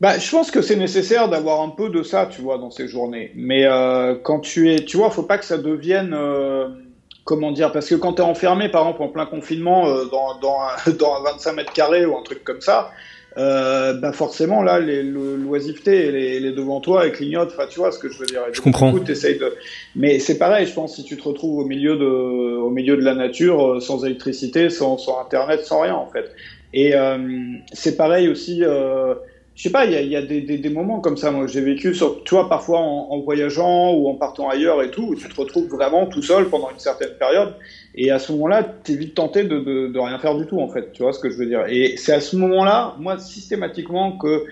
Bah, 0.00 0.18
je 0.18 0.30
pense 0.30 0.50
que 0.50 0.62
c'est 0.62 0.76
nécessaire 0.76 1.28
d'avoir 1.28 1.60
un 1.60 1.70
peu 1.70 1.90
de 1.90 2.02
ça, 2.02 2.26
tu 2.26 2.40
vois, 2.40 2.58
dans 2.58 2.70
ces 2.70 2.88
journées. 2.88 3.32
Mais 3.34 3.66
euh, 3.66 4.14
quand 4.22 4.40
tu 4.40 4.72
es, 4.72 4.84
tu 4.84 4.96
vois, 4.96 5.10
faut 5.10 5.22
pas 5.22 5.38
que 5.38 5.44
ça 5.44 5.58
devienne, 5.58 6.14
euh, 6.14 6.68
comment 7.24 7.52
dire, 7.52 7.72
parce 7.72 7.88
que 7.88 7.94
quand 7.94 8.14
tu 8.14 8.22
es 8.22 8.24
enfermé, 8.24 8.68
par 8.68 8.82
exemple, 8.82 9.02
en 9.02 9.08
plein 9.08 9.26
confinement, 9.26 9.88
euh, 9.88 10.04
dans, 10.06 10.38
dans, 10.38 10.58
un, 10.60 10.90
dans 10.98 11.14
un 11.16 11.32
25 11.32 11.52
mètres 11.52 11.72
carrés 11.72 12.06
ou 12.06 12.16
un 12.16 12.22
truc 12.22 12.44
comme 12.44 12.60
ça, 12.60 12.90
euh, 13.36 13.94
bah 13.94 14.12
forcément 14.12 14.62
là, 14.62 14.80
l'oisiveté, 14.80 16.06
elle, 16.06 16.16
elle, 16.16 16.46
est 16.46 16.52
devant 16.52 16.80
toi, 16.80 17.06
elle 17.06 17.12
clignote. 17.12 17.50
Enfin, 17.52 17.66
tu 17.68 17.78
vois 17.78 17.92
ce 17.92 17.98
que 17.98 18.08
je 18.08 18.18
veux 18.18 18.26
dire. 18.26 18.42
je 18.52 18.60
comprends. 18.60 18.90
Coup, 18.90 19.00
de... 19.00 19.56
Mais 19.94 20.18
c'est 20.18 20.38
pareil, 20.38 20.66
je 20.66 20.74
pense, 20.74 20.96
si 20.96 21.04
tu 21.04 21.16
te 21.16 21.22
retrouves 21.22 21.58
au 21.58 21.64
milieu 21.64 21.96
de, 21.96 22.04
au 22.04 22.70
milieu 22.70 22.96
de 22.96 23.02
la 23.02 23.14
nature, 23.14 23.74
euh, 23.74 23.80
sans 23.80 24.04
électricité, 24.04 24.68
sans, 24.68 24.98
sans 24.98 25.20
internet, 25.20 25.64
sans 25.64 25.80
rien 25.82 25.94
en 25.94 26.08
fait. 26.08 26.32
Et 26.72 26.94
euh, 26.94 27.18
c'est 27.72 27.96
pareil 27.96 28.28
aussi. 28.28 28.64
Euh, 28.64 29.14
je 29.60 29.64
sais 29.64 29.72
pas, 29.72 29.84
il 29.84 29.92
y 29.92 29.96
a, 29.96 30.00
y 30.00 30.16
a 30.16 30.22
des, 30.22 30.40
des, 30.40 30.56
des, 30.56 30.70
moments 30.70 31.00
comme 31.00 31.18
ça. 31.18 31.30
Moi, 31.30 31.46
j'ai 31.46 31.60
vécu, 31.60 31.94
sur, 31.94 32.24
tu 32.24 32.34
vois, 32.34 32.48
parfois 32.48 32.78
en, 32.78 33.08
en, 33.10 33.18
voyageant 33.18 33.92
ou 33.92 34.08
en 34.08 34.14
partant 34.14 34.48
ailleurs 34.48 34.82
et 34.82 34.90
tout, 34.90 35.02
où 35.02 35.14
tu 35.14 35.28
te 35.28 35.38
retrouves 35.38 35.68
vraiment 35.68 36.06
tout 36.06 36.22
seul 36.22 36.48
pendant 36.48 36.70
une 36.70 36.78
certaine 36.78 37.12
période. 37.18 37.52
Et 37.94 38.10
à 38.10 38.18
ce 38.18 38.32
moment-là, 38.32 38.66
tu 38.82 38.92
es 38.92 38.94
vite 38.94 39.14
tenté 39.14 39.44
de, 39.44 39.58
de, 39.58 39.88
de, 39.88 39.98
rien 39.98 40.18
faire 40.18 40.34
du 40.34 40.46
tout, 40.46 40.58
en 40.60 40.68
fait. 40.68 40.92
Tu 40.94 41.02
vois 41.02 41.12
ce 41.12 41.18
que 41.18 41.28
je 41.28 41.36
veux 41.36 41.44
dire? 41.44 41.66
Et 41.68 41.98
c'est 41.98 42.14
à 42.14 42.20
ce 42.20 42.36
moment-là, 42.36 42.94
moi, 42.98 43.18
systématiquement, 43.18 44.16
que 44.16 44.46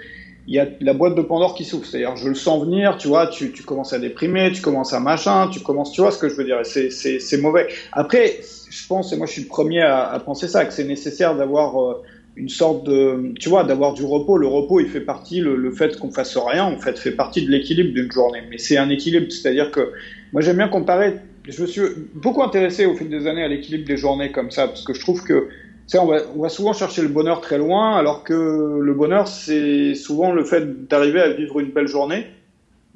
il 0.47 0.55
y 0.55 0.59
a 0.59 0.66
la 0.81 0.92
boîte 0.92 1.14
de 1.14 1.23
Pandore 1.23 1.55
qui 1.55 1.64
s'ouvre. 1.64 1.87
C'est-à-dire, 1.87 2.14
je 2.16 2.29
le 2.29 2.35
sens 2.35 2.62
venir, 2.62 2.99
tu 2.99 3.09
vois, 3.09 3.29
tu, 3.29 3.51
tu, 3.53 3.62
commences 3.62 3.94
à 3.94 3.99
déprimer, 3.99 4.53
tu 4.53 4.61
commences 4.61 4.92
à 4.92 5.01
machin, 5.01 5.49
tu 5.51 5.61
commences, 5.61 5.90
tu 5.92 6.03
vois 6.03 6.11
ce 6.11 6.18
que 6.18 6.29
je 6.29 6.35
veux 6.35 6.44
dire? 6.44 6.61
C'est 6.66 7.40
mauvais. 7.40 7.68
Après, 7.92 8.40
je 8.68 8.87
pense, 8.87 9.11
et 9.14 9.16
moi 9.16 9.27
je 9.27 9.33
suis 9.33 9.42
le 9.42 9.49
premier 9.49 9.81
à, 9.81 10.11
à 10.11 10.21
penser 10.21 10.49
ça, 10.49 10.66
que 10.66 10.75
c'est 10.75 10.85
nécessaire 10.85 11.35
d'avoir... 11.35 11.81
Euh, 11.81 12.03
une 12.38 12.48
sorte 12.48 12.85
de, 12.85 13.35
tu 13.38 13.48
vois, 13.48 13.64
d'avoir 13.64 13.92
du 13.92 14.05
repos. 14.05 14.38
Le 14.38 14.46
repos, 14.46 14.81
il 14.81 14.87
fait 14.87 15.01
partie, 15.01 15.40
le, 15.40 15.70
fait 15.70 15.98
qu'on 15.98 16.11
fasse 16.11 16.37
rien, 16.37 16.64
en 16.64 16.79
fait, 16.79 16.98
fait 16.98 17.11
partie 17.11 17.44
de 17.44 17.51
l'équilibre 17.51 17.92
d'une 17.92 18.11
journée. 18.11 18.42
Mais 18.48 18.59
c'est 18.59 18.79
un 18.79 18.88
équilibre, 18.88 19.27
c'est-à-dire 19.31 19.70
que 19.70 19.90
moi 20.33 20.40
j'aime 20.40 20.57
bien 20.57 20.68
comparer. 20.68 21.14
Je 21.48 21.62
me 21.62 21.66
suis 21.66 21.83
beaucoup 22.14 22.42
intéressé 22.42 22.87
au 22.87 22.94
fil 22.94 23.09
des 23.09 23.27
années 23.27 23.42
à 23.42 23.48
l'équilibre 23.48 23.87
des 23.87 23.96
journées 23.96 24.31
comme 24.31 24.51
ça, 24.51 24.68
parce 24.68 24.85
que 24.85 24.94
je 24.94 25.01
trouve 25.01 25.24
que, 25.24 25.48
on 25.94 26.07
va, 26.07 26.18
on 26.37 26.42
va 26.42 26.48
souvent 26.48 26.72
chercher 26.72 27.03
le 27.03 27.09
bonheur 27.09 27.40
très 27.40 27.59
loin, 27.59 27.96
alors 27.96 28.22
que 28.22 28.79
le 28.81 28.94
bonheur, 28.94 29.27
c'est 29.27 29.94
souvent 29.94 30.33
le 30.33 30.44
fait 30.44 30.87
d'arriver 30.87 31.20
à 31.20 31.31
vivre 31.31 31.59
une 31.59 31.70
belle 31.70 31.88
journée. 31.88 32.27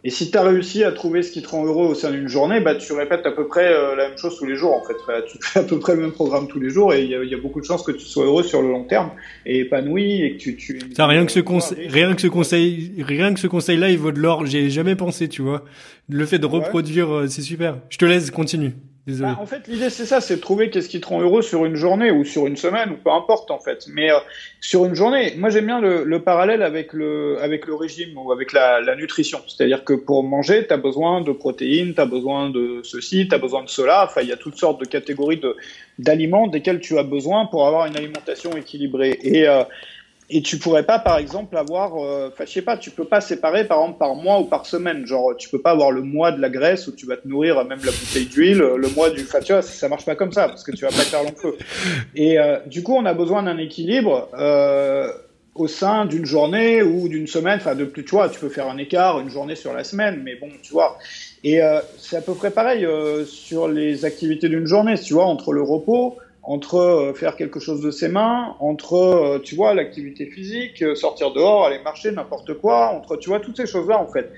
Et 0.04 0.10
si 0.10 0.32
tu 0.32 0.36
as 0.36 0.42
réussi 0.42 0.82
à 0.82 0.90
trouver 0.90 1.22
ce 1.22 1.30
qui 1.30 1.42
te 1.42 1.48
rend 1.48 1.64
heureux 1.64 1.86
au 1.86 1.94
sein 1.94 2.10
d'une 2.10 2.26
journée, 2.26 2.60
bah, 2.60 2.74
tu 2.74 2.92
répètes 2.92 3.24
à 3.24 3.30
peu 3.30 3.46
près 3.46 3.72
euh, 3.72 3.94
la 3.94 4.08
même 4.08 4.18
chose 4.18 4.36
tous 4.36 4.46
les 4.46 4.56
jours. 4.56 4.74
En 4.74 4.82
fait, 4.84 4.96
tu 5.26 5.38
fais 5.40 5.60
à 5.60 5.62
peu 5.62 5.78
près 5.78 5.94
le 5.94 6.02
même 6.02 6.12
programme 6.12 6.48
tous 6.48 6.58
les 6.58 6.70
jours 6.70 6.92
et 6.92 7.04
il 7.04 7.06
y, 7.06 7.30
y 7.30 7.34
a, 7.34 7.38
beaucoup 7.38 7.60
de 7.60 7.64
chances 7.64 7.84
que 7.84 7.92
tu 7.92 8.04
sois 8.04 8.24
heureux 8.24 8.42
sur 8.42 8.62
le 8.62 8.68
long 8.68 8.84
terme 8.84 9.10
et 9.46 9.60
épanoui 9.60 10.22
et 10.22 10.32
que 10.32 10.38
tu. 10.38 10.56
tu 10.56 10.80
Ça, 10.94 11.06
rien 11.06 11.24
que 11.24 11.30
ce 11.30 11.40
conseil, 11.40 11.86
rien 11.86 12.14
que 12.14 12.20
ce 12.20 12.26
conseil, 12.26 12.94
rien 12.98 13.32
que 13.32 13.38
ce 13.38 13.46
conseil-là, 13.46 13.90
il 13.90 13.98
vaut 13.98 14.12
de 14.12 14.18
l'or. 14.18 14.44
J'ai 14.44 14.70
jamais 14.70 14.96
pensé, 14.96 15.28
tu 15.28 15.42
vois. 15.42 15.64
Le 16.08 16.26
fait 16.26 16.40
de 16.40 16.46
reproduire, 16.46 17.14
euh, 17.14 17.26
c'est 17.28 17.42
super. 17.42 17.78
Je 17.88 17.98
te 17.98 18.04
laisse, 18.04 18.32
continue. 18.32 18.72
Bah, 19.04 19.36
en 19.40 19.46
fait, 19.46 19.66
l'idée 19.66 19.90
c'est 19.90 20.06
ça, 20.06 20.20
c'est 20.20 20.36
de 20.36 20.40
trouver 20.40 20.70
qu'est-ce 20.70 20.88
qui 20.88 21.00
te 21.00 21.08
rend 21.08 21.20
heureux 21.20 21.42
sur 21.42 21.64
une 21.64 21.74
journée 21.74 22.12
ou 22.12 22.24
sur 22.24 22.46
une 22.46 22.56
semaine 22.56 22.90
ou 22.90 22.96
peu 22.96 23.10
importe 23.10 23.50
en 23.50 23.58
fait. 23.58 23.86
Mais 23.88 24.12
euh, 24.12 24.18
sur 24.60 24.84
une 24.84 24.94
journée, 24.94 25.34
moi 25.36 25.50
j'aime 25.50 25.66
bien 25.66 25.80
le, 25.80 26.04
le, 26.04 26.22
parallèle 26.22 26.62
avec 26.62 26.92
le 26.92 27.36
avec 27.40 27.66
le 27.66 27.74
régime 27.74 28.16
ou 28.16 28.30
avec 28.30 28.52
la, 28.52 28.80
la 28.80 28.94
nutrition. 28.94 29.40
C'est-à-dire 29.48 29.82
que 29.82 29.94
pour 29.94 30.22
manger, 30.22 30.68
tu 30.68 30.72
as 30.72 30.76
besoin 30.76 31.20
de 31.20 31.32
protéines, 31.32 31.94
tu 31.94 32.00
as 32.00 32.06
besoin 32.06 32.48
de 32.48 32.80
ceci, 32.84 33.26
tu 33.26 33.34
as 33.34 33.38
besoin 33.38 33.64
de 33.64 33.68
cela. 33.68 34.04
Enfin, 34.04 34.20
il 34.20 34.28
y 34.28 34.32
a 34.32 34.36
toutes 34.36 34.56
sortes 34.56 34.78
de 34.78 34.86
catégories 34.86 35.40
d'aliments 35.98 36.46
desquels 36.46 36.78
tu 36.78 36.96
as 36.96 37.02
besoin 37.02 37.46
pour 37.46 37.66
avoir 37.66 37.86
une 37.86 37.96
alimentation 37.96 38.56
équilibrée. 38.56 39.18
Et 39.22 39.48
euh, 39.48 39.64
et 40.30 40.40
tu 40.40 40.58
pourrais 40.58 40.84
pas, 40.84 40.98
par 40.98 41.18
exemple, 41.18 41.56
avoir, 41.56 41.96
euh, 41.96 42.28
enfin, 42.32 42.44
je 42.46 42.52
sais 42.52 42.62
pas, 42.62 42.76
tu 42.76 42.90
peux 42.90 43.04
pas 43.04 43.20
séparer, 43.20 43.66
par 43.66 43.80
exemple, 43.80 43.98
par 43.98 44.14
mois 44.14 44.40
ou 44.40 44.44
par 44.44 44.66
semaine. 44.66 45.06
Genre, 45.06 45.36
tu 45.36 45.48
peux 45.48 45.60
pas 45.60 45.72
avoir 45.72 45.90
le 45.90 46.02
mois 46.02 46.32
de 46.32 46.40
la 46.40 46.48
graisse 46.48 46.86
où 46.86 46.92
tu 46.92 47.06
vas 47.06 47.16
te 47.16 47.28
nourrir 47.28 47.56
même 47.64 47.80
la 47.84 47.92
bouteille 47.92 48.26
d'huile, 48.26 48.58
le 48.58 48.88
mois 48.88 49.10
du, 49.10 49.22
enfin, 49.22 49.60
ça 49.60 49.88
marche 49.88 50.04
pas 50.04 50.14
comme 50.14 50.32
ça 50.32 50.48
parce 50.48 50.64
que 50.64 50.72
tu 50.72 50.84
vas 50.84 50.90
pas 50.90 51.02
faire 51.02 51.22
long 51.22 51.34
feu. 51.36 51.56
Et 52.14 52.38
euh, 52.38 52.58
du 52.66 52.82
coup, 52.82 52.94
on 52.94 53.04
a 53.04 53.14
besoin 53.14 53.42
d'un 53.42 53.58
équilibre. 53.58 54.28
Euh, 54.38 55.12
au 55.54 55.68
sein 55.68 56.06
d'une 56.06 56.24
journée 56.24 56.82
ou 56.82 57.10
d'une 57.10 57.26
semaine, 57.26 57.58
enfin 57.60 57.74
de 57.74 57.84
plus, 57.84 58.06
tu 58.06 58.12
vois, 58.12 58.30
tu 58.30 58.40
peux 58.40 58.48
faire 58.48 58.70
un 58.70 58.78
écart, 58.78 59.20
une 59.20 59.28
journée 59.28 59.54
sur 59.54 59.74
la 59.74 59.84
semaine, 59.84 60.22
mais 60.24 60.34
bon, 60.36 60.48
tu 60.62 60.72
vois. 60.72 60.96
Et 61.44 61.60
c'est 61.98 62.16
à 62.16 62.22
peu 62.22 62.32
près 62.32 62.50
pareil 62.50 62.88
sur 63.26 63.68
les 63.68 64.06
activités 64.06 64.48
d'une 64.48 64.64
journée, 64.64 64.94
tu 64.98 65.12
vois, 65.12 65.26
entre 65.26 65.52
le 65.52 65.60
repos, 65.60 66.16
entre 66.42 67.12
faire 67.14 67.36
quelque 67.36 67.60
chose 67.60 67.80
de 67.82 67.90
ses 67.90 68.08
mains, 68.08 68.56
entre, 68.58 69.40
tu 69.44 69.54
vois, 69.54 69.74
l'activité 69.74 70.26
physique, 70.26 70.84
sortir 70.96 71.32
dehors, 71.32 71.66
aller 71.66 71.78
marcher, 71.84 72.10
n'importe 72.10 72.54
quoi, 72.54 72.88
entre, 72.88 73.16
tu 73.16 73.30
vois, 73.30 73.40
toutes 73.40 73.56
ces 73.56 73.66
choses-là, 73.66 74.00
en 74.00 74.08
fait 74.08 74.30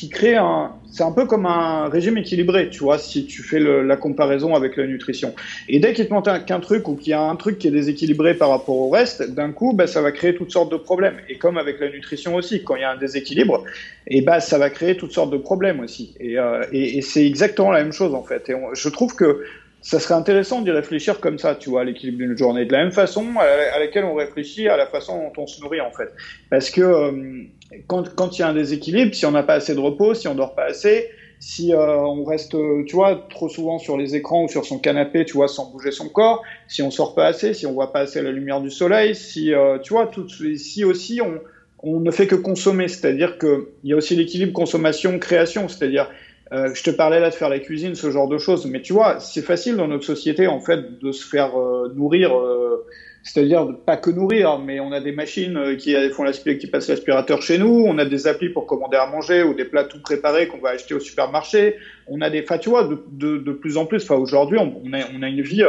qui 0.00 0.08
crée 0.08 0.36
un, 0.36 0.72
c'est 0.86 1.02
un 1.02 1.12
peu 1.12 1.26
comme 1.26 1.46
un 1.46 1.88
régime 1.88 2.16
équilibré, 2.16 2.70
tu 2.70 2.78
vois, 2.78 2.96
si 2.96 3.26
tu 3.26 3.42
fais 3.42 3.58
le, 3.58 3.82
la 3.82 3.96
comparaison 3.96 4.54
avec 4.54 4.76
la 4.76 4.86
nutrition. 4.86 5.34
Et 5.68 5.78
dès 5.78 5.92
qu'il 5.92 6.08
te 6.08 6.14
manque 6.14 6.46
qu'un 6.46 6.60
truc 6.60 6.88
ou 6.88 6.94
qu'il 6.96 7.10
y 7.10 7.12
a 7.12 7.20
un 7.20 7.36
truc 7.36 7.58
qui 7.58 7.68
est 7.68 7.72
déséquilibré 7.72 8.34
par 8.34 8.48
rapport 8.48 8.76
au 8.76 8.88
reste, 8.88 9.22
d'un 9.22 9.52
coup, 9.52 9.72
bah, 9.74 9.86
ça 9.86 10.00
va 10.00 10.12
créer 10.12 10.34
toutes 10.34 10.52
sortes 10.52 10.72
de 10.72 10.76
problèmes. 10.76 11.16
Et 11.28 11.38
comme 11.38 11.58
avec 11.58 11.80
la 11.80 11.90
nutrition 11.90 12.34
aussi, 12.34 12.62
quand 12.62 12.76
il 12.76 12.82
y 12.82 12.84
a 12.84 12.92
un 12.92 12.96
déséquilibre, 12.96 13.64
et 14.06 14.22
bah, 14.22 14.40
ça 14.40 14.58
va 14.58 14.70
créer 14.70 14.96
toutes 14.96 15.12
sortes 15.12 15.30
de 15.30 15.36
problèmes 15.36 15.80
aussi. 15.80 16.14
Et, 16.18 16.38
euh, 16.38 16.64
et, 16.72 16.98
et 16.98 17.02
c'est 17.02 17.26
exactement 17.26 17.70
la 17.70 17.82
même 17.82 17.92
chose 17.92 18.14
en 18.14 18.22
fait. 18.22 18.48
Et 18.48 18.54
je 18.72 18.88
trouve 18.88 19.14
que 19.14 19.42
ça 19.82 19.98
serait 19.98 20.14
intéressant 20.14 20.60
d'y 20.60 20.70
réfléchir 20.70 21.20
comme 21.20 21.38
ça, 21.38 21.54
tu 21.54 21.70
vois, 21.70 21.84
l'équilibre 21.84 22.18
d'une 22.18 22.36
journée, 22.36 22.66
de 22.66 22.72
la 22.72 22.84
même 22.84 22.92
façon 22.92 23.26
à, 23.38 23.78
laquelle 23.78 24.04
on 24.04 24.14
réfléchit 24.14 24.68
à 24.68 24.76
la 24.76 24.86
façon 24.86 25.18
dont 25.18 25.42
on 25.42 25.46
se 25.46 25.60
nourrit 25.60 25.80
en 25.80 25.90
fait. 25.90 26.12
Parce 26.50 26.70
que 26.70 26.80
euh, 26.80 27.44
quand, 27.86 28.14
quand 28.14 28.38
il 28.38 28.42
y 28.42 28.44
a 28.44 28.48
un 28.48 28.54
déséquilibre, 28.54 29.14
si 29.14 29.24
on 29.26 29.30
n'a 29.30 29.42
pas 29.42 29.54
assez 29.54 29.74
de 29.74 29.80
repos, 29.80 30.14
si 30.14 30.28
on 30.28 30.34
dort 30.34 30.54
pas 30.54 30.64
assez, 30.64 31.08
si 31.38 31.72
euh, 31.72 31.96
on 31.96 32.24
reste, 32.24 32.54
tu 32.86 32.94
vois, 32.94 33.26
trop 33.30 33.48
souvent 33.48 33.78
sur 33.78 33.96
les 33.96 34.14
écrans 34.14 34.44
ou 34.44 34.48
sur 34.48 34.66
son 34.66 34.78
canapé, 34.78 35.24
tu 35.24 35.32
vois, 35.32 35.48
sans 35.48 35.70
bouger 35.70 35.90
son 35.90 36.10
corps, 36.10 36.42
si 36.68 36.82
on 36.82 36.90
sort 36.90 37.14
pas 37.14 37.26
assez, 37.26 37.54
si 37.54 37.66
on 37.66 37.72
voit 37.72 37.92
pas 37.92 38.00
assez 38.00 38.20
la 38.20 38.30
lumière 38.30 38.60
du 38.60 38.70
soleil, 38.70 39.14
si, 39.14 39.54
euh, 39.54 39.78
tu 39.78 39.94
vois, 39.94 40.06
tout, 40.06 40.28
si 40.28 40.84
aussi 40.84 41.22
on, 41.22 41.40
on 41.82 42.00
ne 42.00 42.10
fait 42.10 42.26
que 42.26 42.34
consommer, 42.34 42.88
c'est-à-dire 42.88 43.38
que 43.38 43.70
il 43.82 43.90
y 43.90 43.92
a 43.94 43.96
aussi 43.96 44.14
l'équilibre 44.14 44.52
consommation-création, 44.52 45.68
c'est-à-dire 45.68 46.10
euh, 46.52 46.74
je 46.74 46.82
te 46.82 46.90
parlais 46.90 47.20
là 47.20 47.30
de 47.30 47.34
faire 47.34 47.48
la 47.48 47.60
cuisine, 47.60 47.94
ce 47.94 48.10
genre 48.10 48.28
de 48.28 48.38
choses, 48.38 48.66
mais 48.66 48.82
tu 48.82 48.92
vois, 48.92 49.20
c'est 49.20 49.42
facile 49.42 49.76
dans 49.76 49.86
notre 49.86 50.04
société 50.04 50.48
en 50.48 50.60
fait 50.60 50.98
de 50.98 51.12
se 51.12 51.24
faire 51.24 51.56
euh, 51.56 51.92
nourrir, 51.94 52.36
euh, 52.36 52.84
c'est-à-dire 53.22 53.68
pas 53.86 53.96
que 53.96 54.10
nourrir, 54.10 54.58
mais 54.58 54.80
on 54.80 54.90
a 54.90 55.00
des 55.00 55.12
machines 55.12 55.76
qui 55.76 55.94
font 56.10 56.24
qui 56.30 56.66
passent 56.66 56.88
l'aspirateur 56.88 57.40
chez 57.42 57.58
nous, 57.58 57.84
on 57.86 57.98
a 57.98 58.04
des 58.04 58.26
applis 58.26 58.48
pour 58.48 58.66
commander 58.66 58.96
à 58.96 59.06
manger 59.06 59.44
ou 59.44 59.54
des 59.54 59.64
plats 59.64 59.84
tout 59.84 60.00
préparés 60.00 60.48
qu'on 60.48 60.58
va 60.58 60.70
acheter 60.70 60.94
au 60.94 61.00
supermarché, 61.00 61.76
on 62.08 62.20
a 62.20 62.30
des, 62.30 62.42
enfin 62.42 62.58
tu 62.58 62.70
vois, 62.70 62.84
de, 62.84 62.98
de, 63.12 63.38
de 63.38 63.52
plus 63.52 63.76
en 63.76 63.86
plus, 63.86 64.02
enfin 64.02 64.16
aujourd'hui 64.16 64.58
on, 64.58 64.82
on, 64.84 64.92
a, 64.92 65.00
on 65.16 65.22
a 65.22 65.28
une 65.28 65.42
vie 65.42 65.62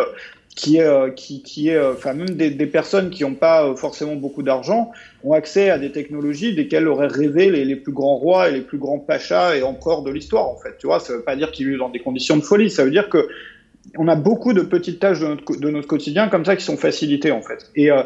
qui 0.56 0.78
est, 0.78 0.84
euh, 0.84 1.10
qui, 1.10 1.42
qui 1.44 1.70
est, 1.70 1.76
euh, 1.76 1.94
enfin 1.94 2.14
même 2.14 2.32
des, 2.32 2.50
des, 2.50 2.66
personnes 2.66 3.10
qui 3.10 3.24
n'ont 3.24 3.36
pas 3.36 3.66
euh, 3.66 3.76
forcément 3.76 4.16
beaucoup 4.16 4.44
d'argent 4.44 4.92
ont 5.24 5.34
accès 5.34 5.70
à 5.70 5.78
des 5.78 5.92
technologies 5.92 6.54
desquelles 6.54 6.88
auraient 6.88 7.08
rêvé 7.08 7.50
les, 7.50 7.64
les, 7.64 7.76
plus 7.76 7.94
grands 7.94 8.18
rois 8.18 8.50
et 8.50 8.52
les 8.52 8.62
plus 8.62 8.78
grands 8.78 9.00
pachas 9.00 9.56
et 9.56 9.64
empereurs 9.64 10.02
de 10.02 10.12
l'histoire 10.12 10.48
en 10.50 10.58
fait. 10.58 10.78
Tu 10.78 10.88
vois, 10.88 11.00
ça 11.00 11.14
veut 11.14 11.24
pas 11.24 11.36
dire 11.36 11.52
qu'ils 11.52 11.68
vivent 11.68 11.80
dans 11.80 11.90
des 11.90 12.00
conditions 12.00 12.36
de 12.36 12.42
folie, 12.42 12.70
ça 12.70 12.84
veut 12.84 12.92
dire 12.92 13.10
que 13.10 13.30
on 13.98 14.08
a 14.08 14.16
beaucoup 14.16 14.54
de 14.54 14.62
petites 14.62 15.00
tâches 15.00 15.22
de 15.22 15.28
notre, 15.28 15.56
de 15.56 15.70
notre 15.70 15.88
quotidien 15.88 16.28
comme 16.28 16.46
ça 16.46 16.56
qui 16.56 16.64
sont 16.64 16.78
facilitées 16.78 17.32
en 17.32 17.42
fait. 17.42 17.72
Et 17.76 17.90
euh, 17.90 18.04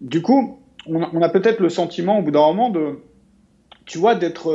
du 0.00 0.22
coup, 0.22 0.60
on 0.86 1.02
a, 1.02 1.10
on 1.12 1.20
a 1.20 1.28
peut-être 1.28 1.60
le 1.60 1.68
sentiment 1.68 2.20
au 2.20 2.22
bout 2.22 2.30
d'un 2.30 2.40
moment 2.40 2.70
de, 2.70 2.98
tu 3.86 3.98
vois, 3.98 4.14
d'être 4.14 4.54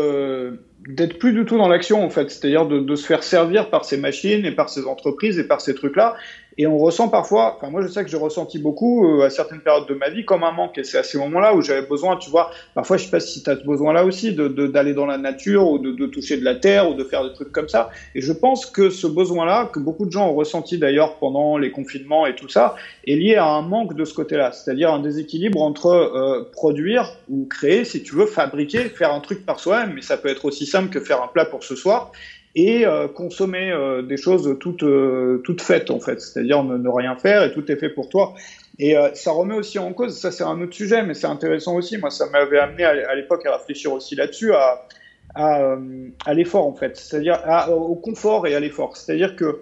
d'être 0.88 1.18
plus 1.18 1.32
du 1.32 1.46
tout 1.46 1.58
dans 1.58 1.70
l'action 1.70 2.04
en 2.04 2.10
fait, 2.10 2.30
c'est-à-dire 2.30 2.66
de, 2.66 2.80
de, 2.80 2.96
se 2.96 3.06
faire 3.06 3.24
servir 3.24 3.70
par 3.70 3.86
ces 3.86 3.98
machines 3.98 4.46
et 4.46 4.52
par 4.52 4.70
ces 4.70 4.86
entreprises 4.86 5.40
et 5.40 5.48
par 5.48 5.62
ces 5.62 5.76
trucs-là, 5.76 6.16
et 6.58 6.68
on 6.68 6.78
ressent 6.78 7.10
parfois, 7.10 7.56
enfin 7.56 7.70
moi 7.70 7.82
je 7.82 7.88
sais 7.88 8.04
que 8.04 8.10
j'ai 8.10 8.18
ressenti 8.18 8.60
beaucoup 8.60 9.08
euh, 9.08 9.26
à 9.26 9.30
certaines 9.30 9.62
périodes 9.62 9.88
de 9.88 9.94
ma 9.94 10.10
vie 10.10 10.26
comme 10.26 10.44
un 10.44 10.52
manque. 10.52 10.78
Et 10.78 10.84
c'est 10.84 10.98
à 10.98 11.04
ces 11.04 11.18
moments-là 11.18 11.56
où 11.56 11.62
j'avais 11.62 11.86
besoin, 11.88 12.18
tu 12.18 12.30
vois, 12.30 12.52
parfois 12.76 12.98
je 12.98 13.06
sais 13.06 13.12
pas 13.12 13.20
si 13.20 13.44
tu 13.44 13.50
as 13.50 13.56
besoin 13.56 13.94
là 13.94 14.06
aussi 14.06 14.34
de 14.34 14.48
d'aller 14.68 14.94
dans 14.94 15.06
la 15.06 15.18
nature 15.18 15.68
ou 15.68 15.80
de, 15.80 15.92
de, 15.92 16.06
toucher 16.06 16.38
de 16.38 16.46
la 16.46 16.56
terre 16.56 16.90
ou 16.90 16.94
de 16.94 17.04
faire 17.04 17.24
des 17.24 17.34
trucs 17.34 17.52
comme 17.52 17.70
ça. 17.70 17.90
Et 18.16 18.22
je 18.22 18.34
pense 18.34 18.66
que 18.66 18.90
ce 18.90 19.08
besoin-là, 19.08 19.70
que 19.74 19.80
beaucoup 19.80 20.06
de 20.06 20.12
gens 20.12 20.30
ont 20.30 20.36
ressenti 20.36 20.78
d'ailleurs 20.78 21.18
pendant 21.18 21.58
les 21.58 21.72
confinements 21.72 22.26
et 22.26 22.36
tout 22.36 22.50
ça, 22.50 22.76
est 23.08 23.16
lié 23.16 23.36
à 23.36 23.46
un 23.46 23.62
manque 23.62 23.96
de 23.96 24.06
ce 24.06 24.14
côté-là, 24.14 24.52
c'est-à-dire 24.52 24.94
un 24.94 25.00
déséquilibre 25.00 25.62
entre 25.62 25.88
euh, 25.88 26.50
produire 26.52 27.18
ou 27.30 27.46
créer, 27.46 27.86
si 27.86 28.04
tu 28.04 28.16
veux, 28.16 28.26
fabriquer, 28.26 28.90
faire 28.90 29.14
un 29.14 29.20
truc 29.20 29.46
par 29.46 29.60
soi-même, 29.60 29.94
mais 29.96 30.02
ça 30.02 30.18
peut 30.18 30.30
être 30.30 30.46
aussi 30.46 30.66
simple 30.66 30.90
que 30.90 31.00
faire 31.00 31.22
un 31.22 31.28
plat 31.28 31.46
pour 31.46 31.64
ce 31.64 31.76
soir, 31.76 32.12
et 32.56 32.86
euh, 32.86 33.08
consommer 33.08 33.72
euh, 33.72 34.02
des 34.02 34.18
choses 34.18 34.58
toutes 34.60 34.84
euh, 34.84 35.42
toutes 35.44 35.62
faites 35.62 35.90
en 35.90 36.00
fait, 36.00 36.22
c'est-à-dire 36.22 36.64
ne, 36.64 36.88
rien 36.88 37.16
faire 37.16 37.44
et 37.44 37.52
tout 37.52 37.72
est 37.72 37.76
fait 37.76 37.90
pour 37.90 38.10
toi. 38.10 38.34
Et 38.80 38.96
ça 39.14 39.32
remet 39.32 39.54
aussi 39.54 39.78
en 39.78 39.94
cause, 39.94 40.18
ça 40.18 40.32
c'est 40.32 40.44
un 40.44 40.60
autre 40.60 40.74
sujet, 40.74 41.04
mais 41.04 41.14
c'est 41.14 41.28
intéressant 41.28 41.76
aussi. 41.76 42.00
Moi, 42.00 42.10
ça 42.10 42.26
m'avait 42.32 42.58
amené 42.58 42.84
à, 42.84 43.14
l'époque 43.14 43.46
à 43.46 43.56
réfléchir 43.56 43.94
aussi 43.94 44.16
là-dessus, 44.16 44.52
à 44.52 44.88
à, 45.36 46.34
l'effort 46.34 46.66
en 46.66 46.74
fait, 46.74 46.98
c'est-à-dire 46.98 47.40
au 47.70 47.94
confort 47.94 48.48
et 48.48 48.56
à 48.56 48.60
l'effort. 48.60 48.98
C'est-à-dire 48.98 49.36
que 49.36 49.62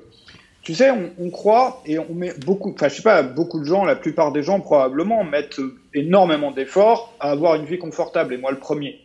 tu 0.61 0.73
sais, 0.73 0.91
on, 0.91 1.11
on, 1.19 1.29
croit 1.29 1.81
et 1.85 1.99
on 1.99 2.13
met 2.13 2.33
beaucoup, 2.45 2.71
enfin 2.71 2.87
je 2.87 2.95
sais 2.95 3.01
pas, 3.01 3.21
beaucoup 3.21 3.59
de 3.59 3.65
gens, 3.65 3.83
la 3.83 3.97
plupart 3.97 4.31
des 4.31 4.43
gens 4.43 4.61
probablement 4.61 5.25
mettent 5.25 5.59
énormément 5.93 6.51
d'efforts 6.51 7.13
à 7.19 7.31
avoir 7.31 7.55
une 7.55 7.65
vie 7.65 7.79
confortable 7.79 8.33
et 8.33 8.37
moi 8.37 8.51
le 8.51 8.59
premier, 8.59 8.99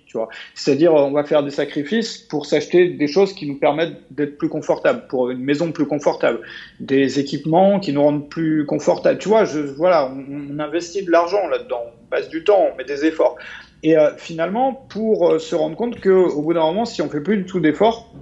C'est-à-dire 0.55 0.95
on 0.95 1.13
va 1.13 1.25
faire 1.25 1.43
des 1.43 1.51
sacrifices 1.51 2.19
pour 2.19 2.47
s'acheter 2.47 2.89
des 2.89 3.07
choses 3.07 3.33
qui 3.33 3.47
nous 3.47 3.59
permettent 3.59 4.01
d'être 4.11 4.39
plus 4.39 4.49
confortables, 4.49 5.07
pour 5.09 5.31
une 5.31 5.43
maison 5.43 5.73
plus 5.73 5.87
confortable, 5.87 6.41
des 6.81 7.19
équipements 7.19 7.81
qui 7.81 7.93
nous 7.93 8.03
rendent 8.03 8.29
plus 8.29 8.67
confortables. 8.67 9.19
Tu 9.19 9.29
vois, 9.29 9.45
je, 9.45 9.61
voilà, 9.61 10.11
on, 10.11 10.55
on 10.55 10.59
investit 10.59 11.05
de 11.05 11.11
l'argent 11.11 11.47
là-dedans, 11.49 11.83
on 12.05 12.11
passe 12.11 12.29
du 12.29 12.45
temps, 12.45 12.69
on 12.73 12.77
met 12.77 12.85
des 12.85 13.05
efforts. 13.05 13.37
Et 13.83 13.97
euh, 13.97 14.11
finalement, 14.17 14.73
pour 14.73 15.31
euh, 15.31 15.39
se 15.39 15.55
rendre 15.55 15.77
compte 15.77 16.01
que 16.01 16.11
au 16.11 16.43
bout 16.43 16.55
d'un 16.55 16.61
moment, 16.61 16.85
si 16.85 17.03
on 17.03 17.09
fait 17.09 17.21
plus 17.21 17.37
du 17.37 17.45
tout 17.45 17.61
d'efforts, 17.61 18.13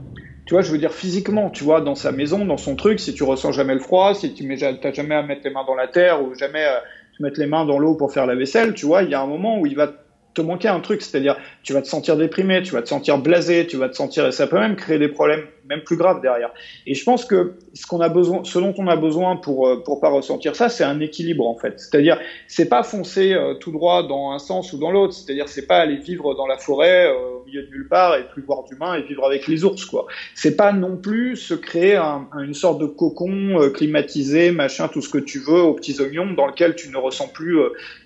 tu 0.46 0.54
vois, 0.54 0.62
je 0.62 0.70
veux 0.70 0.78
dire 0.78 0.92
physiquement, 0.92 1.48
tu 1.48 1.64
vois, 1.64 1.80
dans 1.80 1.94
sa 1.94 2.12
maison, 2.12 2.44
dans 2.44 2.58
son 2.58 2.76
truc, 2.76 3.00
si 3.00 3.14
tu 3.14 3.22
ressens 3.22 3.52
jamais 3.52 3.74
le 3.74 3.80
froid, 3.80 4.14
si 4.14 4.34
tu 4.34 4.44
n'as 4.44 4.92
jamais 4.92 5.14
à 5.14 5.22
mettre 5.22 5.40
les 5.44 5.50
mains 5.50 5.64
dans 5.66 5.74
la 5.74 5.88
terre 5.88 6.22
ou 6.22 6.34
jamais 6.34 6.64
à 6.64 6.82
mettre 7.20 7.40
les 7.40 7.46
mains 7.46 7.64
dans 7.64 7.78
l'eau 7.78 7.94
pour 7.94 8.12
faire 8.12 8.26
la 8.26 8.34
vaisselle, 8.34 8.74
tu 8.74 8.84
vois, 8.84 9.04
il 9.04 9.10
y 9.10 9.14
a 9.14 9.22
un 9.22 9.26
moment 9.26 9.58
où 9.58 9.66
il 9.66 9.76
va 9.76 9.90
te 10.34 10.42
manquer 10.42 10.68
un 10.68 10.80
truc, 10.80 11.02
c'est-à-dire 11.02 11.36
tu 11.62 11.72
vas 11.72 11.82
te 11.82 11.86
sentir 11.86 12.16
déprimé, 12.16 12.62
tu 12.62 12.72
vas 12.72 12.82
te 12.82 12.88
sentir 12.88 13.18
blasé, 13.18 13.66
tu 13.66 13.76
vas 13.76 13.88
te 13.88 13.96
sentir, 13.96 14.26
et 14.26 14.32
ça 14.32 14.46
peut 14.46 14.58
même 14.58 14.76
créer 14.76 14.98
des 14.98 15.08
problèmes 15.08 15.46
même 15.68 15.82
plus 15.82 15.96
graves 15.96 16.20
derrière. 16.20 16.52
Et 16.86 16.94
je 16.94 17.04
pense 17.04 17.24
que 17.24 17.54
ce 17.72 18.58
dont 18.58 18.74
on 18.78 18.86
a 18.88 18.96
besoin 18.96 19.36
pour 19.36 19.66
euh, 19.66 19.82
pour 19.82 20.00
pas 20.00 20.10
ressentir 20.10 20.54
ça, 20.56 20.68
c'est 20.68 20.84
un 20.84 21.00
équilibre 21.00 21.46
en 21.46 21.56
fait. 21.56 21.80
C'est-à-dire 21.80 22.18
c'est 22.48 22.68
pas 22.68 22.82
foncer 22.82 23.32
euh, 23.32 23.54
tout 23.54 23.72
droit 23.72 24.06
dans 24.06 24.32
un 24.32 24.38
sens 24.38 24.72
ou 24.72 24.78
dans 24.78 24.90
l'autre. 24.90 25.14
C'est-à-dire 25.14 25.48
c'est 25.48 25.66
pas 25.66 25.78
aller 25.78 25.96
vivre 25.96 26.34
dans 26.34 26.46
la 26.46 26.58
forêt 26.58 27.06
euh, 27.06 27.40
au 27.40 27.44
milieu 27.46 27.62
de 27.62 27.68
nulle 27.68 27.88
part 27.88 28.16
et 28.16 28.24
plus 28.24 28.42
voir 28.42 28.64
d'humains 28.64 28.94
et 28.94 29.02
vivre 29.02 29.24
avec 29.24 29.46
les 29.48 29.64
ours 29.64 29.84
quoi. 29.84 30.06
C'est 30.34 30.56
pas 30.56 30.72
non 30.72 30.96
plus 30.96 31.36
se 31.36 31.54
créer 31.54 31.96
un, 31.96 32.28
une 32.38 32.54
sorte 32.54 32.80
de 32.80 32.86
cocon 32.86 33.70
climatisé, 33.72 34.50
machin, 34.50 34.88
tout 34.88 35.00
ce 35.00 35.08
que 35.08 35.18
tu 35.18 35.38
veux 35.38 35.60
aux 35.60 35.74
petits 35.74 36.00
oignons 36.00 36.32
dans 36.32 36.46
lequel 36.46 36.74
tu 36.74 36.90
ne 36.90 36.96
ressens 36.96 37.28
plus 37.28 37.58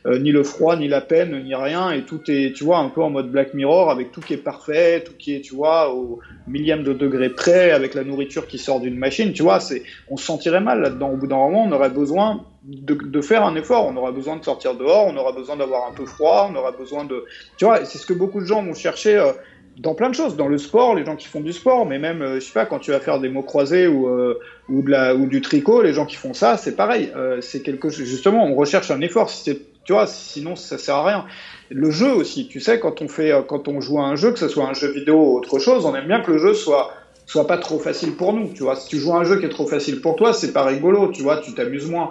ni 0.07 0.33
le 0.33 0.43
froid, 0.43 0.77
ni 0.77 0.89
la 0.89 1.01
peine, 1.01 1.43
ni 1.43 1.55
rien 1.55 1.91
et 1.91 2.03
tout 2.03 2.21
est, 2.29 2.55
tu 2.55 2.65
vois, 2.65 2.79
un 2.79 2.89
peu 2.89 3.03
en 3.03 3.11
mode 3.11 3.31
Black 3.31 3.55
Mirror 3.55 3.91
avec 3.91 4.13
tout 4.13 4.21
qui 4.21 4.35
est 4.35 4.39
parfait, 4.39 5.03
tout 5.05 5.13
qui 5.19 5.35
est, 5.35 5.41
tu 5.41 5.55
vois, 5.55 5.95
au 5.95 6.21
millième 6.47 6.83
de 6.83 6.93
degré 6.93 7.31
près 7.31 7.48
avec 7.53 7.95
la 7.95 8.05
nourriture 8.05 8.47
qui 8.47 8.59
sort 8.59 8.81
d'une 8.81 8.97
machine, 8.97 9.33
tu 9.33 9.43
vois, 9.43 9.61
c'est, 9.61 9.83
on 10.09 10.17
se 10.17 10.25
sentirait 10.25 10.61
mal 10.61 10.81
là-dedans. 10.81 11.11
Au 11.11 11.17
bout 11.17 11.27
d'un 11.27 11.37
moment, 11.37 11.65
on 11.65 11.73
aurait 11.73 11.91
besoin 11.91 12.45
de, 12.69 13.21
faire 13.21 13.45
un 13.45 13.55
effort, 13.57 13.87
on 13.87 13.97
aura 13.97 14.13
besoin 14.13 14.37
de 14.37 14.45
sortir 14.45 14.75
dehors, 14.75 15.07
on 15.07 15.17
aura 15.17 15.33
besoin 15.33 15.57
d'avoir 15.57 15.89
un 15.89 15.93
peu 15.95 16.05
froid, 16.05 16.51
on 16.53 16.57
aura 16.57 16.73
besoin 16.73 17.05
de, 17.05 17.25
tu 17.57 17.65
vois, 17.65 17.85
c'est 17.85 17.99
ce 17.99 18.07
que 18.07 18.13
beaucoup 18.13 18.41
de 18.41 18.47
gens 18.47 18.63
vont 18.63 18.75
chercher 18.75 19.17
euh, 19.17 19.33
dans 19.79 19.95
plein 19.95 20.11
de 20.11 20.15
choses, 20.15 20.37
dans 20.37 20.49
le 20.49 20.59
sport, 20.59 20.95
les 20.95 21.05
gens 21.05 21.17
qui 21.17 21.29
font 21.29 21.41
du 21.41 21.53
sport, 21.53 21.87
mais 21.87 21.99
même, 21.99 22.21
euh, 22.21 22.35
je 22.35 22.41
sais 22.41 22.53
pas, 22.53 22.67
quand 22.67 22.79
tu 22.79 22.91
vas 22.91 23.01
faire 23.01 23.21
des 23.21 23.29
mots 23.29 23.43
croisés 23.43 23.87
ou 23.87 24.09
euh, 24.09 24.39
ou 24.69 25.27
du 25.27 25.41
tricot, 25.41 25.83
les 25.83 25.95
gens 25.95 26.05
qui 26.05 26.17
font 26.17 26.35
ça, 26.35 26.59
c'est 26.59 26.77
pareil, 26.77 27.11
c'est 27.41 27.63
quelque 27.63 27.89
chose. 27.89 28.05
Justement, 28.05 28.45
on 28.45 28.55
recherche 28.55 28.91
un 28.91 29.01
effort. 29.01 29.31
Tu 29.43 29.93
vois, 29.95 30.07
sinon 30.07 30.57
ça 30.57 30.77
sert 30.77 30.97
à 30.97 31.07
rien. 31.07 31.25
Le 31.71 31.91
jeu 31.91 32.13
aussi, 32.13 32.49
tu 32.49 32.61
sais, 32.61 32.79
quand 32.79 33.01
on 33.01 33.09
fait, 33.09 33.33
quand 33.49 33.67
on 33.67 33.81
joue 33.81 33.99
à 33.99 34.05
un 34.05 34.15
jeu, 34.15 34.31
que 34.33 34.39
ce 34.39 34.49
soit 34.49 34.67
un 34.67 34.75
jeu 34.75 34.93
vidéo 34.93 35.15
ou 35.15 35.39
autre 35.39 35.59
chose, 35.59 35.87
on 35.87 35.95
aime 35.95 36.07
bien 36.07 36.21
que 36.21 36.33
le 36.33 36.39
jeu 36.39 36.53
soit 36.53 36.93
soit 37.29 37.47
pas 37.47 37.59
trop 37.59 37.79
facile 37.79 38.17
pour 38.17 38.33
nous, 38.33 38.49
tu 38.55 38.63
vois. 38.63 38.75
Si 38.75 38.89
tu 38.89 38.97
joues 38.97 39.15
un 39.15 39.23
jeu 39.23 39.39
qui 39.39 39.45
est 39.45 39.51
trop 39.51 39.67
facile 39.67 40.01
pour 40.01 40.17
toi, 40.17 40.33
c'est 40.33 40.53
pas 40.53 40.65
rigolo, 40.65 41.09
tu 41.09 41.23
vois, 41.23 41.37
tu 41.37 41.53
t'amuses 41.53 41.89
moins. 41.89 42.11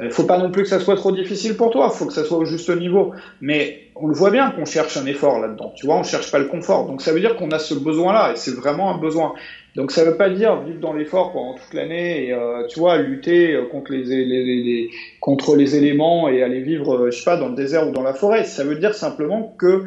Il 0.00 0.06
euh, 0.06 0.10
faut 0.10 0.24
pas 0.24 0.38
non 0.38 0.50
plus 0.50 0.64
que 0.64 0.68
ça 0.68 0.80
soit 0.80 0.96
trop 0.96 1.12
difficile 1.12 1.56
pour 1.56 1.70
toi, 1.70 1.88
faut 1.88 2.04
que 2.04 2.12
ça 2.12 2.24
soit 2.24 2.36
au 2.36 2.44
juste 2.44 2.68
niveau. 2.76 3.12
Mais 3.40 3.84
on 3.94 4.08
le 4.08 4.14
voit 4.14 4.32
bien 4.32 4.50
qu'on 4.50 4.64
cherche 4.64 4.96
un 4.96 5.06
effort 5.06 5.38
là-dedans, 5.38 5.72
tu 5.76 5.86
vois, 5.86 5.96
on 5.96 6.02
cherche 6.02 6.32
pas 6.32 6.40
le 6.40 6.46
confort. 6.46 6.88
Donc 6.88 7.00
ça 7.00 7.12
veut 7.12 7.20
dire 7.20 7.36
qu'on 7.36 7.52
a 7.52 7.60
ce 7.60 7.74
besoin-là, 7.74 8.32
et 8.32 8.36
c'est 8.36 8.56
vraiment 8.56 8.92
un 8.92 8.98
besoin. 8.98 9.34
Donc 9.76 9.92
ça 9.92 10.04
veut 10.04 10.16
pas 10.16 10.30
dire 10.30 10.60
vivre 10.62 10.80
dans 10.80 10.94
l'effort 10.94 11.32
pendant 11.32 11.54
toute 11.54 11.72
l'année 11.72 12.26
et 12.26 12.32
euh, 12.32 12.66
tu 12.66 12.80
vois 12.80 12.96
lutter 12.98 13.54
euh, 13.54 13.66
contre 13.66 13.92
les, 13.92 14.02
les, 14.02 14.24
les, 14.24 14.90
contre 15.20 15.54
les 15.54 15.76
éléments 15.76 16.28
et 16.28 16.42
aller 16.42 16.60
vivre, 16.60 17.08
je 17.10 17.16
sais 17.16 17.24
pas, 17.24 17.36
dans 17.36 17.48
le 17.48 17.54
désert 17.54 17.86
ou 17.86 17.92
dans 17.92 18.02
la 18.02 18.14
forêt. 18.14 18.42
Ça 18.44 18.64
veut 18.64 18.76
dire 18.76 18.94
simplement 18.94 19.54
que 19.58 19.84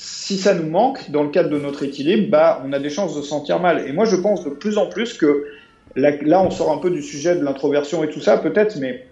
si 0.00 0.38
ça 0.38 0.54
nous 0.54 0.70
manque 0.70 1.10
dans 1.10 1.24
le 1.24 1.28
cadre 1.28 1.50
de 1.50 1.58
notre 1.58 1.82
équilibre, 1.82 2.30
bah, 2.30 2.62
on 2.64 2.72
a 2.72 2.78
des 2.78 2.88
chances 2.88 3.16
de 3.16 3.20
se 3.20 3.28
sentir 3.28 3.58
mal. 3.58 3.84
Et 3.88 3.92
moi, 3.92 4.04
je 4.04 4.14
pense 4.14 4.44
de 4.44 4.50
plus 4.50 4.78
en 4.78 4.86
plus 4.86 5.14
que 5.14 5.44
là, 5.96 6.40
on 6.40 6.50
sort 6.50 6.70
un 6.70 6.78
peu 6.78 6.90
du 6.90 7.02
sujet 7.02 7.34
de 7.34 7.44
l'introversion 7.44 8.04
et 8.04 8.08
tout 8.08 8.20
ça, 8.20 8.38
peut-être, 8.38 8.76
mais 8.78 9.04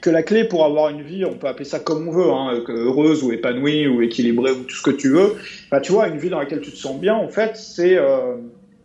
que 0.00 0.08
la 0.08 0.22
clé 0.22 0.44
pour 0.44 0.64
avoir 0.64 0.88
une 0.88 1.02
vie, 1.02 1.26
on 1.26 1.34
peut 1.34 1.48
appeler 1.48 1.66
ça 1.66 1.80
comme 1.80 2.08
on 2.08 2.10
veut, 2.10 2.30
hein, 2.30 2.64
heureuse 2.68 3.22
ou 3.22 3.32
épanouie 3.32 3.86
ou 3.88 4.00
équilibrée 4.00 4.52
ou 4.52 4.64
tout 4.64 4.74
ce 4.74 4.82
que 4.82 4.90
tu 4.90 5.10
veux, 5.10 5.34
bah, 5.70 5.80
tu 5.80 5.92
vois, 5.92 6.08
une 6.08 6.16
vie 6.16 6.30
dans 6.30 6.38
laquelle 6.38 6.62
tu 6.62 6.70
te 6.70 6.76
sens 6.76 6.98
bien, 6.98 7.14
en 7.14 7.28
fait, 7.28 7.60
euh, 7.78 8.36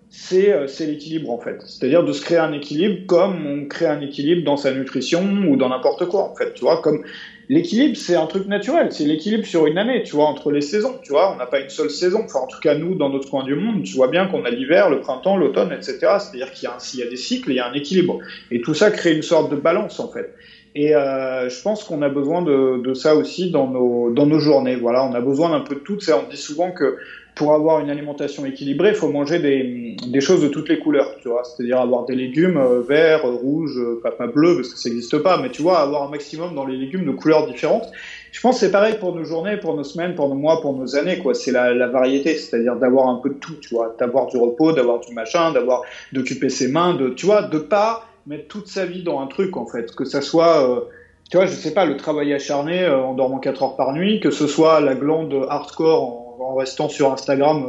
c'est 0.10 0.54
c'est 0.68 0.86
l'équilibre 0.86 1.32
en 1.32 1.40
fait. 1.40 1.62
C'est-à-dire 1.66 2.04
de 2.04 2.12
se 2.12 2.22
créer 2.22 2.40
un 2.40 2.52
équilibre 2.52 3.06
comme 3.08 3.46
on 3.46 3.66
crée 3.68 3.88
un 3.88 4.02
équilibre 4.02 4.44
dans 4.44 4.58
sa 4.58 4.74
nutrition 4.74 5.24
ou 5.48 5.56
dans 5.56 5.70
n'importe 5.70 6.08
quoi 6.08 6.30
en 6.30 6.36
fait. 6.36 6.54
Tu 6.56 6.62
vois, 6.66 6.82
comme 6.82 7.06
l'équilibre, 7.52 7.98
c'est 7.98 8.16
un 8.16 8.28
truc 8.28 8.48
naturel. 8.48 8.88
C'est 8.92 9.04
l'équilibre 9.04 9.46
sur 9.46 9.68
une 9.68 9.78
année, 9.78 10.04
tu 10.04 10.16
vois, 10.16 10.26
entre 10.26 10.52
les 10.52 10.62
saisons. 10.62 10.96
Tu 11.04 11.12
vois, 11.12 11.34
on 11.34 11.36
n'a 11.36 11.46
pas 11.46 11.60
une 11.60 11.70
seule 11.70 11.90
saison. 11.90 12.22
Enfin, 12.24 12.40
en 12.40 12.48
tout 12.48 12.62
cas, 12.62 12.76
nous, 12.76 12.96
dans 12.96 13.10
notre 13.10 13.30
coin 13.30 13.44
du 13.44 13.56
monde, 13.56 13.84
tu 13.84 13.94
vois 13.94 14.08
bien 14.08 14.28
qu'on 14.28 14.46
a 14.46 14.50
l'hiver, 14.50 14.90
le 14.90 15.02
printemps, 15.02 15.36
l'automne, 15.36 15.74
etc. 15.74 15.98
C'est-à-dire 16.00 16.52
qu'il 16.52 16.70
y, 16.70 16.98
y 17.00 17.04
a 17.04 17.10
des 17.10 17.18
cycles, 17.18 17.52
il 17.52 17.56
y 17.56 17.60
a 17.60 17.68
un 17.68 17.74
équilibre. 17.74 18.20
Et 18.52 18.62
tout 18.62 18.74
ça 18.74 18.90
crée 18.90 19.14
une 19.14 19.22
sorte 19.22 19.52
de 19.52 19.58
balance, 19.58 20.00
en 20.00 20.08
fait. 20.08 20.34
Et 20.76 20.96
euh, 20.96 21.50
je 21.50 21.62
pense 21.62 21.84
qu'on 21.84 22.02
a 22.02 22.08
besoin 22.08 22.42
de, 22.42 22.82
de, 22.82 22.94
ça 22.94 23.16
aussi 23.16 23.52
dans 23.52 23.68
nos, 23.68 24.14
dans 24.14 24.26
nos 24.26 24.40
journées. 24.40 24.78
Voilà, 24.78 25.04
on 25.04 25.14
a 25.14 25.20
besoin 25.20 25.50
d'un 25.50 25.60
peu 25.60 25.76
de 25.76 25.82
tout. 25.82 25.98
On 26.10 26.30
dit 26.30 26.38
souvent 26.38 26.72
que 26.72 26.96
pour 27.36 27.54
avoir 27.54 27.80
une 27.80 27.90
alimentation 27.90 28.46
équilibrée, 28.46 28.90
il 28.90 28.96
faut 28.96 29.10
manger 29.10 29.40
des, 29.40 30.22
choses 30.22 30.42
de 30.42 30.48
toutes 30.48 30.70
les 30.70 30.80
couleurs, 30.80 31.16
tu 31.22 31.30
vois. 31.30 31.44
C'est-à-dire 31.44 31.80
avoir 31.80 32.06
des 32.06 32.16
légumes 32.16 32.58
euh, 32.58 32.82
verts, 32.82 33.26
rouges, 33.26 33.78
euh, 33.78 34.02
pas, 34.04 34.28
bleus, 34.28 34.56
parce 34.58 34.74
que 34.74 34.80
ça 34.80 34.90
n'existe 34.90 35.18
pas, 35.20 35.42
mais 35.42 35.50
tu 35.50 35.62
vois, 35.62 35.80
avoir 35.80 36.04
un 36.04 36.10
maximum 36.10 36.56
dans 36.56 36.66
les 36.66 36.78
légumes 36.78 37.06
de 37.06 37.12
couleurs 37.12 37.48
différentes. 37.48 37.90
Je 38.32 38.40
pense 38.42 38.56
que 38.56 38.66
c'est 38.66 38.72
pareil 38.72 38.96
pour 39.00 39.16
nos 39.16 39.24
journées, 39.24 39.58
pour 39.58 39.76
nos 39.76 39.84
semaines, 39.84 40.16
pour 40.16 40.30
nos 40.30 40.36
mois, 40.36 40.62
pour 40.62 40.76
nos 40.76 40.96
années, 40.96 41.20
quoi. 41.20 41.34
C'est 41.34 41.52
la, 41.52 41.74
la, 41.74 41.88
variété, 41.88 42.36
c'est-à-dire 42.36 42.76
d'avoir 42.76 43.08
un 43.08 43.16
peu 43.16 43.30
de 43.30 43.36
tout, 43.36 43.56
tu 43.62 43.76
vois. 43.76 43.96
D'avoir 43.98 44.28
du 44.28 44.38
repos, 44.38 44.74
d'avoir 44.74 45.00
du 45.00 45.14
machin, 45.14 45.52
d'avoir, 45.52 45.84
d'occuper 46.12 46.50
ses 46.50 46.68
mains, 46.68 46.94
de, 46.96 47.10
tu 47.10 47.26
vois, 47.26 47.44
de 47.44 47.60
pas 47.60 48.06
mettre 48.28 48.48
toute 48.48 48.68
sa 48.68 48.86
vie 48.86 49.04
dans 49.04 49.20
un 49.20 49.28
truc, 49.28 49.58
en 49.58 49.66
fait. 49.66 49.96
Que 49.96 50.06
ça 50.06 50.22
soit, 50.22 50.70
euh, 50.70 50.82
tu 51.30 51.38
vois, 51.38 51.46
je 51.46 51.54
sais 51.54 51.74
pas, 51.74 51.86
le 51.86 51.98
travail 51.98 52.34
acharné 52.34 52.84
euh, 52.84 53.00
en 53.00 53.14
dormant 53.14 53.40
4 53.40 53.64
heures 53.64 53.76
par 53.78 53.94
nuit, 53.94 54.20
que 54.20 54.32
ce 54.32 54.48
soit 54.48 54.82
la 54.82 54.96
glande 54.96 55.46
hardcore 55.50 56.04
en 56.04 56.31
en 56.42 56.56
restant 56.56 56.90
sur 56.90 57.12
Instagram 57.12 57.66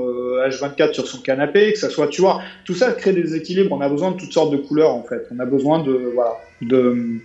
H24 0.47 0.83
euh, 0.83 0.93
sur 0.93 1.07
son 1.07 1.21
canapé, 1.21 1.73
que 1.73 1.79
ça 1.79 1.91
soit, 1.91 2.09
tu 2.09 2.21
vois, 2.21 2.41
tout 2.65 2.75
ça 2.75 2.93
crée 2.93 3.13
des 3.13 3.35
équilibres. 3.35 3.75
On 3.75 3.81
a 3.81 3.89
besoin 3.89 4.13
de 4.13 4.17
toutes 4.17 4.33
sortes 4.33 4.53
de 4.53 4.57
couleurs 4.57 4.95
en 4.95 5.03
fait. 5.03 5.27
On 5.35 5.39
a 5.39 5.47
besoin 5.47 5.83
de 5.83 6.11
voilà 6.15 6.37
de 6.61 7.21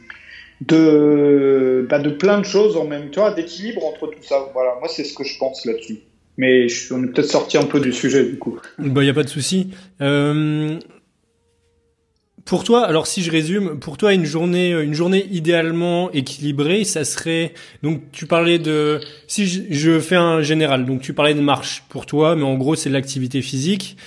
de 0.62 1.86
bah, 1.90 2.00
de 2.00 2.10
plein 2.10 2.40
de 2.40 2.46
choses 2.46 2.78
en 2.78 2.86
même 2.86 3.10
temps, 3.10 3.34
d'équilibre 3.34 3.86
entre 3.86 4.08
tout 4.08 4.24
ça. 4.24 4.50
Voilà, 4.54 4.76
moi 4.80 4.88
c'est 4.90 5.04
ce 5.04 5.14
que 5.14 5.24
je 5.24 5.38
pense 5.38 5.66
là-dessus. 5.66 6.00
Mais 6.38 6.68
on 6.92 7.04
est 7.04 7.08
peut-être 7.08 7.32
sorti 7.32 7.58
un 7.58 7.66
peu 7.66 7.80
du 7.80 7.92
sujet 7.92 8.24
du 8.24 8.38
coup. 8.38 8.60
Bah 8.78 9.04
y 9.04 9.10
a 9.10 9.14
pas 9.14 9.24
de 9.24 9.30
souci. 9.30 9.72
Euh, 10.02 10.78
pour 12.48 12.64
toi, 12.64 12.86
alors 12.86 13.08
si 13.08 13.22
je 13.22 13.30
résume, 13.30 13.78
pour 13.78 13.98
toi 13.98 14.14
une 14.14 14.24
journée, 14.24 14.72
une 14.72 14.94
journée 14.94 15.28
idéalement 15.32 16.10
équilibrée, 16.12 16.86
ça 16.86 17.04
serait 17.04 17.54
donc 17.84 18.02
tu 18.14 18.26
parlais 18.26 18.58
de 18.58 19.02
si 19.28 19.46
je, 19.70 20.00
fais 20.00 20.16
un 20.16 20.42
général, 20.42 20.86
donc 20.86 21.02
tu 21.02 21.14
parlais 21.14 21.34
de 21.34 21.42
marche 21.42 21.84
pour 21.90 22.06
toi, 22.06 22.38
mais 22.38 22.44
en 22.44 22.56
gros 22.56 22.76
c'est 22.76 22.90
l'activité 22.90 23.42
physique. 23.42 23.98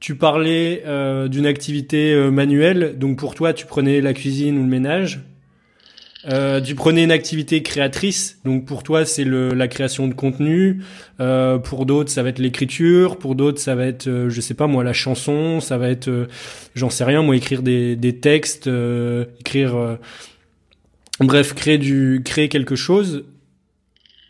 Tu 0.00 0.14
parlais 0.14 0.82
euh, 0.86 1.28
d'une 1.28 1.44
activité 1.44 2.14
euh, 2.14 2.30
manuelle, 2.30 2.98
donc 2.98 3.18
pour 3.18 3.34
toi 3.34 3.52
tu 3.52 3.66
prenais 3.66 4.00
la 4.00 4.14
cuisine 4.14 4.56
ou 4.56 4.62
le 4.62 4.68
ménage. 4.68 5.20
Euh, 6.28 6.60
tu 6.60 6.74
prenais 6.74 7.02
une 7.02 7.12
activité 7.12 7.62
créatrice, 7.62 8.40
donc 8.44 8.66
pour 8.66 8.82
toi 8.82 9.06
c'est 9.06 9.24
la 9.24 9.68
création 9.68 10.06
de 10.06 10.12
contenu, 10.12 10.82
euh, 11.18 11.56
pour 11.56 11.86
d'autres 11.86 12.10
ça 12.10 12.22
va 12.22 12.28
être 12.28 12.38
l'écriture, 12.38 13.16
pour 13.16 13.34
d'autres 13.34 13.58
ça 13.58 13.74
va 13.74 13.86
être, 13.86 14.06
euh, 14.06 14.28
je 14.28 14.40
sais 14.42 14.52
pas 14.52 14.66
moi, 14.66 14.84
la 14.84 14.92
chanson, 14.92 15.60
ça 15.60 15.78
va 15.78 15.88
être, 15.88 16.08
euh, 16.08 16.26
j'en 16.74 16.90
sais 16.90 17.04
rien 17.04 17.22
moi, 17.22 17.36
écrire 17.36 17.62
des, 17.62 17.96
des 17.96 18.16
textes, 18.16 18.68
écrire, 19.40 19.98
bref, 21.20 21.54
créer 21.54 21.78
du, 21.78 22.20
créer 22.22 22.48
quelque 22.48 22.76
chose. 22.76 23.24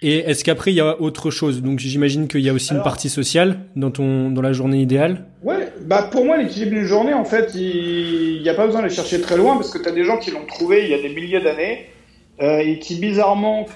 Et 0.03 0.18
est-ce 0.18 0.45
qu'après 0.45 0.72
il 0.72 0.76
y 0.76 0.80
a 0.80 1.01
autre 1.01 1.30
chose? 1.30 1.61
Donc 1.61 1.78
j'imagine 1.78 2.26
qu'il 2.28 2.41
y 2.41 2.49
a 2.49 2.55
aussi 2.55 2.72
une 2.72 2.82
partie 2.82 3.11
sociale 3.11 3.59
dans 3.76 3.91
ton, 3.91 4.30
dans 4.30 4.41
la 4.41 4.53
journée 4.53 4.80
idéale? 4.80 5.26
Ouais, 5.43 5.69
bah 5.91 6.09
pour 6.09 6.24
moi 6.24 6.36
l'équilibre 6.36 6.70
d'une 6.70 6.84
journée 6.84 7.14
en 7.14 7.24
fait, 7.24 7.53
il 7.57 8.41
n'y 8.41 8.49
a 8.49 8.55
pas 8.55 8.64
besoin 8.64 8.80
de 8.80 8.88
chercher 8.88 9.20
très 9.20 9.36
loin 9.36 9.57
parce 9.57 9.70
que 9.70 9.78
tu 9.78 9.88
as 9.88 9.93
des 9.93 10.05
gens 10.05 10.18
qui 10.18 10.30
l'ont 10.30 10.47
trouvé 10.47 10.84
il 10.84 10.91
y 10.91 10.95
a 10.95 11.03
des 11.03 11.09
milliers 11.09 11.41
d'années 11.41 11.88
euh, 12.41 12.61
et 12.61 12.78
qui 12.78 12.95
bizarrement, 12.95 13.66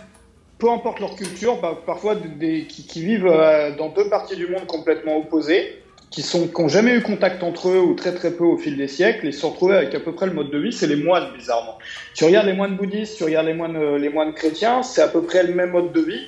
peu 0.59 0.71
importe 0.71 1.01
leur 1.01 1.17
culture, 1.17 1.61
bah, 1.61 1.77
parfois 1.85 2.15
qui, 2.15 3.03
vivent 3.03 3.27
euh, 3.27 3.75
dans 3.75 3.89
deux 3.89 4.09
parties 4.09 4.37
du 4.37 4.47
monde 4.47 4.65
complètement 4.69 5.17
opposées, 5.17 5.83
qui 6.13 6.23
sont 6.23 6.47
qui 6.47 6.63
n'ont 6.63 6.69
jamais 6.69 6.95
eu 6.95 7.03
contact 7.03 7.43
entre 7.43 7.71
eux 7.71 7.81
ou 7.81 7.95
très 7.95 8.15
très 8.15 8.31
peu 8.31 8.45
au 8.45 8.59
fil 8.59 8.77
des 8.77 8.87
siècles, 8.87 9.27
et 9.27 9.33
se 9.33 9.41
sont 9.41 9.51
retrouvés 9.51 9.79
avec 9.79 9.93
à 9.97 9.99
peu 9.99 10.13
près 10.13 10.27
le 10.27 10.35
mode 10.35 10.53
de 10.53 10.59
vie, 10.59 10.73
c'est 10.73 10.87
les 10.87 10.95
moines 10.95 11.33
bizarrement. 11.37 11.79
Tu 12.15 12.23
regardes 12.23 12.47
les 12.47 12.53
moines 12.53 12.77
bouddhistes, 12.77 13.17
tu 13.17 13.25
regardes 13.25 13.49
les 13.49 13.55
moines 13.55 13.77
euh, 13.77 13.99
les 13.99 14.09
moines 14.09 14.35
chrétiens, 14.35 14.85
c'est 14.85 15.03
à 15.03 15.09
peu 15.09 15.23
près 15.23 15.43
le 15.43 15.53
même 15.53 15.73
mode 15.73 15.91
de 15.91 16.01
vie 16.01 16.23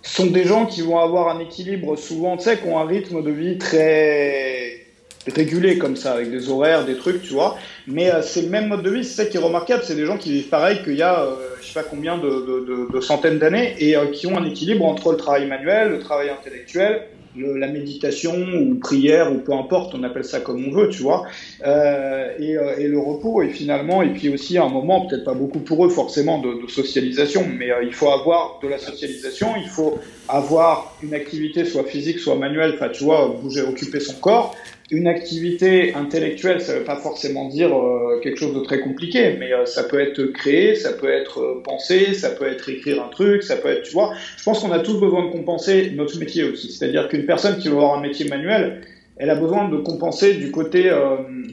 sont 0.00 0.26
des 0.26 0.44
gens 0.44 0.66
qui 0.66 0.82
vont 0.82 0.98
avoir 0.98 1.34
un 1.34 1.40
équilibre 1.40 1.96
souvent, 1.96 2.36
tu 2.36 2.44
sais, 2.44 2.58
qui 2.58 2.68
ont 2.68 2.78
un 2.78 2.86
rythme 2.86 3.22
de 3.22 3.30
vie 3.30 3.56
très 3.56 4.83
régulé 5.32 5.78
comme 5.78 5.96
ça, 5.96 6.12
avec 6.12 6.30
des 6.30 6.48
horaires, 6.48 6.84
des 6.84 6.96
trucs, 6.96 7.22
tu 7.22 7.32
vois. 7.32 7.56
Mais 7.86 8.12
euh, 8.12 8.22
c'est 8.22 8.42
le 8.42 8.48
même 8.48 8.68
mode 8.68 8.82
de 8.82 8.90
vie, 8.90 9.04
c'est 9.04 9.24
ça 9.24 9.28
qui 9.28 9.36
est 9.36 9.40
remarquable, 9.40 9.82
c'est 9.84 9.94
des 9.94 10.06
gens 10.06 10.18
qui 10.18 10.32
vivent 10.32 10.48
pareil 10.48 10.82
qu'il 10.82 10.96
y 10.96 11.02
a, 11.02 11.22
euh, 11.22 11.34
je 11.60 11.66
sais 11.66 11.74
pas 11.74 11.82
combien 11.82 12.18
de, 12.18 12.28
de, 12.28 12.92
de, 12.92 13.00
centaines 13.00 13.38
d'années, 13.38 13.74
et 13.78 13.96
euh, 13.96 14.06
qui 14.06 14.26
ont 14.26 14.36
un 14.36 14.44
équilibre 14.44 14.84
entre 14.84 15.12
le 15.12 15.16
travail 15.16 15.46
manuel, 15.46 15.90
le 15.90 15.98
travail 16.00 16.30
intellectuel, 16.30 17.08
la 17.36 17.68
méditation 17.68 18.34
ou 18.34 18.76
prière 18.76 19.32
ou 19.32 19.38
peu 19.38 19.52
importe, 19.52 19.94
on 19.94 20.02
appelle 20.02 20.24
ça 20.24 20.40
comme 20.40 20.64
on 20.66 20.70
veut, 20.70 20.88
tu 20.88 21.02
vois, 21.02 21.24
euh, 21.66 22.32
et, 22.38 22.56
euh, 22.56 22.78
et, 22.78 22.86
le 22.86 22.98
repos 22.98 23.42
et 23.42 23.48
finalement 23.48 24.02
et 24.02 24.10
puis 24.10 24.28
aussi 24.28 24.56
un 24.58 24.68
moment 24.68 25.06
peut-être 25.06 25.24
pas 25.24 25.34
beaucoup 25.34 25.60
pour 25.60 25.84
eux 25.84 25.88
forcément 25.88 26.40
de, 26.40 26.62
de 26.62 26.70
socialisation, 26.70 27.44
mais 27.58 27.70
euh, 27.70 27.82
il 27.82 27.92
faut 27.92 28.08
avoir 28.08 28.60
de 28.62 28.68
la 28.68 28.78
socialisation, 28.78 29.48
il 29.56 29.68
faut 29.68 29.98
avoir 30.28 30.96
une 31.02 31.14
activité 31.14 31.64
soit 31.64 31.84
physique 31.84 32.18
soit 32.18 32.36
manuelle, 32.36 32.72
enfin 32.74 32.88
tu 32.88 33.04
vois, 33.04 33.36
bouger, 33.40 33.62
occuper 33.62 34.00
son 34.00 34.14
corps, 34.14 34.54
une 34.90 35.06
activité 35.06 35.94
intellectuelle, 35.94 36.60
ça 36.60 36.74
ne 36.74 36.78
veut 36.78 36.84
pas 36.84 36.96
forcément 36.96 37.48
dire 37.48 37.76
euh, 37.76 38.20
quelque 38.22 38.38
chose 38.38 38.54
de 38.54 38.60
très 38.60 38.80
compliqué, 38.80 39.36
mais 39.38 39.52
euh, 39.52 39.64
ça 39.64 39.84
peut 39.84 39.98
être 39.98 40.22
créer, 40.26 40.74
ça 40.74 40.92
peut 40.92 41.10
être 41.10 41.40
euh, 41.40 41.62
penser, 41.64 42.12
ça 42.12 42.30
peut 42.30 42.46
être 42.46 42.68
écrire 42.68 43.02
un 43.02 43.08
truc, 43.08 43.42
ça 43.42 43.56
peut 43.56 43.68
être, 43.68 43.82
tu 43.82 43.92
vois. 43.92 44.12
Je 44.36 44.42
pense 44.42 44.60
qu'on 44.60 44.72
a 44.72 44.80
tous 44.80 45.00
besoin 45.00 45.26
de 45.26 45.32
compenser 45.32 45.92
notre 45.94 46.18
métier 46.18 46.44
aussi. 46.44 46.70
C'est-à-dire 46.70 47.08
qu'une 47.08 47.24
personne 47.24 47.58
qui 47.58 47.68
veut 47.68 47.74
avoir 47.74 47.96
un 47.96 48.02
métier 48.02 48.28
manuel, 48.28 48.82
elle 49.16 49.30
a 49.30 49.36
besoin 49.36 49.68
de 49.68 49.76
compenser 49.76 50.34
du 50.34 50.50
côté 50.50 50.90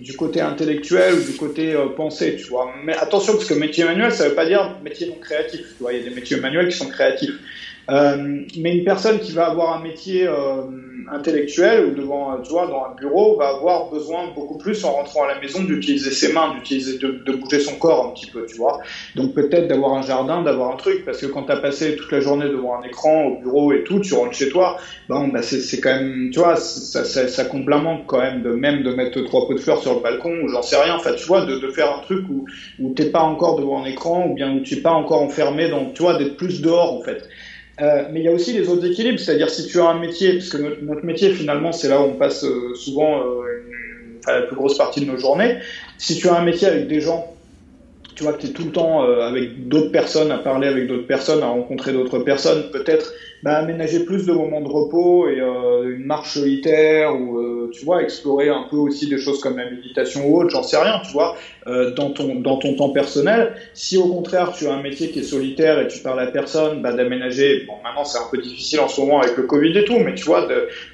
du 0.02 0.18
côté 0.18 0.42
intellectuel 0.42 1.14
ou 1.14 1.24
du 1.24 1.38
côté 1.38 1.76
pensée, 1.96 2.36
tu 2.36 2.48
vois. 2.48 2.74
Mais 2.84 2.96
attention, 2.98 3.34
parce 3.34 3.46
que 3.46 3.54
métier 3.54 3.84
manuel, 3.84 4.12
ça 4.12 4.28
veut 4.28 4.34
pas 4.34 4.48
dire 4.48 4.78
métier 4.84 5.08
non 5.08 5.18
créatif. 5.22 5.60
Tu 5.78 5.84
vois, 5.84 5.94
il 5.94 6.00
y 6.00 6.02
a 6.02 6.10
des 6.10 6.16
métiers 6.16 6.38
manuels 6.38 6.70
qui 6.70 6.78
sont 6.78 6.90
créatifs. 6.90 7.36
Mais 7.90 8.78
une 8.78 8.84
personne 8.84 9.20
qui 9.20 9.32
va 9.32 9.48
avoir 9.48 9.78
un 9.78 9.82
métier 9.82 10.28
intellectuel 11.12 11.86
ou 11.86 11.96
devant, 11.96 12.40
tu 12.42 12.52
vois, 12.52 12.68
dans 12.68 12.86
un 12.86 12.96
bureau, 12.96 13.36
va 13.38 13.50
avoir 13.50 13.90
besoin 13.90 14.28
beaucoup 14.34 14.58
plus 14.58 14.84
en 14.86 14.92
rentrant 14.92 15.24
à 15.24 15.28
la 15.28 15.40
maison 15.40 15.64
d'utiliser 15.64 16.12
ses 16.12 16.32
mains, 16.32 16.54
d'utiliser, 16.54 16.98
de, 16.98 17.32
bouger 17.34 17.60
son 17.60 17.76
corps 17.76 18.08
un 18.08 18.14
petit 18.14 18.28
peu, 18.28 18.46
tu 18.46 18.58
vois. 18.58 18.80
Donc 19.16 19.34
peut-être 19.34 19.68
d'avoir 19.68 19.94
un 19.94 20.02
jardin, 20.02 20.42
d'avoir 20.42 20.72
un 20.72 20.78
truc, 20.78 21.04
parce 21.06 21.20
que 21.20 21.26
quand 21.26 21.44
tu 21.44 21.52
as 21.52 21.58
passé 21.58 21.96
toute 21.96 22.12
la 22.12 22.20
journée 22.20 22.48
devant 22.48 22.80
un 22.80 22.84
écran 22.84 23.26
au 23.26 23.38
bureau 23.38 23.74
et 23.74 23.84
tout, 23.84 24.00
tu 24.00 24.14
rentres 24.14 24.34
chez 24.34 24.50
toi, 24.50 24.78
bon, 25.10 25.28
bah 25.28 25.42
c'est 25.42 25.80
quand 25.80 25.96
même, 25.96 26.30
tu 26.32 26.40
vois, 26.40 26.56
ça, 26.56 27.04
ça, 27.04 27.28
ça 27.28 27.46
quand 27.46 28.20
même 28.20 28.42
de 28.42 28.52
même 28.52 28.84
de 28.84 28.94
mettre 28.94 29.22
trois 29.22 29.48
pots 29.48 29.54
de 29.54 29.60
fleurs 29.60 29.82
sur 29.82 29.96
le 29.96 30.02
balcon 30.02 30.34
ou 30.44 30.48
j'en 30.48 30.62
sais 30.62 30.78
rien, 30.78 30.96
enfin, 30.96 31.14
tu 31.14 31.26
vois, 31.26 31.46
de, 31.46 31.58
de 31.58 31.68
faire 31.70 31.94
un 31.94 32.02
truc 32.02 32.26
où, 32.30 32.46
où 32.80 32.94
t'es 32.94 33.10
pas 33.10 33.22
encore 33.22 33.60
devant 33.60 33.84
un 33.84 33.86
écran 33.86 34.28
ou 34.28 34.34
bien 34.34 34.54
où 34.54 34.62
tu 34.62 34.76
es 34.76 34.82
pas 34.82 34.92
encore 34.92 35.22
enfermé, 35.22 35.70
donc 35.70 35.94
tu 35.94 36.04
vois, 36.04 36.18
d'être 36.18 36.38
plus 36.38 36.62
dehors 36.62 36.94
en 36.94 37.02
fait. 37.02 37.28
Euh, 37.82 38.04
mais 38.12 38.20
il 38.20 38.24
y 38.24 38.28
a 38.28 38.32
aussi 38.32 38.54
les 38.54 38.70
autres 38.70 38.86
équilibres, 38.86 39.20
c'est-à-dire 39.20 39.50
si 39.50 39.66
tu 39.66 39.80
as 39.80 39.86
un 39.86 40.00
métier, 40.00 40.34
parce 40.34 40.50
que 40.50 40.58
notre, 40.84 41.04
métier 41.04 41.32
finalement 41.32 41.72
c'est 41.72 41.90
là 41.90 42.00
où 42.02 42.06
on 42.06 42.14
passe 42.14 42.44
euh, 42.44 42.76
souvent 42.76 43.22
euh, 43.22 43.44
la 44.28 44.44
plus 44.44 44.56
grosse 44.56 44.78
partie 44.78 45.02
de 45.02 45.06
nos 45.06 45.18
journées, 45.18 45.58
si 45.98 46.16
tu 46.16 46.30
as 46.30 46.36
un 46.36 46.44
métier 46.44 46.68
avec 46.68 46.88
des 46.88 47.02
gens, 47.02 47.34
tu 48.16 48.24
vois 48.24 48.34
que 48.34 48.42
tu 48.42 48.48
es 48.48 48.50
tout 48.52 48.66
le 48.66 48.72
temps 48.72 49.02
avec 49.02 49.68
d'autres 49.68 49.92
personnes, 49.92 50.32
à 50.32 50.38
parler 50.38 50.68
avec 50.68 50.88
d'autres 50.88 51.08
personnes, 51.08 51.42
à 51.42 51.48
rencontrer 51.48 51.92
d'autres 51.92 52.20
personnes, 52.20 52.70
peut-être 52.72 53.14
bah, 53.42 53.58
aménager 53.58 54.02
plus 54.06 54.28
de 54.28 54.34
moments 54.34 54.62
de 54.62 54.68
repos 54.68 55.28
et 55.28 55.40
une 55.40 56.06
marche 56.06 56.36
solitaire 56.36 57.16
ou 57.16 57.70
tu 57.72 57.84
vois 57.84 58.04
explorer 58.04 58.50
un 58.50 58.68
peu 58.70 58.76
aussi 58.76 59.08
des 59.08 59.18
choses 59.18 59.40
comme 59.40 59.58
la 59.58 59.72
méditation 59.72 60.28
ou 60.28 60.40
autre, 60.40 60.50
j'en 60.52 60.62
sais 60.62 60.78
rien, 60.78 61.02
tu 61.04 61.14
vois, 61.14 61.36
euh, 61.68 61.92
dans, 61.92 62.10
ton, 62.10 62.36
dans 62.36 62.58
ton 62.58 62.76
temps 62.76 62.90
personnel. 62.90 63.54
Si 63.74 63.98
au 63.98 64.08
contraire 64.08 64.52
tu 64.52 64.68
as 64.68 64.74
un 64.74 64.82
métier 64.82 65.10
qui 65.12 65.20
est 65.20 65.24
solitaire 65.24 65.80
et 65.80 65.88
tu 65.88 66.00
parles 66.00 66.20
à 66.20 66.28
personne, 66.28 66.82
bah, 66.82 66.92
d'aménager, 66.92 67.66
bon 67.68 67.74
maintenant 67.84 68.04
c'est 68.04 68.18
un 68.18 68.28
peu 68.32 68.40
difficile 68.40 68.80
en 68.80 68.88
ce 68.88 69.00
moment 69.00 69.22
avec 69.22 69.38
le 69.38 69.44
Covid 69.44 69.78
et 69.78 69.86
tout, 69.86 70.00
mais 70.00 70.16
tu 70.16 70.26
vois, 70.26 70.48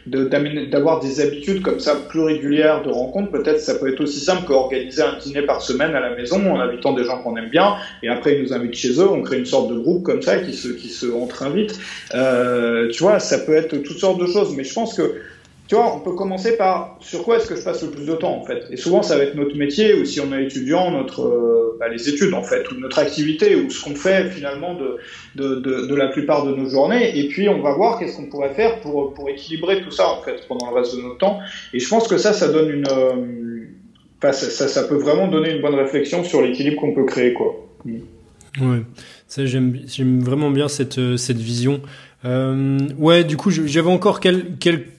d'avoir 0.06 1.00
de, 1.00 1.08
des 1.08 1.22
habitudes 1.22 1.62
comme 1.62 1.80
ça 1.80 1.96
plus 2.10 2.22
régulières 2.22 2.84
de 2.84 2.90
rencontres, 2.90 3.32
peut-être 3.32 3.62
ça 3.62 3.76
peut 3.76 3.92
être 3.92 4.02
aussi 4.02 4.20
simple 4.20 4.46
qu'organiser 4.46 5.02
un 5.02 5.18
dîner 5.18 5.44
par 5.44 5.62
semaine 5.62 5.96
à 5.96 6.02
la 6.02 6.16
maison 6.16 6.38
en 6.52 6.60
invitant 6.60 6.94
des 6.94 7.06
gens 7.06 7.22
qu'on 7.22 7.38
aime 7.38 7.50
bien 7.50 7.76
et 8.04 8.10
après 8.10 8.36
ils 8.36 8.44
nous 8.44 8.54
invitent 8.54 8.76
chez 8.76 9.00
eux, 9.00 9.10
on 9.10 9.22
crée 9.22 9.40
une 9.40 9.46
sorte 9.46 9.70
de 9.70 9.80
groupe 9.80 10.04
comme 10.04 10.22
ça 10.22 10.40
qui 10.40 10.54
se, 10.54 10.68
qui 10.68 10.90
se 10.90 11.06
entre-invite. 11.06 11.80
Euh, 12.14 12.90
tu 12.90 13.04
vois, 13.04 13.20
ça 13.20 13.40
peut 13.40 13.56
être 13.56 13.78
toutes 13.78 14.00
sortes 14.00 14.20
de 14.20 14.28
choses, 14.28 14.56
mais 14.56 14.64
je 14.64 14.74
pense 14.74 14.94
que 14.94 15.16
tu 15.68 15.76
vois, 15.76 15.94
on 15.94 16.00
peut 16.00 16.14
commencer 16.14 16.56
par 16.56 16.98
sur 17.02 17.24
quoi 17.24 17.38
est-ce 17.38 17.48
que 17.48 17.56
je 17.56 17.62
passe 17.62 17.84
le 17.84 17.90
plus 17.90 18.06
de 18.06 18.14
temps 18.14 18.36
en 18.38 18.46
fait. 18.46 18.64
Et 18.72 18.78
souvent, 18.78 19.02
ça 19.02 19.18
va 19.18 19.24
être 19.24 19.36
notre 19.36 19.58
métier 19.58 19.94
ou 19.96 20.06
si 20.06 20.22
on 20.22 20.34
est 20.34 20.46
étudiant, 20.46 20.92
notre 20.92 21.24
euh, 21.24 21.78
bah, 21.78 21.90
les 21.90 22.08
études 22.08 22.34
en 22.34 22.44
fait, 22.44 22.72
ou 22.72 22.80
notre 22.80 23.00
activité 23.00 23.56
ou 23.56 23.70
ce 23.70 23.84
qu'on 23.84 23.96
fait 23.96 24.30
finalement 24.30 24.76
de, 24.76 24.98
de, 25.36 25.96
la 25.96 26.08
plupart 26.08 26.46
de 26.46 26.56
nos 26.56 26.70
journées. 26.70 27.20
Et 27.20 27.28
puis, 27.28 27.50
on 27.50 27.62
va 27.62 27.74
voir 27.74 28.00
qu'est-ce 28.00 28.16
qu'on 28.16 28.28
pourrait 28.28 28.54
faire 28.54 28.80
pour 28.80 29.14
pour 29.14 29.30
équilibrer 29.30 29.82
tout 29.82 29.92
ça 29.92 30.10
en 30.10 30.22
fait 30.22 30.48
pendant 30.48 30.70
le 30.70 30.76
reste 30.78 30.96
de 30.96 31.02
notre 31.02 31.18
temps. 31.18 31.40
Et 31.74 31.80
je 31.80 31.90
pense 31.90 32.08
que 32.08 32.18
ça, 32.18 32.32
ça 32.32 32.48
donne 32.48 32.70
une, 32.70 32.88
euh, 32.88 34.32
ça, 34.32 34.68
ça, 34.68 34.84
peut 34.86 34.96
vraiment 34.96 35.28
donner 35.28 35.52
une 35.54 35.62
bonne 35.62 35.76
réflexion 35.76 36.24
sur 36.24 36.42
l'équilibre 36.42 36.80
qu'on 36.80 36.94
peut 36.94 37.06
créer 37.06 37.34
quoi. 37.34 37.56
Ouais, 37.86 38.84
ça 39.28 39.46
j'aime 39.46 39.84
vraiment 40.22 40.50
bien 40.50 40.70
cette 40.70 40.98
euh, 40.98 41.18
cette 41.18 41.38
vision. 41.38 41.82
Ouais, 42.24 43.24
du 43.24 43.38
coup, 43.38 43.52
j'avais 43.52 43.90
encore 43.90 44.20
quel, 44.20 44.58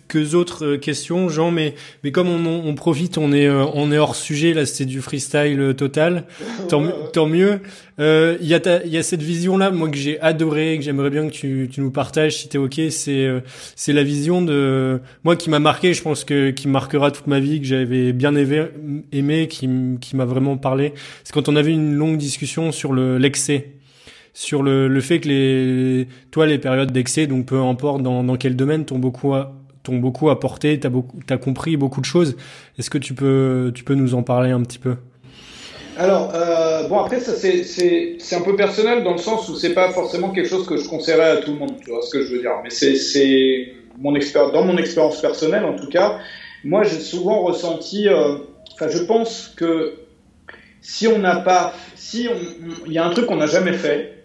quelques 0.08 0.34
autres 0.34 0.64
euh, 0.64 0.78
questions, 0.78 1.28
Jean, 1.28 1.50
mais 1.50 1.74
mais 2.02 2.12
comme 2.12 2.28
on, 2.28 2.46
on 2.46 2.74
profite, 2.74 3.18
on 3.18 3.32
est 3.32 3.46
euh, 3.46 3.64
on 3.74 3.92
est 3.92 3.98
hors 3.98 4.16
sujet 4.16 4.54
là, 4.54 4.66
c'est 4.66 4.84
du 4.84 5.00
freestyle 5.00 5.74
total. 5.76 6.24
Tant, 6.68 6.84
tant 7.12 7.26
mieux. 7.26 7.60
Il 7.98 8.46
y 8.46 8.54
a 8.54 8.84
il 8.84 8.90
y 8.90 8.98
a 8.98 9.02
cette 9.02 9.22
vision 9.22 9.58
là, 9.58 9.70
moi 9.70 9.88
que 9.88 9.96
j'ai 9.96 10.20
adoré, 10.20 10.76
que 10.78 10.84
j'aimerais 10.84 11.10
bien 11.10 11.26
que 11.28 11.32
tu, 11.32 11.68
tu 11.70 11.80
nous 11.80 11.90
partages 11.90 12.36
si 12.36 12.48
t'es 12.48 12.58
ok. 12.58 12.80
C'est 12.90 13.28
c'est 13.74 13.92
la 13.92 14.02
vision 14.02 14.42
de 14.42 15.00
moi 15.24 15.34
qui 15.36 15.50
m'a 15.50 15.58
marqué, 15.58 15.94
je 15.94 16.02
pense 16.02 16.24
que 16.24 16.50
qui 16.50 16.68
marquera 16.68 17.10
toute 17.10 17.26
ma 17.26 17.40
vie, 17.40 17.60
que 17.60 17.66
j'avais 17.66 18.12
bien 18.12 18.34
aimé, 18.36 18.66
aimé 19.12 19.48
qui 19.48 19.68
qui 20.00 20.16
m'a 20.16 20.24
vraiment 20.24 20.56
parlé. 20.56 20.92
C'est 21.24 21.32
quand 21.32 21.48
on 21.48 21.56
avait 21.56 21.72
une 21.72 21.94
longue 21.94 22.18
discussion 22.18 22.70
sur 22.70 22.92
le 22.92 23.18
l'excès 23.18 23.78
sur 24.38 24.62
le, 24.62 24.86
le 24.86 25.00
fait 25.00 25.18
que 25.18 25.28
les, 25.28 26.06
toi, 26.30 26.46
les 26.46 26.58
périodes 26.58 26.92
d'excès, 26.92 27.26
donc 27.26 27.46
peu 27.46 27.60
importe 27.60 28.02
dans, 28.04 28.22
dans 28.22 28.36
quel 28.36 28.54
domaine, 28.54 28.84
t'ont 28.84 29.00
beaucoup, 29.00 29.34
t'ont 29.88 29.98
beaucoup 29.98 30.28
apporté, 30.30 30.78
t'as 30.78 30.90
beaucoup, 30.90 31.18
t'as 31.26 31.38
compris 31.38 31.76
beaucoup 31.76 32.00
de 32.00 32.06
choses. 32.06 32.36
Est-ce 32.78 32.90
que 32.90 32.98
tu 32.98 33.14
peux, 33.14 33.72
tu 33.74 33.84
peux 33.84 33.94
nous 33.94 34.14
en 34.14 34.22
parler 34.22 34.50
un 34.50 34.62
petit 34.62 34.78
peu? 34.78 34.96
Alors, 35.96 36.32
euh, 36.34 36.86
bon, 36.88 36.98
après, 37.00 37.18
ça, 37.20 37.32
c'est, 37.34 38.18
un 38.36 38.42
peu 38.42 38.54
personnel 38.54 39.02
dans 39.02 39.12
le 39.12 39.18
sens 39.18 39.48
où 39.48 39.56
c'est 39.56 39.74
pas 39.74 39.90
forcément 39.90 40.30
quelque 40.30 40.48
chose 40.48 40.66
que 40.66 40.76
je 40.76 40.88
conseillerais 40.88 41.30
à 41.30 41.36
tout 41.38 41.52
le 41.52 41.58
monde, 41.58 41.72
tu 41.82 41.90
vois 41.90 42.02
ce 42.02 42.10
que 42.10 42.22
je 42.22 42.34
veux 42.34 42.40
dire. 42.40 42.52
Mais 42.62 42.70
c'est, 42.70 42.94
c'est 42.94 43.72
mon 43.98 44.14
expérience, 44.14 44.52
dans 44.52 44.64
mon 44.64 44.76
expérience 44.76 45.20
personnelle, 45.20 45.64
en 45.64 45.74
tout 45.74 45.88
cas, 45.88 46.18
moi, 46.64 46.84
j'ai 46.84 47.00
souvent 47.00 47.40
ressenti, 47.42 48.08
euh, 48.08 48.36
enfin, 48.74 48.88
je 48.88 48.98
pense 48.98 49.52
que 49.56 49.94
si 50.82 51.08
on 51.08 51.18
n'a 51.18 51.36
pas, 51.36 51.72
si 51.96 52.28
il 52.86 52.92
y 52.92 52.98
a 52.98 53.04
un 53.04 53.10
truc 53.10 53.26
qu'on 53.26 53.36
n'a 53.36 53.46
jamais 53.46 53.72
fait, 53.72 54.17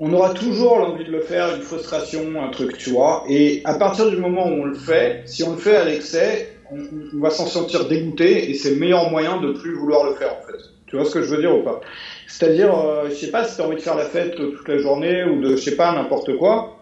on 0.00 0.12
aura 0.14 0.32
toujours 0.32 0.78
l'envie 0.78 1.04
de 1.04 1.12
le 1.12 1.20
faire, 1.20 1.54
une 1.54 1.60
frustration, 1.60 2.42
un 2.42 2.48
truc, 2.48 2.78
tu 2.78 2.90
vois. 2.90 3.22
Et 3.28 3.60
à 3.64 3.74
partir 3.74 4.10
du 4.10 4.16
moment 4.16 4.46
où 4.46 4.62
on 4.62 4.64
le 4.64 4.74
fait, 4.74 5.22
si 5.26 5.42
on 5.42 5.52
le 5.52 5.58
fait 5.58 5.76
à 5.76 5.84
l'excès, 5.84 6.56
on, 6.72 7.18
va 7.18 7.30
s'en 7.30 7.46
sentir 7.46 7.86
dégoûté 7.86 8.50
et 8.50 8.54
c'est 8.54 8.70
le 8.70 8.76
meilleur 8.76 9.10
moyen 9.10 9.40
de 9.40 9.52
plus 9.52 9.74
vouloir 9.74 10.08
le 10.08 10.14
faire, 10.14 10.32
en 10.32 10.46
fait. 10.46 10.58
Tu 10.86 10.96
vois 10.96 11.04
ce 11.04 11.12
que 11.12 11.22
je 11.22 11.34
veux 11.34 11.40
dire 11.40 11.54
ou 11.54 11.62
pas? 11.62 11.80
C'est-à-dire, 12.26 12.74
euh, 12.74 13.10
je 13.10 13.14
sais 13.14 13.30
pas 13.30 13.44
si 13.44 13.56
tu 13.56 13.62
as 13.62 13.66
envie 13.66 13.76
de 13.76 13.82
faire 13.82 13.94
la 13.94 14.06
fête 14.06 14.34
toute 14.36 14.66
la 14.66 14.78
journée 14.78 15.24
ou 15.24 15.40
de, 15.42 15.56
je 15.56 15.62
sais 15.62 15.76
pas, 15.76 15.92
n'importe 15.92 16.36
quoi. 16.38 16.79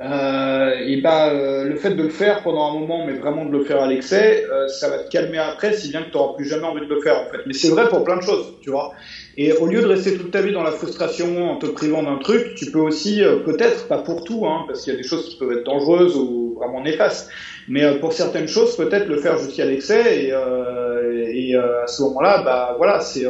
Euh, 0.00 0.74
et 0.86 1.00
bah, 1.00 1.32
euh, 1.32 1.64
le 1.64 1.74
fait 1.74 1.90
de 1.90 2.02
le 2.02 2.08
faire 2.08 2.42
pendant 2.44 2.70
un 2.70 2.78
moment, 2.78 3.04
mais 3.04 3.14
vraiment 3.14 3.44
de 3.44 3.50
le 3.50 3.64
faire 3.64 3.82
à 3.82 3.88
l'excès, 3.88 4.44
euh, 4.50 4.68
ça 4.68 4.88
va 4.88 4.98
te 4.98 5.10
calmer 5.10 5.38
après, 5.38 5.72
si 5.72 5.90
bien 5.90 6.02
que 6.02 6.10
tu 6.10 6.16
n'auras 6.16 6.36
plus 6.36 6.44
jamais 6.44 6.66
envie 6.66 6.86
de 6.86 6.94
le 6.94 7.00
faire 7.00 7.20
en 7.20 7.30
fait. 7.30 7.38
Mais 7.46 7.52
c'est 7.52 7.68
vrai 7.68 7.88
pour 7.88 8.04
plein 8.04 8.16
de 8.16 8.22
choses, 8.22 8.54
tu 8.62 8.70
vois. 8.70 8.92
Et 9.36 9.52
au 9.52 9.66
lieu 9.66 9.80
de 9.80 9.86
rester 9.86 10.16
toute 10.16 10.30
ta 10.30 10.40
vie 10.40 10.52
dans 10.52 10.62
la 10.62 10.70
frustration 10.70 11.50
en 11.50 11.56
te 11.56 11.66
privant 11.66 12.04
d'un 12.04 12.18
truc, 12.18 12.54
tu 12.54 12.70
peux 12.70 12.78
aussi, 12.78 13.24
euh, 13.24 13.36
peut-être, 13.40 13.88
pas 13.88 13.98
pour 13.98 14.22
tout, 14.22 14.46
hein, 14.46 14.64
parce 14.68 14.82
qu'il 14.82 14.92
y 14.92 14.96
a 14.96 14.98
des 14.98 15.06
choses 15.06 15.28
qui 15.28 15.36
peuvent 15.36 15.52
être 15.52 15.64
dangereuses 15.64 16.16
ou 16.16 16.54
vraiment 16.60 16.80
néfastes, 16.80 17.30
mais 17.66 17.82
euh, 17.82 17.98
pour 17.98 18.12
certaines 18.12 18.48
choses, 18.48 18.76
peut-être 18.76 19.08
le 19.08 19.16
faire 19.16 19.36
jusqu'à 19.38 19.64
l'excès 19.64 20.26
et, 20.26 20.28
et 20.28 21.56
à 21.56 21.86
ce 21.86 22.02
moment-là, 22.02 22.42
bah 22.42 22.74
voilà, 22.78 23.00
c'est, 23.00 23.26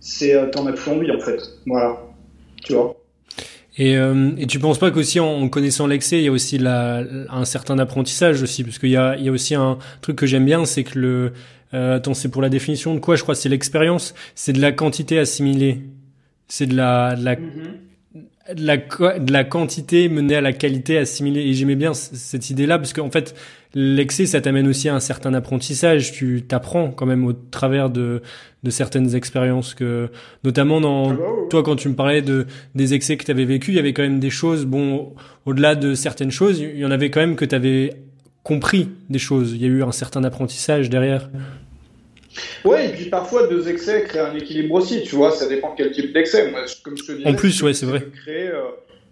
c'est, 0.00 0.50
t'en 0.50 0.66
as 0.66 0.72
plus 0.72 0.90
envie 0.90 1.10
en 1.10 1.20
fait, 1.20 1.40
voilà, 1.66 1.98
tu 2.64 2.72
vois. 2.74 2.97
Et, 3.78 3.96
euh, 3.96 4.32
et 4.38 4.46
tu 4.46 4.58
penses 4.58 4.78
pas 4.78 4.90
qu'aussi 4.90 5.20
en, 5.20 5.48
connaissant 5.48 5.86
l'excès, 5.86 6.18
il 6.18 6.24
y 6.24 6.28
a 6.28 6.32
aussi 6.32 6.58
la, 6.58 7.04
un 7.30 7.44
certain 7.44 7.78
apprentissage 7.78 8.42
aussi, 8.42 8.64
parce 8.64 8.78
qu'il 8.78 8.90
y 8.90 8.96
a, 8.96 9.16
il 9.16 9.24
y 9.24 9.28
a 9.28 9.32
aussi 9.32 9.54
un 9.54 9.78
truc 10.00 10.16
que 10.16 10.26
j'aime 10.26 10.44
bien, 10.44 10.64
c'est 10.64 10.82
que 10.82 10.98
le, 10.98 11.32
euh, 11.74 11.96
attends, 11.96 12.14
c'est 12.14 12.28
pour 12.28 12.42
la 12.42 12.48
définition 12.48 12.94
de 12.94 12.98
quoi 12.98 13.14
Je 13.14 13.22
crois 13.22 13.36
c'est 13.36 13.48
l'expérience, 13.48 14.14
c'est 14.34 14.52
de 14.52 14.60
la 14.60 14.72
quantité 14.72 15.20
assimilée, 15.20 15.82
c'est 16.48 16.66
de 16.66 16.74
la, 16.74 17.14
de 17.14 17.24
la, 17.24 17.36
mm-hmm. 17.36 18.54
de 18.56 18.66
la, 18.66 19.18
de 19.20 19.32
la 19.32 19.44
quantité 19.44 20.08
menée 20.08 20.34
à 20.34 20.40
la 20.40 20.52
qualité 20.52 20.98
assimilée. 20.98 21.42
Et 21.42 21.54
j'aimais 21.54 21.76
bien 21.76 21.94
cette 21.94 22.50
idée-là, 22.50 22.78
parce 22.78 22.92
qu'en 22.92 23.12
fait, 23.12 23.36
l'excès, 23.74 24.26
ça 24.26 24.40
t'amène 24.40 24.66
aussi 24.66 24.88
à 24.88 24.94
un 24.94 25.00
certain 25.00 25.34
apprentissage. 25.34 26.12
Tu 26.12 26.42
t'apprends 26.42 26.90
quand 26.90 27.06
même 27.06 27.26
au 27.26 27.32
travers 27.32 27.90
de, 27.90 28.22
de 28.62 28.70
certaines 28.70 29.14
expériences 29.14 29.74
que, 29.74 30.08
notamment 30.44 30.80
dans, 30.80 31.16
toi, 31.48 31.62
quand 31.62 31.76
tu 31.76 31.88
me 31.88 31.94
parlais 31.94 32.22
de, 32.22 32.46
des 32.74 32.94
excès 32.94 33.16
que 33.16 33.24
tu 33.24 33.30
avais 33.30 33.44
vécu, 33.44 33.72
il 33.72 33.76
y 33.76 33.78
avait 33.78 33.92
quand 33.92 34.02
même 34.02 34.20
des 34.20 34.30
choses, 34.30 34.64
bon, 34.64 35.14
au-delà 35.46 35.74
de 35.74 35.94
certaines 35.94 36.30
choses, 36.30 36.60
il 36.60 36.78
y 36.78 36.84
en 36.84 36.90
avait 36.90 37.10
quand 37.10 37.20
même 37.20 37.36
que 37.36 37.44
tu 37.44 37.54
avais 37.54 37.94
compris 38.42 38.88
des 39.10 39.18
choses. 39.18 39.52
Il 39.52 39.62
y 39.62 39.64
a 39.64 39.68
eu 39.68 39.82
un 39.82 39.92
certain 39.92 40.24
apprentissage 40.24 40.88
derrière. 40.90 41.30
Ouais, 42.64 42.88
et 42.88 42.92
puis 42.92 43.06
parfois 43.06 43.46
deux 43.48 43.68
excès 43.68 44.04
créent 44.04 44.20
un 44.20 44.34
équilibre 44.34 44.74
aussi, 44.74 45.02
tu 45.02 45.16
vois, 45.16 45.32
ça 45.32 45.48
dépend 45.48 45.74
quel 45.76 45.90
type 45.90 46.12
d'excès. 46.12 46.52
Comme 46.82 46.96
je 46.96 47.04
te 47.04 47.12
disais, 47.12 47.28
en 47.28 47.34
plus, 47.34 47.62
ouais, 47.62 47.74
c'est 47.74 47.86
vrai. 47.86 48.06
Créer, 48.22 48.48
euh, 48.48 48.62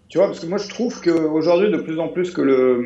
tu 0.09 0.17
vois, 0.17 0.27
parce 0.27 0.39
que 0.39 0.45
moi 0.45 0.57
je 0.57 0.69
trouve 0.69 1.01
qu'aujourd'hui, 1.01 1.69
de 1.69 1.77
plus 1.77 1.99
en 1.99 2.07
plus 2.07 2.31
que 2.31 2.41
le, 2.41 2.81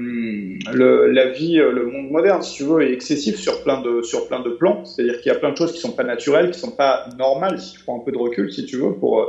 le, 0.73 1.11
la 1.11 1.29
vie, 1.29 1.59
euh, 1.59 1.71
le 1.71 1.85
monde 1.85 2.09
moderne, 2.09 2.41
si 2.41 2.55
tu 2.55 2.63
veux, 2.63 2.81
est 2.81 2.93
excessif 2.93 3.35
sur 3.35 3.63
plein 3.63 3.81
de, 3.81 4.01
sur 4.01 4.27
plein 4.27 4.39
de 4.39 4.49
plans. 4.49 4.83
C'est-à-dire 4.85 5.21
qu'il 5.21 5.31
y 5.31 5.35
a 5.35 5.37
plein 5.37 5.51
de 5.51 5.57
choses 5.57 5.71
qui 5.71 5.79
sont 5.79 5.91
pas 5.91 6.03
naturelles, 6.03 6.49
qui 6.49 6.59
sont 6.59 6.71
pas 6.71 7.07
normales, 7.19 7.59
si 7.59 7.73
tu 7.73 7.79
prends 7.81 7.97
un 7.99 8.03
peu 8.03 8.11
de 8.11 8.17
recul, 8.17 8.51
si 8.51 8.65
tu 8.65 8.77
veux, 8.77 8.93
pour, 8.93 9.21
euh, 9.21 9.25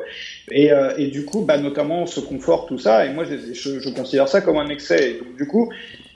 et, 0.50 0.72
euh, 0.72 0.96
et 0.96 1.08
du 1.08 1.26
coup, 1.26 1.42
bah, 1.42 1.58
notamment 1.58 2.06
ce 2.06 2.20
confort, 2.20 2.66
tout 2.66 2.78
ça, 2.78 3.04
et 3.04 3.12
moi 3.12 3.24
je, 3.24 3.52
je, 3.52 3.78
je 3.78 3.90
considère 3.90 4.28
ça 4.28 4.40
comme 4.40 4.56
un 4.56 4.68
excès. 4.68 5.10
Et 5.10 5.18
donc, 5.18 5.36
du 5.36 5.46
coup, 5.46 5.70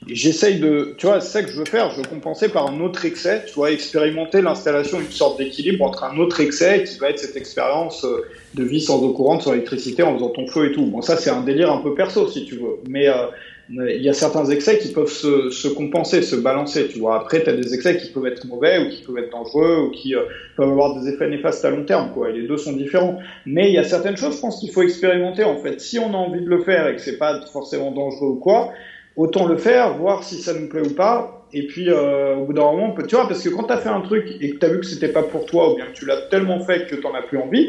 j'essaye 0.06 0.58
de, 0.58 0.94
tu 0.98 1.06
vois, 1.06 1.20
c'est 1.20 1.30
ça 1.30 1.42
que 1.42 1.50
je 1.50 1.56
veux 1.56 1.64
faire, 1.64 1.90
je 1.90 1.96
veux 1.98 2.06
compenser 2.06 2.48
par 2.48 2.68
un 2.68 2.80
autre 2.80 3.04
excès, 3.04 3.44
tu 3.46 3.54
vois, 3.54 3.70
expérimenter 3.70 4.42
l'installation 4.42 4.98
d'une 4.98 5.10
sorte 5.10 5.38
d'équilibre 5.38 5.84
entre 5.84 6.04
un 6.04 6.16
autre 6.18 6.40
excès 6.40 6.84
qui 6.84 6.98
va 6.98 7.10
être 7.10 7.18
cette 7.18 7.36
expérience 7.36 8.04
euh, 8.04 8.24
de 8.54 8.64
vie 8.64 8.80
sans 8.80 9.02
eau 9.02 9.12
courante, 9.12 9.42
sans 9.42 9.52
électricité, 9.52 10.02
en 10.02 10.14
faisant 10.14 10.30
ton 10.30 10.46
feu 10.46 10.70
et 10.70 10.72
tout. 10.72 10.86
Bon, 10.86 11.02
ça 11.02 11.16
c'est 11.16 11.30
un 11.30 11.42
délire 11.42 11.72
un 11.72 11.78
peu 11.78 11.94
perso 11.94 12.28
si 12.28 12.44
tu 12.44 12.56
veux, 12.56 12.76
mais 12.88 13.08
euh, 13.08 13.26
il 13.68 14.02
y 14.02 14.08
a 14.08 14.12
certains 14.12 14.44
excès 14.46 14.78
qui 14.78 14.92
peuvent 14.92 15.10
se, 15.10 15.50
se 15.50 15.66
compenser, 15.66 16.22
se 16.22 16.36
balancer, 16.36 16.86
tu 16.86 17.00
vois. 17.00 17.16
Après, 17.16 17.42
tu 17.42 17.50
as 17.50 17.52
des 17.52 17.74
excès 17.74 17.96
qui 17.96 18.12
peuvent 18.12 18.26
être 18.26 18.46
mauvais 18.46 18.78
ou 18.78 18.90
qui 18.90 19.02
peuvent 19.02 19.18
être 19.18 19.32
dangereux 19.32 19.88
ou 19.88 19.90
qui 19.90 20.14
euh, 20.14 20.22
peuvent 20.56 20.70
avoir 20.70 21.00
des 21.00 21.08
effets 21.08 21.28
néfastes 21.28 21.64
à 21.64 21.70
long 21.70 21.84
terme, 21.84 22.12
quoi. 22.14 22.30
Et 22.30 22.32
les 22.32 22.46
deux 22.46 22.58
sont 22.58 22.74
différents. 22.74 23.18
Mais 23.44 23.68
il 23.68 23.74
y 23.74 23.78
a 23.78 23.82
certaines 23.82 24.16
choses, 24.16 24.36
je 24.36 24.40
pense 24.40 24.60
qu'il 24.60 24.70
faut 24.70 24.82
expérimenter, 24.82 25.42
en 25.42 25.56
fait. 25.56 25.80
Si 25.80 25.98
on 25.98 26.14
a 26.14 26.16
envie 26.16 26.42
de 26.42 26.48
le 26.48 26.62
faire 26.62 26.86
et 26.86 26.94
que 26.94 27.00
c'est 27.00 27.18
pas 27.18 27.40
forcément 27.52 27.90
dangereux 27.90 28.28
ou 28.28 28.36
quoi, 28.36 28.72
autant 29.16 29.46
le 29.46 29.56
faire, 29.56 29.92
voir 29.92 30.22
si 30.24 30.38
ça 30.38 30.54
nous 30.54 30.66
plaît 30.66 30.82
ou 30.82 30.90
pas. 30.90 31.26
Et 31.52 31.62
puis, 31.62 31.90
euh, 31.90 32.34
au 32.34 32.42
bout 32.44 32.52
d'un 32.52 32.64
moment, 32.64 32.92
tu 33.06 33.14
vois, 33.16 33.26
parce 33.26 33.42
que 33.42 33.48
quand 33.48 33.64
tu 33.64 33.72
as 33.72 33.78
fait 33.78 33.88
un 33.88 34.00
truc 34.00 34.34
et 34.40 34.50
que 34.50 34.56
tu 34.58 34.66
as 34.66 34.68
vu 34.68 34.80
que 34.80 34.86
c'était 34.86 35.08
pas 35.08 35.22
pour 35.24 35.46
toi, 35.46 35.68
ou 35.68 35.72
bien 35.72 35.86
que 35.86 35.92
tu 35.92 36.04
l'as 36.06 36.18
tellement 36.18 36.58
fait 36.58 36.84
que 36.84 36.94
tu 36.96 37.06
as 37.06 37.22
plus 37.22 37.38
envie, 37.38 37.68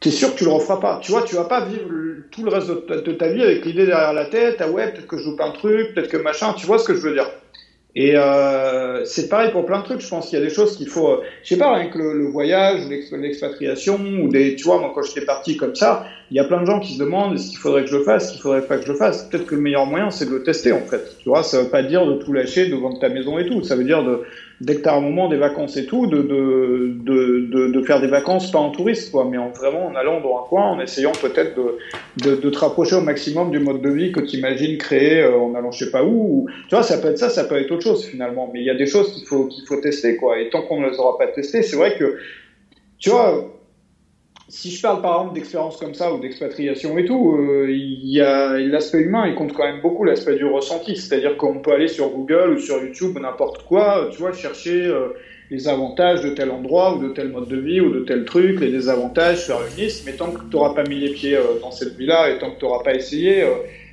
tu 0.00 0.08
es 0.08 0.12
sûr 0.12 0.30
que 0.30 0.34
tu 0.34 0.44
le 0.44 0.50
referas 0.50 0.78
pas. 0.78 0.96
Tu 0.96 1.10
vois, 1.10 1.22
tu 1.22 1.34
vas 1.34 1.44
pas 1.44 1.60
vivre 1.60 1.88
tout 2.30 2.44
le 2.44 2.50
reste 2.50 2.68
de 2.68 2.74
ta, 2.74 2.98
de 2.98 3.12
ta 3.12 3.28
vie 3.28 3.42
avec 3.42 3.64
l'idée 3.64 3.86
derrière 3.86 4.12
la 4.12 4.26
tête, 4.26 4.60
ah 4.60 4.68
ouais, 4.68 4.88
peut-être 4.88 5.06
que 5.06 5.16
je 5.18 5.24
loupe 5.24 5.40
un 5.40 5.50
truc, 5.50 5.92
peut-être 5.92 6.08
que 6.08 6.16
machin, 6.16 6.52
tu 6.54 6.66
vois 6.66 6.78
ce 6.78 6.84
que 6.84 6.94
je 6.94 7.00
veux 7.02 7.12
dire? 7.12 7.26
Et 7.94 8.16
euh, 8.16 9.04
c'est 9.04 9.28
pareil 9.28 9.50
pour 9.50 9.64
plein 9.64 9.80
de 9.80 9.84
trucs. 9.84 10.00
Je 10.00 10.08
pense 10.08 10.28
qu'il 10.28 10.38
y 10.38 10.42
a 10.42 10.44
des 10.44 10.52
choses 10.52 10.76
qu'il 10.76 10.88
faut, 10.88 11.08
euh, 11.08 11.22
je 11.42 11.48
sais 11.48 11.58
pas, 11.58 11.84
que 11.86 11.98
le, 11.98 12.18
le 12.18 12.26
voyage 12.26 12.82
l'expatriation 12.88 13.98
ou 14.22 14.28
des, 14.28 14.56
tu 14.56 14.64
vois, 14.64 14.78
moi 14.78 14.92
quand 14.94 15.02
j'étais 15.02 15.24
parti 15.24 15.56
comme 15.56 15.74
ça, 15.74 16.06
il 16.30 16.36
y 16.36 16.40
a 16.40 16.44
plein 16.44 16.60
de 16.60 16.66
gens 16.66 16.80
qui 16.80 16.94
se 16.94 16.98
demandent 16.98 17.34
est-ce 17.34 17.48
qu'il 17.48 17.58
faudrait 17.58 17.82
que 17.82 17.90
je 17.90 17.96
le 17.96 18.04
fasse, 18.04 18.30
qu'il 18.30 18.40
faudrait 18.40 18.62
pas 18.62 18.76
que 18.76 18.84
je 18.84 18.92
le 18.92 18.98
fasse. 18.98 19.24
Peut-être 19.24 19.46
que 19.46 19.54
le 19.54 19.62
meilleur 19.62 19.86
moyen 19.86 20.10
c'est 20.10 20.26
de 20.26 20.30
le 20.30 20.42
tester 20.42 20.72
en 20.72 20.80
fait. 20.80 21.16
Tu 21.18 21.28
vois, 21.28 21.42
ça 21.42 21.62
veut 21.62 21.70
pas 21.70 21.82
dire 21.82 22.06
de 22.06 22.14
tout 22.14 22.32
lâcher 22.32 22.68
devant 22.68 22.94
ta 22.94 23.08
maison 23.08 23.38
et 23.38 23.46
tout. 23.46 23.62
Ça 23.62 23.74
veut 23.74 23.84
dire 23.84 24.04
de 24.04 24.22
dès 24.60 24.76
que 24.76 24.82
tu 24.82 24.88
un 24.88 25.00
moment 25.00 25.28
des 25.28 25.36
vacances 25.36 25.76
et 25.76 25.86
tout, 25.86 26.06
de, 26.06 26.22
de, 26.22 26.96
de, 27.04 27.68
de, 27.68 27.82
faire 27.82 28.00
des 28.00 28.08
vacances 28.08 28.50
pas 28.50 28.58
en 28.58 28.70
touriste, 28.70 29.12
quoi, 29.12 29.26
mais 29.30 29.38
en 29.38 29.50
vraiment 29.50 29.86
en 29.86 29.94
allant 29.94 30.20
dans 30.20 30.38
un 30.38 30.48
coin, 30.48 30.70
en 30.70 30.80
essayant 30.80 31.12
peut-être 31.12 31.56
de, 31.56 31.78
de, 32.24 32.36
de 32.36 32.50
te 32.50 32.58
rapprocher 32.58 32.96
au 32.96 33.00
maximum 33.00 33.50
du 33.50 33.60
mode 33.60 33.80
de 33.80 33.90
vie 33.90 34.10
que 34.10 34.20
tu 34.20 34.36
imagines 34.36 34.76
créer 34.78 35.20
euh, 35.20 35.38
en 35.38 35.54
allant 35.54 35.70
je 35.70 35.84
sais 35.84 35.90
pas 35.90 36.04
où. 36.04 36.46
tu 36.68 36.74
vois, 36.74 36.82
ça 36.82 36.98
peut 36.98 37.08
être 37.08 37.18
ça, 37.18 37.28
ça 37.28 37.44
peut 37.44 37.56
être 37.56 37.70
autre 37.70 37.84
chose 37.84 38.04
finalement, 38.04 38.50
mais 38.52 38.60
il 38.60 38.66
y 38.66 38.70
a 38.70 38.74
des 38.74 38.86
choses 38.86 39.12
qu'il 39.12 39.26
faut, 39.26 39.46
qu'il 39.46 39.64
faut 39.66 39.80
tester, 39.80 40.16
quoi. 40.16 40.40
Et 40.40 40.50
tant 40.50 40.62
qu'on 40.62 40.80
ne 40.80 40.90
les 40.90 40.98
aura 40.98 41.16
pas 41.18 41.28
testées, 41.28 41.62
c'est 41.62 41.76
vrai 41.76 41.96
que, 41.96 42.18
tu 42.98 43.10
vois, 43.10 43.44
si 44.48 44.70
je 44.70 44.80
parle 44.80 45.02
par 45.02 45.20
exemple 45.20 45.34
d'expériences 45.34 45.76
comme 45.76 45.94
ça 45.94 46.12
ou 46.12 46.20
d'expatriation 46.20 46.96
et 46.96 47.04
tout, 47.04 47.36
euh, 47.36 47.66
il 47.70 48.08
y 48.08 48.20
a 48.20 48.56
l'aspect 48.58 49.00
humain, 49.00 49.26
il 49.26 49.34
compte 49.34 49.52
quand 49.52 49.64
même 49.64 49.82
beaucoup 49.82 50.04
l'aspect 50.04 50.36
du 50.36 50.46
ressenti. 50.46 50.96
C'est-à-dire 50.96 51.36
qu'on 51.36 51.60
peut 51.60 51.72
aller 51.72 51.88
sur 51.88 52.08
Google 52.08 52.54
ou 52.54 52.58
sur 52.58 52.82
YouTube 52.82 53.16
ou 53.16 53.20
n'importe 53.20 53.64
quoi, 53.64 54.08
tu 54.10 54.18
vois, 54.18 54.32
chercher 54.32 54.86
euh, 54.86 55.08
les 55.50 55.68
avantages 55.68 56.22
de 56.22 56.30
tel 56.30 56.50
endroit 56.50 56.96
ou 56.96 57.02
de 57.02 57.08
tel 57.10 57.28
mode 57.28 57.48
de 57.48 57.58
vie 57.58 57.80
ou 57.80 57.92
de 57.92 58.00
tel 58.00 58.24
truc, 58.24 58.60
les 58.60 58.70
désavantages, 58.70 59.50
une 59.50 59.82
liste. 59.82 60.06
Mais 60.06 60.12
tant 60.12 60.30
que 60.30 60.40
tu 60.40 60.56
n'auras 60.56 60.72
pas 60.74 60.84
mis 60.84 60.98
les 60.98 61.10
pieds 61.10 61.36
euh, 61.36 61.60
dans 61.60 61.70
cette 61.70 61.96
vie-là 61.96 62.30
et 62.30 62.38
tant 62.38 62.50
que 62.50 62.58
tu 62.58 62.64
n'auras 62.64 62.82
pas 62.82 62.94
essayé, 62.94 63.44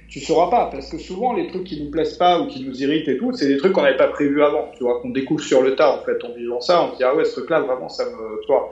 tu 0.08 0.20
sauras 0.20 0.50
pas 0.50 0.70
parce 0.72 0.90
que 0.90 0.98
souvent 0.98 1.34
les 1.34 1.48
trucs 1.48 1.64
qui 1.64 1.82
nous 1.82 1.90
plaisent 1.90 2.18
pas 2.18 2.40
ou 2.40 2.48
qui 2.48 2.64
nous 2.64 2.82
irritent 2.82 3.08
et 3.08 3.18
tout, 3.18 3.32
c'est 3.34 3.48
des 3.48 3.58
trucs 3.58 3.74
qu'on 3.74 3.82
n'avait 3.82 3.98
pas 3.98 4.08
prévus 4.08 4.44
avant, 4.44 4.70
tu 4.78 4.84
vois, 4.84 5.00
qu'on 5.02 5.10
découvre 5.10 5.44
sur 5.44 5.62
le 5.62 5.76
tas 5.76 5.98
en 6.00 6.04
fait 6.04 6.24
en 6.24 6.34
vivant 6.34 6.62
ça, 6.62 6.84
on 6.84 6.94
se 6.94 6.98
dit 6.98 7.04
ah 7.04 7.16
ouais 7.16 7.26
ce 7.26 7.34
truc 7.34 7.50
là 7.50 7.60
vraiment 7.62 7.90
ça 7.90 8.06
me, 8.06 8.42
tu 8.42 8.48
vois, 8.48 8.70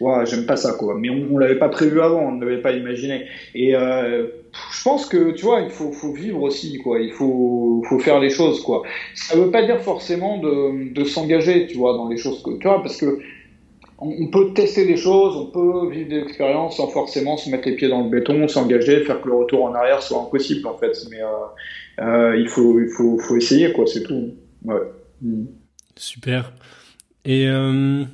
ouais, 0.00 0.26
j'aime 0.26 0.46
pas 0.46 0.56
ça 0.56 0.72
quoi, 0.72 0.94
mais 0.98 1.10
on, 1.10 1.26
on 1.32 1.38
l'avait 1.38 1.58
pas 1.58 1.68
prévu 1.68 2.00
avant, 2.00 2.20
on 2.20 2.32
ne 2.32 2.44
l'avait 2.44 2.62
pas 2.62 2.72
imaginé. 2.72 3.26
Et 3.54 3.74
euh, 3.74 4.26
je 4.72 4.82
pense 4.82 5.06
que 5.06 5.32
tu 5.32 5.44
vois 5.44 5.60
il 5.60 5.70
faut, 5.70 5.92
faut 5.92 6.12
vivre 6.12 6.42
aussi 6.42 6.78
quoi, 6.78 7.00
il 7.00 7.12
faut, 7.12 7.82
faut 7.88 7.98
faire 7.98 8.20
les 8.20 8.30
choses 8.30 8.60
quoi. 8.60 8.82
Ça 9.14 9.36
veut 9.36 9.50
pas 9.50 9.64
dire 9.64 9.80
forcément 9.80 10.38
de, 10.38 10.92
de 10.92 11.04
s'engager, 11.04 11.66
tu 11.66 11.76
vois, 11.76 11.94
dans 11.94 12.08
les 12.08 12.16
choses 12.16 12.42
que 12.42 12.56
tu 12.58 12.66
vois 12.66 12.82
parce 12.82 12.96
que 12.96 13.18
on 13.98 14.26
peut 14.28 14.52
tester 14.52 14.86
des 14.86 14.96
choses, 14.96 15.36
on 15.36 15.46
peut 15.46 15.90
vivre 15.90 16.10
des 16.10 16.18
expériences 16.18 16.76
sans 16.76 16.88
forcément 16.88 17.36
se 17.36 17.48
mettre 17.48 17.66
les 17.66 17.76
pieds 17.76 17.88
dans 17.88 18.02
le 18.02 18.10
béton, 18.10 18.46
s'engager, 18.46 19.04
faire 19.04 19.22
que 19.22 19.28
le 19.28 19.34
retour 19.34 19.64
en 19.64 19.74
arrière 19.74 20.02
soit 20.02 20.20
impossible 20.20 20.66
en 20.68 20.76
fait. 20.76 20.92
Mais 21.10 21.22
euh, 21.22 22.04
euh, 22.04 22.36
il 22.38 22.48
faut, 22.48 22.78
il 22.78 22.88
faut, 22.88 23.18
faut 23.18 23.36
essayer 23.36 23.72
quoi, 23.72 23.86
c'est 23.86 24.02
tout. 24.02 24.34
Ouais. 24.64 24.80
Mm. 25.22 25.46
Super. 25.96 26.52
Et 27.24 27.48
euh, 27.48 28.04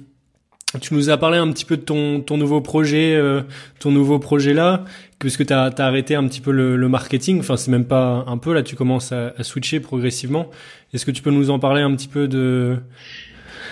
tu 0.80 0.94
nous 0.94 1.10
as 1.10 1.16
parlé 1.16 1.36
un 1.38 1.50
petit 1.50 1.64
peu 1.64 1.76
de 1.76 1.82
ton, 1.82 2.20
ton 2.20 2.36
nouveau 2.36 2.60
projet, 2.60 3.14
euh, 3.16 3.42
ton 3.80 3.90
nouveau 3.90 4.20
projet 4.20 4.54
là, 4.54 4.84
puisque 5.18 5.44
tu 5.44 5.52
as, 5.52 5.72
arrêté 5.78 6.14
un 6.14 6.28
petit 6.28 6.40
peu 6.40 6.52
le, 6.52 6.76
le 6.76 6.88
marketing. 6.88 7.40
Enfin, 7.40 7.56
c'est 7.56 7.72
même 7.72 7.86
pas 7.86 8.24
un 8.28 8.38
peu 8.38 8.54
là, 8.54 8.62
tu 8.62 8.76
commences 8.76 9.10
à, 9.10 9.34
à 9.36 9.42
switcher 9.42 9.80
progressivement. 9.80 10.48
Est-ce 10.94 11.04
que 11.04 11.10
tu 11.10 11.22
peux 11.22 11.32
nous 11.32 11.50
en 11.50 11.58
parler 11.58 11.82
un 11.82 11.94
petit 11.96 12.08
peu 12.08 12.28
de 12.28 12.78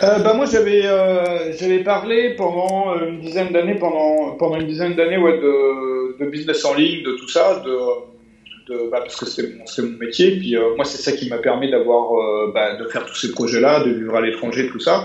euh, 0.03 0.19
bah 0.21 0.33
moi 0.35 0.47
j'avais 0.47 0.87
euh, 0.87 1.53
j'avais 1.59 1.83
parlé 1.85 2.35
pendant 2.35 2.95
euh, 2.95 3.09
une 3.09 3.21
dizaine 3.21 3.53
d'années 3.53 3.75
pendant 3.75 4.37
pendant 4.37 4.57
une 4.57 4.67
dizaine 4.67 4.95
d'années 4.95 5.19
ouais 5.19 5.39
de, 5.39 6.19
de 6.19 6.31
business 6.31 6.65
en 6.65 6.75
ligne 6.75 7.03
de 7.03 7.13
tout 7.13 7.29
ça 7.29 7.61
de, 7.61 7.77
de 8.73 8.91
bah, 8.91 9.01
parce 9.01 9.17
que 9.17 9.27
c'est 9.27 9.43
mon, 9.57 9.65
mon 9.65 9.99
métier. 9.99 10.37
Puis 10.39 10.57
euh, 10.57 10.75
moi 10.77 10.85
c'est 10.85 11.03
ça 11.03 11.13
qui 11.13 11.29
m'a 11.29 11.39
permis 11.39 11.71
d'avoir 11.71 12.15
euh, 12.15 12.51
bah, 12.55 12.77
de 12.77 12.85
faire 12.89 13.05
tous 13.05 13.15
ces 13.15 13.33
projets 13.33 13.61
là 13.61 13.85
de 13.85 13.91
vivre 13.91 14.15
à 14.17 14.21
l'étranger 14.23 14.69
tout 14.69 14.81
ça. 14.81 15.05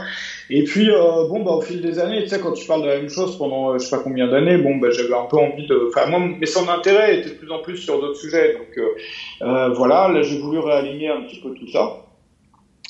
Et 0.49 0.63
puis 0.63 0.87
bon 0.87 1.41
bah 1.43 1.51
au 1.53 1.61
fil 1.61 1.81
des 1.81 1.99
années 1.99 2.21
tu 2.23 2.29
sais 2.29 2.39
quand 2.39 2.53
tu 2.53 2.65
parles 2.67 2.83
de 2.83 2.87
la 2.87 2.97
même 2.97 3.09
chose 3.09 3.37
pendant 3.37 3.77
je 3.77 3.83
sais 3.83 3.95
pas 3.95 4.03
combien 4.03 4.27
d'années 4.27 4.57
bon 4.57 4.75
bah 4.77 4.91
j'avais 4.91 5.13
un 5.13 5.25
peu 5.25 5.37
envie 5.37 5.65
de 5.67 5.89
enfin 5.89 6.05
moi 6.05 6.19
mais 6.39 6.45
son 6.45 6.69
intérêt 6.69 7.17
était 7.17 7.29
de 7.29 7.35
plus 7.35 7.51
en 7.51 7.59
plus 7.59 7.77
sur 7.77 7.99
d'autres 7.99 8.19
sujets. 8.19 8.53
Donc 8.53 9.75
voilà 9.75 10.07
là 10.07 10.21
j'ai 10.21 10.37
voulu 10.37 10.59
réaligner 10.59 11.09
un 11.09 11.23
petit 11.23 11.41
peu 11.41 11.49
tout 11.53 11.67
ça 11.69 12.05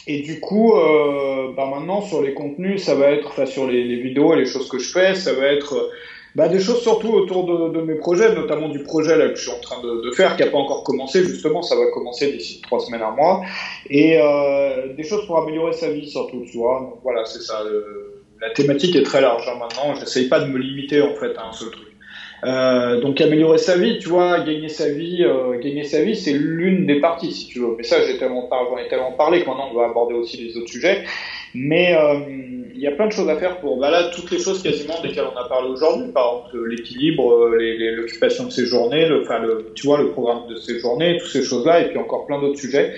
et 0.07 0.21
du 0.21 0.39
coup, 0.39 0.73
euh, 0.73 1.51
bah 1.55 1.67
maintenant 1.73 2.01
sur 2.01 2.21
les 2.21 2.33
contenus, 2.33 2.83
ça 2.83 2.95
va 2.95 3.11
être, 3.11 3.27
enfin 3.27 3.45
sur 3.45 3.67
les, 3.67 3.95
vidéos 3.95 4.33
et 4.33 4.37
les 4.37 4.45
choses 4.45 4.67
que 4.69 4.77
je 4.77 4.91
fais, 4.91 5.15
ça 5.15 5.33
va 5.33 5.47
être 5.47 5.89
bah, 6.35 6.47
des 6.47 6.59
choses 6.59 6.81
surtout 6.81 7.09
autour 7.09 7.71
de, 7.71 7.81
mes 7.81 7.95
projets, 7.95 8.35
notamment 8.35 8.69
du 8.69 8.83
projet 8.83 9.17
là 9.17 9.29
que 9.29 9.35
je 9.35 9.41
suis 9.41 9.51
en 9.51 9.59
train 9.59 9.81
de, 9.81 10.11
faire, 10.11 10.35
qui 10.35 10.43
n'a 10.43 10.51
pas 10.51 10.57
encore 10.57 10.83
commencé 10.83 11.23
justement, 11.23 11.61
ça 11.61 11.75
va 11.75 11.87
commencer 11.87 12.31
d'ici 12.31 12.61
trois 12.61 12.79
semaines 12.79 13.01
à 13.01 13.11
mois, 13.11 13.41
et 13.89 14.19
euh, 14.21 14.93
des 14.93 15.03
choses 15.03 15.25
pour 15.25 15.39
améliorer 15.39 15.73
sa 15.73 15.89
vie 15.89 16.07
surtout, 16.07 16.43
tu 16.51 16.57
vois. 16.57 16.81
Donc 16.81 16.99
voilà, 17.03 17.25
c'est 17.25 17.41
ça. 17.41 17.63
La 18.41 18.49
thématique 18.51 18.95
est 18.95 19.03
très 19.03 19.21
large 19.21 19.47
hein, 19.47 19.57
maintenant. 19.57 19.95
J'essaye 19.95 20.27
pas 20.27 20.39
de 20.39 20.47
me 20.47 20.59
limiter 20.59 21.01
en 21.01 21.15
fait 21.15 21.35
à 21.37 21.47
un 21.47 21.51
seul 21.51 21.71
truc. 21.71 21.84
Euh, 22.43 23.01
donc 23.01 23.21
améliorer 23.21 23.57
sa 23.57 23.77
vie, 23.77 23.97
tu 23.99 24.09
vois, 24.09 24.39
gagner 24.41 24.69
sa 24.69 24.89
vie, 24.89 25.23
euh, 25.23 25.57
gagner 25.59 25.83
sa 25.83 26.03
vie, 26.03 26.15
c'est 26.15 26.33
l'une 26.33 26.85
des 26.85 26.99
parties, 26.99 27.31
si 27.31 27.47
tu 27.47 27.59
veux. 27.59 27.75
Mais 27.77 27.83
ça, 27.83 27.97
j'ai 28.05 28.17
tellement 28.17 28.47
j'en 28.51 28.77
ai 28.77 28.87
tellement 28.87 29.13
parlé 29.13 29.41
que 29.41 29.47
maintenant 29.47 29.69
on 29.71 29.75
va 29.75 29.85
aborder 29.85 30.13
aussi 30.13 30.37
les 30.37 30.57
autres 30.57 30.69
sujets. 30.69 31.03
Mais 31.53 31.95
euh, 31.95 32.19
il 32.73 32.79
y 32.79 32.87
a 32.87 32.91
plein 32.91 33.07
de 33.07 33.13
choses 33.13 33.29
à 33.29 33.37
faire 33.37 33.59
pour, 33.59 33.79
bah 33.79 33.89
là, 33.89 34.09
toutes 34.13 34.29
les 34.31 34.39
choses 34.39 34.61
quasiment 34.61 35.01
desquelles 35.01 35.27
on 35.33 35.37
a 35.37 35.47
parlé 35.47 35.69
aujourd'hui, 35.69 36.11
par 36.11 36.43
exemple 36.43 36.67
l'équilibre, 36.67 37.47
l'occupation 37.95 38.45
de 38.45 38.51
ses 38.51 38.65
journées, 38.65 39.07
le, 39.07 39.21
enfin 39.21 39.39
le, 39.39 39.71
tu 39.73 39.87
vois, 39.87 39.99
le 39.99 40.11
programme 40.11 40.47
de 40.49 40.57
ses 40.57 40.79
journées, 40.79 41.17
toutes 41.17 41.31
ces 41.31 41.43
choses-là, 41.43 41.81
et 41.81 41.89
puis 41.89 41.97
encore 41.97 42.25
plein 42.25 42.41
d'autres 42.41 42.59
sujets. 42.59 42.93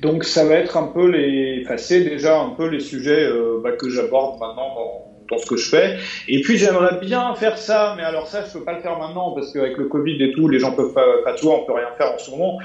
Donc 0.00 0.24
ça 0.24 0.44
va 0.44 0.54
être 0.54 0.76
un 0.76 0.86
peu 0.86 1.10
les, 1.10 1.62
enfin 1.64 1.76
c'est 1.76 2.02
déjà 2.02 2.38
un 2.38 2.50
peu 2.50 2.68
les 2.68 2.80
sujets 2.80 3.28
bah, 3.64 3.72
que 3.72 3.88
j'aborde 3.88 4.38
maintenant 4.38 4.74
dans 4.74 5.15
dans 5.30 5.38
ce 5.38 5.46
que 5.46 5.56
je 5.56 5.68
fais. 5.68 5.96
Et 6.28 6.40
puis 6.40 6.56
j'aimerais 6.56 6.98
bien 7.00 7.34
faire 7.34 7.58
ça, 7.58 7.94
mais 7.96 8.02
alors 8.02 8.26
ça, 8.26 8.44
je 8.46 8.58
peux 8.58 8.64
pas 8.64 8.74
le 8.74 8.80
faire 8.80 8.98
maintenant 8.98 9.32
parce 9.32 9.52
qu'avec 9.52 9.76
le 9.76 9.84
Covid 9.84 10.22
et 10.22 10.32
tout, 10.32 10.48
les 10.48 10.58
gens 10.58 10.72
peuvent 10.72 10.92
pas, 10.92 11.04
pas 11.24 11.34
vois, 11.42 11.60
on 11.60 11.64
peut 11.64 11.72
rien 11.72 11.88
faire 11.96 12.12
en 12.12 12.18
ce 12.18 12.30
moment. 12.30 12.58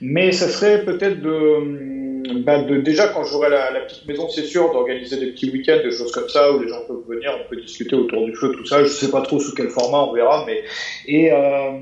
Mais 0.00 0.32
ça 0.32 0.48
serait 0.48 0.84
peut-être 0.84 1.20
de, 1.20 2.34
bah 2.44 2.62
déjà 2.62 3.08
quand 3.08 3.24
j'aurai 3.24 3.50
la, 3.50 3.80
petite 3.80 4.06
maison, 4.06 4.28
c'est 4.28 4.44
sûr, 4.44 4.72
d'organiser 4.72 5.18
des 5.18 5.26
petits 5.32 5.50
week-ends, 5.50 5.80
des 5.82 5.90
choses 5.90 6.12
comme 6.12 6.28
ça 6.28 6.52
où 6.52 6.60
les 6.60 6.68
gens 6.68 6.80
peuvent 6.86 7.04
venir, 7.08 7.30
on 7.40 7.48
peut 7.48 7.60
discuter 7.60 7.94
autour 7.94 8.24
du 8.24 8.34
feu, 8.34 8.52
tout 8.52 8.64
ça. 8.64 8.82
Je 8.82 8.88
sais 8.88 9.10
pas 9.10 9.20
trop 9.20 9.38
sous 9.38 9.54
quel 9.54 9.68
format, 9.68 9.98
on 9.98 10.12
verra, 10.12 10.44
mais 10.46 10.62
et 11.06 11.32
euh, 11.32 11.72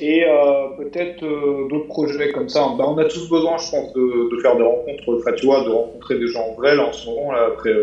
et 0.00 0.24
euh, 0.24 0.68
peut-être 0.78 1.22
euh, 1.24 1.68
d'autres 1.68 1.88
projets 1.88 2.30
comme 2.32 2.48
ça. 2.48 2.60
Bah, 2.78 2.84
on 2.86 2.96
a 2.98 3.04
tous 3.04 3.28
besoin, 3.28 3.58
je 3.58 3.70
pense, 3.70 3.92
de, 3.92 4.40
faire 4.40 4.56
des 4.56 4.62
rencontres, 4.62 5.34
tu 5.36 5.46
vois, 5.46 5.64
de 5.64 5.70
rencontrer 5.70 6.18
des 6.18 6.28
gens 6.28 6.54
vrais 6.56 6.76
là 6.76 6.86
en 6.86 6.92
ce 6.92 7.06
moment 7.08 7.32
après 7.32 7.74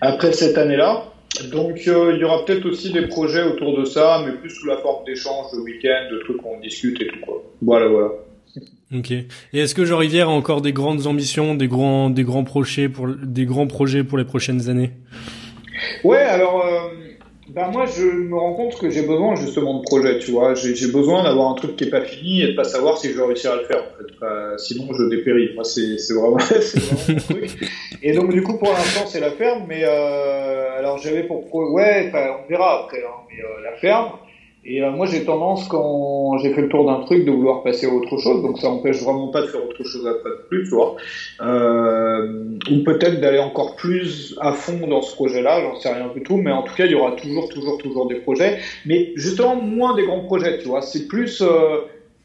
après 0.00 0.32
cette 0.32 0.58
année-là. 0.58 1.04
Donc 1.50 1.80
euh, 1.86 2.12
il 2.14 2.20
y 2.20 2.24
aura 2.24 2.44
peut-être 2.44 2.66
aussi 2.66 2.92
des 2.92 3.06
projets 3.06 3.42
autour 3.42 3.78
de 3.78 3.84
ça, 3.84 4.22
mais 4.24 4.32
plus 4.32 4.50
sous 4.50 4.66
la 4.66 4.76
forme 4.76 5.04
d'échanges, 5.04 5.52
de 5.52 5.58
week-end, 5.60 6.12
de 6.12 6.18
trucs 6.20 6.36
qu'on 6.38 6.60
discute 6.60 7.00
et 7.00 7.06
tout 7.06 7.20
quoi. 7.24 7.42
Voilà, 7.62 7.88
voilà. 7.88 8.10
Ok. 8.94 9.10
Et 9.10 9.26
est-ce 9.54 9.74
que 9.74 9.86
Jean 9.86 9.96
Rivière 9.96 10.28
a 10.28 10.32
encore 10.32 10.60
des 10.60 10.74
grandes 10.74 11.06
ambitions, 11.06 11.54
des 11.54 11.68
grands, 11.68 12.10
des 12.10 12.24
grands 12.24 12.44
projets 12.44 12.90
pour, 12.90 13.08
des 13.08 13.46
grands 13.46 13.66
projets 13.66 14.04
pour 14.04 14.18
les 14.18 14.24
prochaines 14.24 14.68
années? 14.68 14.90
Ouais, 16.04 16.18
alors 16.18 16.66
euh, 16.66 16.88
ben 17.54 17.70
moi, 17.70 17.86
je 17.86 18.04
me 18.04 18.36
rends 18.36 18.54
compte 18.54 18.78
que 18.78 18.88
j'ai 18.88 19.02
besoin 19.02 19.34
justement 19.34 19.78
de 19.78 19.82
projets, 19.84 20.18
tu 20.18 20.30
vois. 20.30 20.54
J'ai 20.54 20.88
besoin 20.88 21.24
d'avoir 21.24 21.50
un 21.50 21.54
truc 21.54 21.76
qui 21.76 21.84
est 21.84 21.90
pas 21.90 22.02
fini 22.02 22.42
et 22.42 22.48
de 22.48 22.52
pas 22.54 22.64
savoir 22.64 22.98
si 22.98 23.10
je 23.10 23.16
vais 23.16 23.24
réussir 23.24 23.52
à 23.52 23.56
le 23.56 23.64
faire. 23.64 23.78
En 23.78 23.98
fait. 23.98 24.14
Enfin, 24.16 24.56
sinon, 24.58 24.88
je 24.92 25.04
dépéris. 25.08 25.50
Moi, 25.54 25.64
c'est 25.64 25.96
vraiment, 26.14 26.36
vraiment 26.36 27.02
mon 27.08 27.16
truc. 27.16 27.70
Et 28.02 28.12
donc, 28.12 28.30
du 28.30 28.42
coup, 28.42 28.58
pour 28.58 28.72
l'instant, 28.72 29.06
c'est 29.06 29.20
la 29.20 29.30
ferme. 29.30 29.64
Mais 29.68 29.82
euh, 29.84 30.78
alors, 30.78 30.98
j'avais 30.98 31.22
pour 31.22 31.54
ouais, 31.54 32.12
on 32.12 32.48
verra 32.48 32.84
après. 32.84 32.98
Hein, 32.98 33.26
mais 33.30 33.42
euh, 33.42 33.62
la 33.62 33.76
ferme. 33.76 34.12
Et 34.64 34.80
euh, 34.80 34.90
moi, 34.90 35.06
j'ai 35.06 35.24
tendance, 35.24 35.66
quand 35.66 36.38
j'ai 36.38 36.54
fait 36.54 36.62
le 36.62 36.68
tour 36.68 36.86
d'un 36.86 37.00
truc, 37.04 37.24
de 37.24 37.32
vouloir 37.32 37.64
passer 37.64 37.86
à 37.86 37.90
autre 37.92 38.16
chose. 38.18 38.42
Donc, 38.42 38.58
ça 38.58 38.68
empêche 38.68 39.02
vraiment 39.02 39.28
pas 39.28 39.42
de 39.42 39.46
faire 39.48 39.64
autre 39.64 39.82
chose 39.82 40.06
après 40.06 40.30
plus, 40.48 40.64
tu 40.64 40.70
vois. 40.70 40.96
Euh, 41.40 42.58
ou 42.70 42.84
peut-être 42.84 43.20
d'aller 43.20 43.40
encore 43.40 43.74
plus 43.74 44.36
à 44.40 44.52
fond 44.52 44.86
dans 44.86 45.02
ce 45.02 45.14
projet-là, 45.16 45.62
j'en 45.62 45.80
sais 45.80 45.92
rien 45.92 46.08
du 46.14 46.22
tout. 46.22 46.36
Mais 46.36 46.52
en 46.52 46.62
tout 46.62 46.74
cas, 46.74 46.86
il 46.86 46.92
y 46.92 46.94
aura 46.94 47.12
toujours, 47.12 47.48
toujours, 47.48 47.78
toujours 47.78 48.06
des 48.06 48.16
projets. 48.16 48.58
Mais 48.86 49.12
justement, 49.16 49.56
moins 49.56 49.96
des 49.96 50.04
grands 50.04 50.24
projets, 50.24 50.58
tu 50.58 50.68
vois. 50.68 50.82
C'est 50.82 51.08
plus 51.08 51.42
euh, 51.42 51.78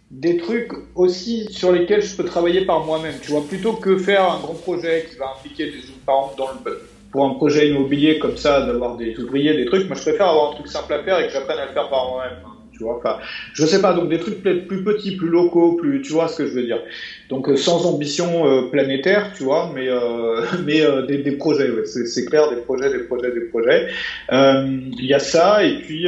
des 0.09 0.37
trucs 0.37 0.71
aussi 0.95 1.47
sur 1.49 1.71
lesquels 1.71 2.01
je 2.01 2.15
peux 2.15 2.23
travailler 2.23 2.65
par 2.65 2.85
moi-même, 2.85 3.15
tu 3.21 3.31
vois. 3.31 3.45
Plutôt 3.45 3.73
que 3.73 3.97
faire 3.97 4.31
un 4.31 4.39
grand 4.39 4.53
projet 4.53 5.07
qui 5.09 5.17
va 5.17 5.33
impliquer 5.37 5.71
des 5.71 5.79
par 6.05 6.33
dans 6.37 6.47
le 6.65 6.81
pour 7.11 7.25
un 7.25 7.35
projet 7.35 7.69
immobilier 7.69 8.19
comme 8.19 8.37
ça, 8.37 8.65
d'avoir 8.65 8.97
des 8.97 9.17
ouvriers, 9.17 9.55
des 9.55 9.65
trucs, 9.65 9.87
moi 9.87 9.95
je 9.95 10.01
préfère 10.01 10.27
avoir 10.27 10.51
un 10.51 10.55
truc 10.55 10.67
simple 10.67 10.93
à 10.93 11.03
faire 11.03 11.19
et 11.19 11.27
que 11.27 11.33
j'apprenne 11.33 11.59
à 11.59 11.65
le 11.65 11.71
faire 11.71 11.89
par 11.89 12.09
moi-même. 12.09 12.56
Tu 12.77 12.83
vois, 12.83 12.97
enfin, 12.97 13.17
je 13.53 13.65
sais 13.65 13.81
pas, 13.81 13.93
donc 13.93 14.09
des 14.09 14.19
trucs 14.19 14.41
plus 14.41 14.83
petits, 14.83 15.15
plus 15.15 15.29
locaux, 15.29 15.73
plus, 15.73 16.01
tu 16.01 16.13
vois 16.13 16.27
ce 16.27 16.37
que 16.37 16.47
je 16.47 16.53
veux 16.53 16.63
dire. 16.63 16.81
Donc 17.29 17.49
euh, 17.49 17.57
sans 17.57 17.85
ambition 17.85 18.47
euh, 18.47 18.69
planétaire, 18.69 19.33
tu 19.35 19.43
vois, 19.43 19.71
mais 19.73 19.89
euh, 19.89 20.45
mais 20.65 20.81
euh, 20.81 21.05
des, 21.05 21.17
des, 21.17 21.31
projets, 21.31 21.69
ouais, 21.69 21.85
c'est 21.85 22.25
clair, 22.25 22.49
des 22.49 22.61
projets, 22.61 22.89
des 22.91 23.03
projets, 23.03 23.31
des 23.31 23.41
projets. 23.41 23.87
Il 24.31 25.05
y 25.05 25.13
a 25.13 25.19
ça 25.19 25.63
et 25.63 25.79
puis 25.79 26.07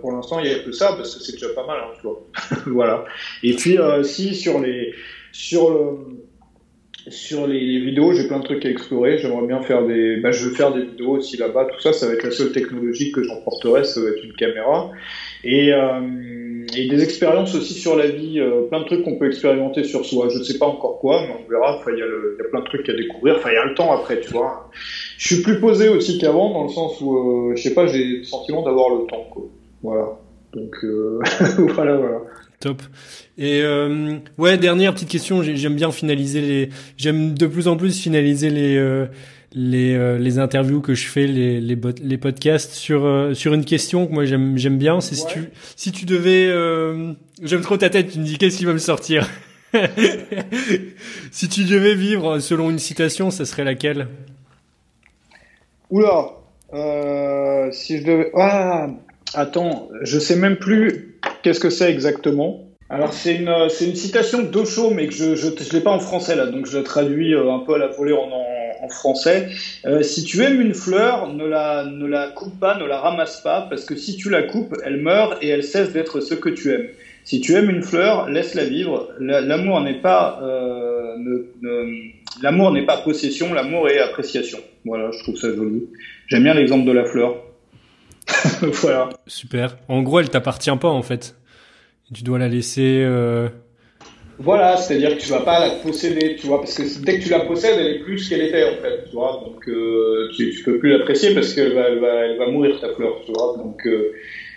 pour 0.00 0.12
l'instant 0.12 0.38
il 0.40 0.50
y 0.50 0.54
a 0.54 0.58
que 0.60 0.72
ça 0.72 0.92
parce 0.96 1.14
que 1.16 1.22
c'est 1.22 1.32
déjà 1.32 1.48
pas 1.48 1.66
mal, 1.66 1.78
hein, 1.82 1.92
tu 1.96 2.02
vois. 2.02 2.26
voilà. 2.66 3.04
Et 3.42 3.54
puis 3.54 3.78
si 4.02 4.34
sur 4.34 4.60
les 4.60 4.94
sur 5.32 5.70
le 5.70 6.18
sur 7.10 7.46
les 7.46 7.78
vidéos, 7.80 8.12
j'ai 8.12 8.26
plein 8.26 8.38
de 8.38 8.44
trucs 8.44 8.64
à 8.66 8.70
explorer. 8.70 9.18
J'aimerais 9.18 9.46
bien 9.46 9.62
faire 9.62 9.86
des. 9.86 10.16
Bah, 10.16 10.30
je 10.30 10.46
veux 10.46 10.54
faire 10.54 10.72
des 10.72 10.82
vidéos 10.82 11.16
aussi 11.16 11.36
là-bas. 11.36 11.66
Tout 11.66 11.80
ça, 11.80 11.92
ça 11.92 12.06
va 12.06 12.14
être 12.14 12.24
la 12.24 12.30
seule 12.30 12.52
technologie 12.52 13.12
que 13.12 13.22
j'emporterai. 13.22 13.84
Ça 13.84 14.00
va 14.00 14.08
être 14.10 14.22
une 14.22 14.34
caméra. 14.34 14.90
Et, 15.44 15.72
euh, 15.72 16.00
et 16.76 16.88
des 16.88 17.02
expériences 17.02 17.54
aussi 17.54 17.74
sur 17.74 17.96
la 17.96 18.08
vie. 18.08 18.40
Euh, 18.40 18.62
plein 18.68 18.80
de 18.80 18.84
trucs 18.84 19.04
qu'on 19.04 19.16
peut 19.16 19.26
expérimenter 19.26 19.84
sur 19.84 20.04
soi. 20.04 20.28
Je 20.28 20.38
ne 20.38 20.44
sais 20.44 20.58
pas 20.58 20.66
encore 20.66 20.98
quoi, 20.98 21.22
mais 21.22 21.34
on 21.44 21.50
verra. 21.50 21.78
Enfin, 21.78 21.90
il 21.92 21.96
y, 21.96 22.00
y, 22.00 22.02
a 22.02 22.48
plein 22.50 22.60
de 22.60 22.64
trucs 22.66 22.88
à 22.88 22.94
découvrir. 22.94 23.36
Enfin, 23.36 23.50
il 23.50 23.54
y 23.54 23.58
a 23.58 23.64
le 23.64 23.74
temps 23.74 23.92
après, 23.92 24.20
tu 24.20 24.30
vois. 24.30 24.70
Je 25.16 25.34
suis 25.34 25.42
plus 25.42 25.60
posé 25.60 25.88
aussi 25.88 26.18
qu'avant, 26.18 26.52
dans 26.52 26.64
le 26.64 26.68
sens 26.70 27.00
où, 27.00 27.16
euh, 27.50 27.56
je 27.56 27.62
sais 27.62 27.74
pas, 27.74 27.86
j'ai 27.86 28.04
le 28.04 28.24
sentiment 28.24 28.62
d'avoir 28.62 28.90
le 28.90 29.06
temps. 29.06 29.26
Quoi. 29.30 29.44
Voilà. 29.82 30.18
Donc, 30.54 30.74
euh, 30.84 31.20
voilà, 31.74 31.96
voilà. 31.96 32.20
Top. 32.60 32.82
Et 33.36 33.62
euh, 33.62 34.16
ouais, 34.36 34.58
dernière 34.58 34.92
petite 34.92 35.08
question. 35.08 35.42
J'aime 35.42 35.76
bien 35.76 35.92
finaliser 35.92 36.40
les. 36.40 36.68
J'aime 36.96 37.34
de 37.34 37.46
plus 37.46 37.68
en 37.68 37.76
plus 37.76 38.00
finaliser 38.00 38.50
les 38.50 38.76
euh, 38.76 39.06
les 39.52 39.94
euh, 39.94 40.18
les 40.18 40.38
interviews 40.38 40.80
que 40.80 40.94
je 40.94 41.06
fais, 41.06 41.26
les 41.26 41.60
les, 41.60 41.76
les 42.02 42.18
podcasts 42.18 42.72
sur 42.72 43.04
euh, 43.06 43.34
sur 43.34 43.54
une 43.54 43.64
question 43.64 44.06
que 44.06 44.12
moi 44.12 44.24
j'aime 44.24 44.58
j'aime 44.58 44.78
bien. 44.78 45.00
C'est 45.00 45.14
ouais. 45.14 45.28
si 45.28 45.34
tu 45.34 45.50
si 45.76 45.92
tu 45.92 46.04
devais. 46.04 46.46
Euh, 46.48 47.12
j'aime 47.42 47.62
trop 47.62 47.76
ta 47.76 47.90
tête. 47.90 48.10
Tu 48.10 48.18
me 48.18 48.24
dis 48.24 48.38
qu'est-ce 48.38 48.58
qui 48.58 48.64
va 48.64 48.72
me 48.72 48.78
sortir? 48.78 49.28
si 51.30 51.48
tu 51.48 51.64
devais 51.64 51.94
vivre 51.94 52.38
selon 52.40 52.70
une 52.70 52.78
citation, 52.78 53.30
ça 53.30 53.44
serait 53.44 53.64
laquelle? 53.64 54.08
Oula. 55.90 56.32
si 57.72 57.98
je 57.98 58.04
devais. 58.04 58.30
Ah, 58.34 58.88
attends, 59.34 59.88
je 60.02 60.18
sais 60.18 60.36
même 60.36 60.56
plus 60.56 61.18
qu'est-ce 61.42 61.60
que 61.60 61.70
c'est 61.70 61.90
exactement. 61.90 62.64
Alors 62.90 63.12
c'est 63.12 63.34
une, 63.34 63.54
c'est 63.68 63.86
une 63.86 63.96
citation 63.96 64.42
d'Ocho, 64.42 64.90
mais 64.90 65.08
que 65.08 65.12
je 65.12 65.34
je 65.36 65.72
l'ai 65.72 65.82
pas 65.82 65.90
en 65.90 66.00
français 66.00 66.34
là, 66.36 66.46
donc 66.46 66.66
je 66.66 66.78
la 66.78 66.82
traduis 66.82 67.34
un 67.34 67.58
peu 67.58 67.74
à 67.74 67.78
la 67.78 67.88
volée 67.88 68.14
en, 68.14 68.30
en, 68.30 68.57
français. 68.90 69.48
si 70.02 70.24
tu 70.24 70.42
aimes 70.42 70.60
une 70.60 70.74
fleur, 70.74 71.32
ne 71.32 71.44
la, 71.44 71.84
ne 71.84 72.06
la 72.06 72.28
coupe 72.28 72.58
pas, 72.58 72.78
ne 72.78 72.84
la 72.84 72.98
ramasse 72.98 73.40
pas, 73.40 73.66
parce 73.68 73.84
que 73.84 73.96
si 73.96 74.16
tu 74.16 74.30
la 74.30 74.42
coupes, 74.42 74.76
elle 74.84 74.98
meurt 74.98 75.42
et 75.42 75.48
elle 75.48 75.64
cesse 75.64 75.92
d'être 75.92 76.20
ce 76.20 76.34
que 76.34 76.48
tu 76.48 76.72
aimes. 76.72 76.88
Si 77.28 77.42
tu 77.42 77.52
aimes 77.52 77.68
une 77.68 77.82
fleur, 77.82 78.30
laisse-la 78.30 78.64
vivre. 78.64 79.10
L'amour 79.20 79.82
n'est 79.82 80.00
pas, 80.00 80.40
euh, 80.42 81.14
l'amour 82.40 82.72
n'est 82.72 82.86
pas 82.86 82.96
possession, 82.96 83.52
l'amour 83.52 83.90
est 83.90 83.98
appréciation. 83.98 84.58
Voilà, 84.86 85.10
je 85.10 85.22
trouve 85.24 85.36
ça 85.36 85.54
joli. 85.54 85.84
J'aime 86.28 86.44
bien 86.44 86.54
l'exemple 86.54 86.86
de 86.86 86.92
la 86.92 87.04
fleur. 87.04 87.36
voilà. 88.62 89.10
Super. 89.26 89.76
En 89.88 90.00
gros, 90.00 90.20
elle 90.20 90.30
t'appartient 90.30 90.74
pas 90.80 90.88
en 90.88 91.02
fait. 91.02 91.36
Tu 92.14 92.22
dois 92.22 92.38
la 92.38 92.48
laisser. 92.48 93.02
Euh... 93.04 93.50
Voilà, 94.38 94.76
c'est-à-dire 94.76 95.16
que 95.16 95.22
tu 95.22 95.28
vas 95.30 95.40
pas 95.40 95.58
la 95.58 95.70
posséder, 95.76 96.36
tu 96.36 96.46
vois, 96.46 96.60
parce 96.60 96.74
que 96.74 97.04
dès 97.04 97.18
que 97.18 97.24
tu 97.24 97.30
la 97.30 97.40
possèdes, 97.40 97.78
elle 97.78 97.96
est 97.96 97.98
plus 97.98 98.18
ce 98.18 98.30
qu'elle 98.30 98.42
était 98.42 98.64
en 98.64 98.80
fait, 98.80 99.04
tu 99.08 99.16
vois. 99.16 99.42
Donc 99.44 99.68
euh, 99.68 100.28
tu, 100.36 100.50
tu 100.50 100.62
peux 100.62 100.78
plus 100.78 100.90
l'apprécier 100.90 101.34
parce 101.34 101.52
qu'elle 101.54 101.74
va, 101.74 101.88
elle 101.88 101.98
va, 101.98 102.24
elle 102.24 102.38
va 102.38 102.48
mourir 102.48 102.80
ta 102.80 102.94
fleur, 102.94 103.20
tu 103.26 103.32
vois. 103.32 103.56
Donc 103.56 103.84
euh, 103.86 104.12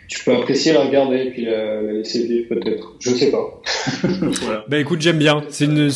tu 0.08 0.24
peux 0.24 0.34
apprécier 0.34 0.74
la 0.74 0.82
regarder 0.82 1.18
et 1.18 1.32
puis 1.32 1.46
la, 1.46 1.82
laisser 1.82 2.28
vivre 2.28 2.50
peut-être. 2.50 2.96
Je 3.00 3.10
sais 3.10 3.32
pas. 3.32 3.62
voilà. 4.42 4.66
Bah 4.68 4.78
écoute, 4.78 5.02
j'aime 5.02 5.18
bien. 5.18 5.44
C'est 5.50 5.66
une 5.66 5.90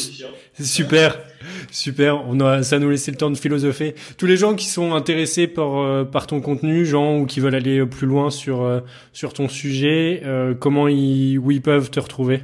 super. 0.59 1.19
Super, 1.71 2.23
on 2.27 2.39
a, 2.39 2.63
ça 2.63 2.79
nous 2.79 2.89
laissé 2.89 3.11
le 3.11 3.17
temps 3.17 3.29
de 3.29 3.37
philosopher. 3.37 3.95
Tous 4.17 4.25
les 4.25 4.37
gens 4.37 4.55
qui 4.55 4.65
sont 4.65 4.93
intéressés 4.93 5.47
par 5.47 5.77
euh, 5.77 6.03
par 6.05 6.27
ton 6.27 6.41
contenu, 6.41 6.85
Jean, 6.85 7.17
ou 7.17 7.25
qui 7.25 7.39
veulent 7.39 7.55
aller 7.55 7.85
plus 7.85 8.07
loin 8.07 8.29
sur 8.29 8.63
euh, 8.63 8.79
sur 9.13 9.33
ton 9.33 9.49
sujet, 9.49 10.21
euh, 10.23 10.53
comment 10.57 10.87
ils 10.87 11.37
où 11.37 11.51
ils 11.51 11.61
peuvent 11.61 11.91
te 11.91 11.99
retrouver? 11.99 12.41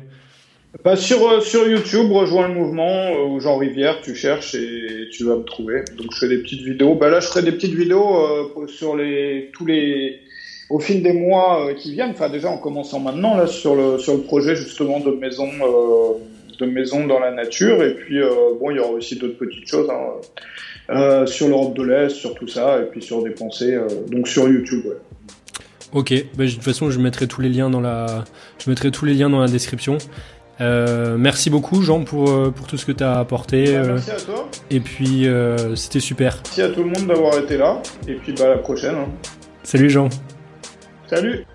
Bah, 0.83 0.95
sur 0.95 1.43
sur 1.43 1.67
YouTube, 1.67 2.11
rejoins 2.11 2.47
le 2.47 2.53
mouvement 2.53 3.39
Jean 3.39 3.57
Rivière, 3.57 4.01
tu 4.01 4.15
cherches 4.15 4.55
et 4.55 5.09
tu 5.11 5.25
vas 5.25 5.35
me 5.35 5.43
trouver. 5.43 5.83
Donc 5.97 6.07
je 6.13 6.19
fais 6.19 6.29
des 6.29 6.37
petites 6.37 6.61
vidéos. 6.61 6.95
Bah 6.95 7.09
là, 7.09 7.19
je 7.19 7.27
ferai 7.27 7.43
des 7.43 7.51
petites 7.51 7.75
vidéos 7.75 8.67
sur 8.67 8.95
les 8.95 9.51
tous 9.53 9.65
les 9.65 10.21
au 10.71 10.79
fil 10.79 11.03
des 11.03 11.13
mois 11.13 11.67
euh, 11.67 11.73
qui 11.73 11.91
viennent, 11.91 12.11
enfin 12.11 12.29
déjà 12.29 12.49
en 12.49 12.57
commençant 12.57 12.99
maintenant 12.99 13.35
là 13.35 13.45
sur 13.45 13.75
le 13.75 13.99
sur 13.99 14.13
le 14.13 14.21
projet 14.21 14.55
justement 14.55 14.99
de 14.99 15.11
maison 15.11 15.49
euh, 15.61 16.13
de 16.59 16.65
maison 16.65 17.05
dans 17.05 17.19
la 17.19 17.31
nature 17.31 17.83
et 17.83 17.95
puis 17.95 18.21
euh, 18.21 18.29
bon 18.59 18.71
il 18.71 18.77
y 18.77 18.79
aura 18.79 18.91
aussi 18.91 19.17
d'autres 19.17 19.37
petites 19.37 19.67
choses 19.67 19.89
hein, 20.89 21.25
sur 21.25 21.47
l'Europe 21.47 21.75
de 21.75 21.83
l'Est, 21.83 22.09
sur 22.09 22.33
tout 22.35 22.47
ça 22.47 22.81
et 22.81 22.85
puis 22.85 23.01
sur 23.01 23.23
des 23.23 23.31
pensées 23.31 23.77
donc 24.09 24.27
sur 24.27 24.47
YouTube. 24.47 24.85
Ouais. 24.85 24.97
Ok, 25.93 26.13
bah, 26.37 26.45
de 26.45 26.49
toute 26.49 26.63
façon 26.63 26.89
je 26.89 26.99
mettrai 26.99 27.27
tous 27.27 27.41
les 27.41 27.49
liens 27.49 27.69
dans 27.69 27.81
la 27.81 28.23
je 28.63 28.69
mettrai 28.69 28.91
tous 28.91 29.05
les 29.05 29.13
liens 29.13 29.29
dans 29.29 29.39
la 29.39 29.47
description. 29.47 29.97
Euh, 30.61 31.17
merci 31.17 31.49
beaucoup 31.49 31.81
Jean 31.81 32.03
pour, 32.03 32.25
pour 32.53 32.67
tout 32.67 32.77
ce 32.77 32.85
que 32.85 32.91
tu 32.91 33.03
as 33.03 33.17
apporté. 33.17 33.73
Bah, 33.73 33.93
merci 33.93 34.11
à 34.11 34.15
toi. 34.15 34.47
Et 34.69 34.79
puis 34.79 35.27
c'était 35.75 35.99
super. 35.99 36.37
Merci 36.45 36.61
à 36.61 36.69
tout 36.69 36.83
le 36.83 36.89
monde 36.89 37.07
d'avoir 37.07 37.37
été 37.37 37.57
là. 37.57 37.81
Et 38.07 38.13
puis 38.13 38.33
bah, 38.33 38.45
à 38.45 38.49
la 38.49 38.57
prochaine. 38.57 38.95
Hein. 38.95 39.09
Salut 39.63 39.89
Jean. 39.89 40.09
Salut 41.07 41.45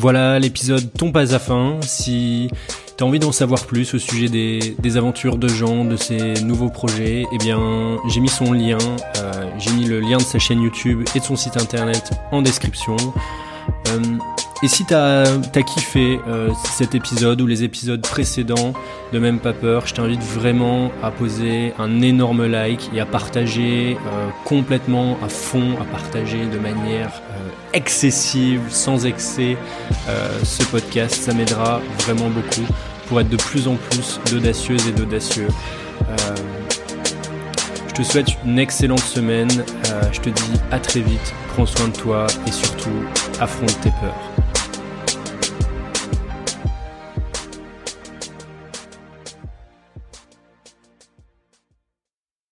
Voilà, 0.00 0.38
l'épisode 0.38 0.90
tombe 0.94 1.14
à 1.18 1.38
fin. 1.38 1.78
Si 1.82 2.50
t'as 3.00 3.06
envie 3.06 3.18
d'en 3.18 3.32
savoir 3.32 3.64
plus 3.64 3.94
au 3.94 3.98
sujet 3.98 4.28
des, 4.28 4.96
aventures 4.98 5.38
de 5.38 5.48
Jean, 5.48 5.86
de 5.86 5.96
ses 5.96 6.34
nouveaux 6.44 6.68
projets, 6.68 7.24
eh 7.32 7.38
bien, 7.38 7.96
j'ai 8.10 8.20
mis 8.20 8.28
son 8.28 8.52
lien, 8.52 8.76
euh, 9.16 9.32
j'ai 9.58 9.72
mis 9.72 9.86
le 9.86 10.00
lien 10.00 10.18
de 10.18 10.22
sa 10.22 10.38
chaîne 10.38 10.60
YouTube 10.60 11.08
et 11.14 11.20
de 11.20 11.24
son 11.24 11.34
site 11.34 11.56
internet 11.56 12.10
en 12.30 12.42
description. 12.42 12.98
Euh, 13.88 14.00
et 14.62 14.68
si 14.68 14.84
t'as 14.84 15.22
as 15.22 15.62
kiffé 15.62 16.20
euh, 16.28 16.50
cet 16.74 16.94
épisode 16.94 17.40
ou 17.40 17.46
les 17.46 17.64
épisodes 17.64 18.02
précédents 18.02 18.74
de 19.14 19.18
Même 19.18 19.38
pas 19.38 19.54
peur, 19.54 19.86
je 19.86 19.94
t'invite 19.94 20.22
vraiment 20.22 20.92
à 21.02 21.10
poser 21.10 21.72
un 21.78 22.02
énorme 22.02 22.46
like 22.46 22.90
et 22.94 23.00
à 23.00 23.06
partager 23.06 23.96
complètement 24.44 25.16
à 25.24 25.30
fond, 25.30 25.74
à 25.80 25.84
partager 25.84 26.44
de 26.44 26.58
manière 26.58 27.22
excessive, 27.72 28.60
sans 28.68 29.06
excès, 29.06 29.56
ce 30.44 30.62
podcast. 30.64 31.14
Ça 31.14 31.32
m'aidera 31.32 31.80
vraiment 31.98 32.28
beaucoup 32.28 32.70
pour 33.10 33.20
être 33.20 33.28
de 33.28 33.36
plus 33.36 33.66
en 33.66 33.74
plus 33.74 34.20
d'audacieuses 34.30 34.86
et 34.86 34.92
d'audacieux. 34.92 35.48
je 37.88 37.92
te 37.92 38.02
souhaite 38.04 38.28
une 38.46 38.60
excellente 38.60 39.00
semaine. 39.00 39.50
je 40.12 40.20
te 40.20 40.30
dis 40.30 40.52
à 40.70 40.78
très 40.78 41.00
vite. 41.00 41.34
Prends 41.48 41.66
soin 41.66 41.88
de 41.88 41.96
toi 41.96 42.28
et 42.46 42.52
surtout 42.52 43.04
affronte 43.40 43.80
tes 43.80 43.90
peurs. 44.00 44.29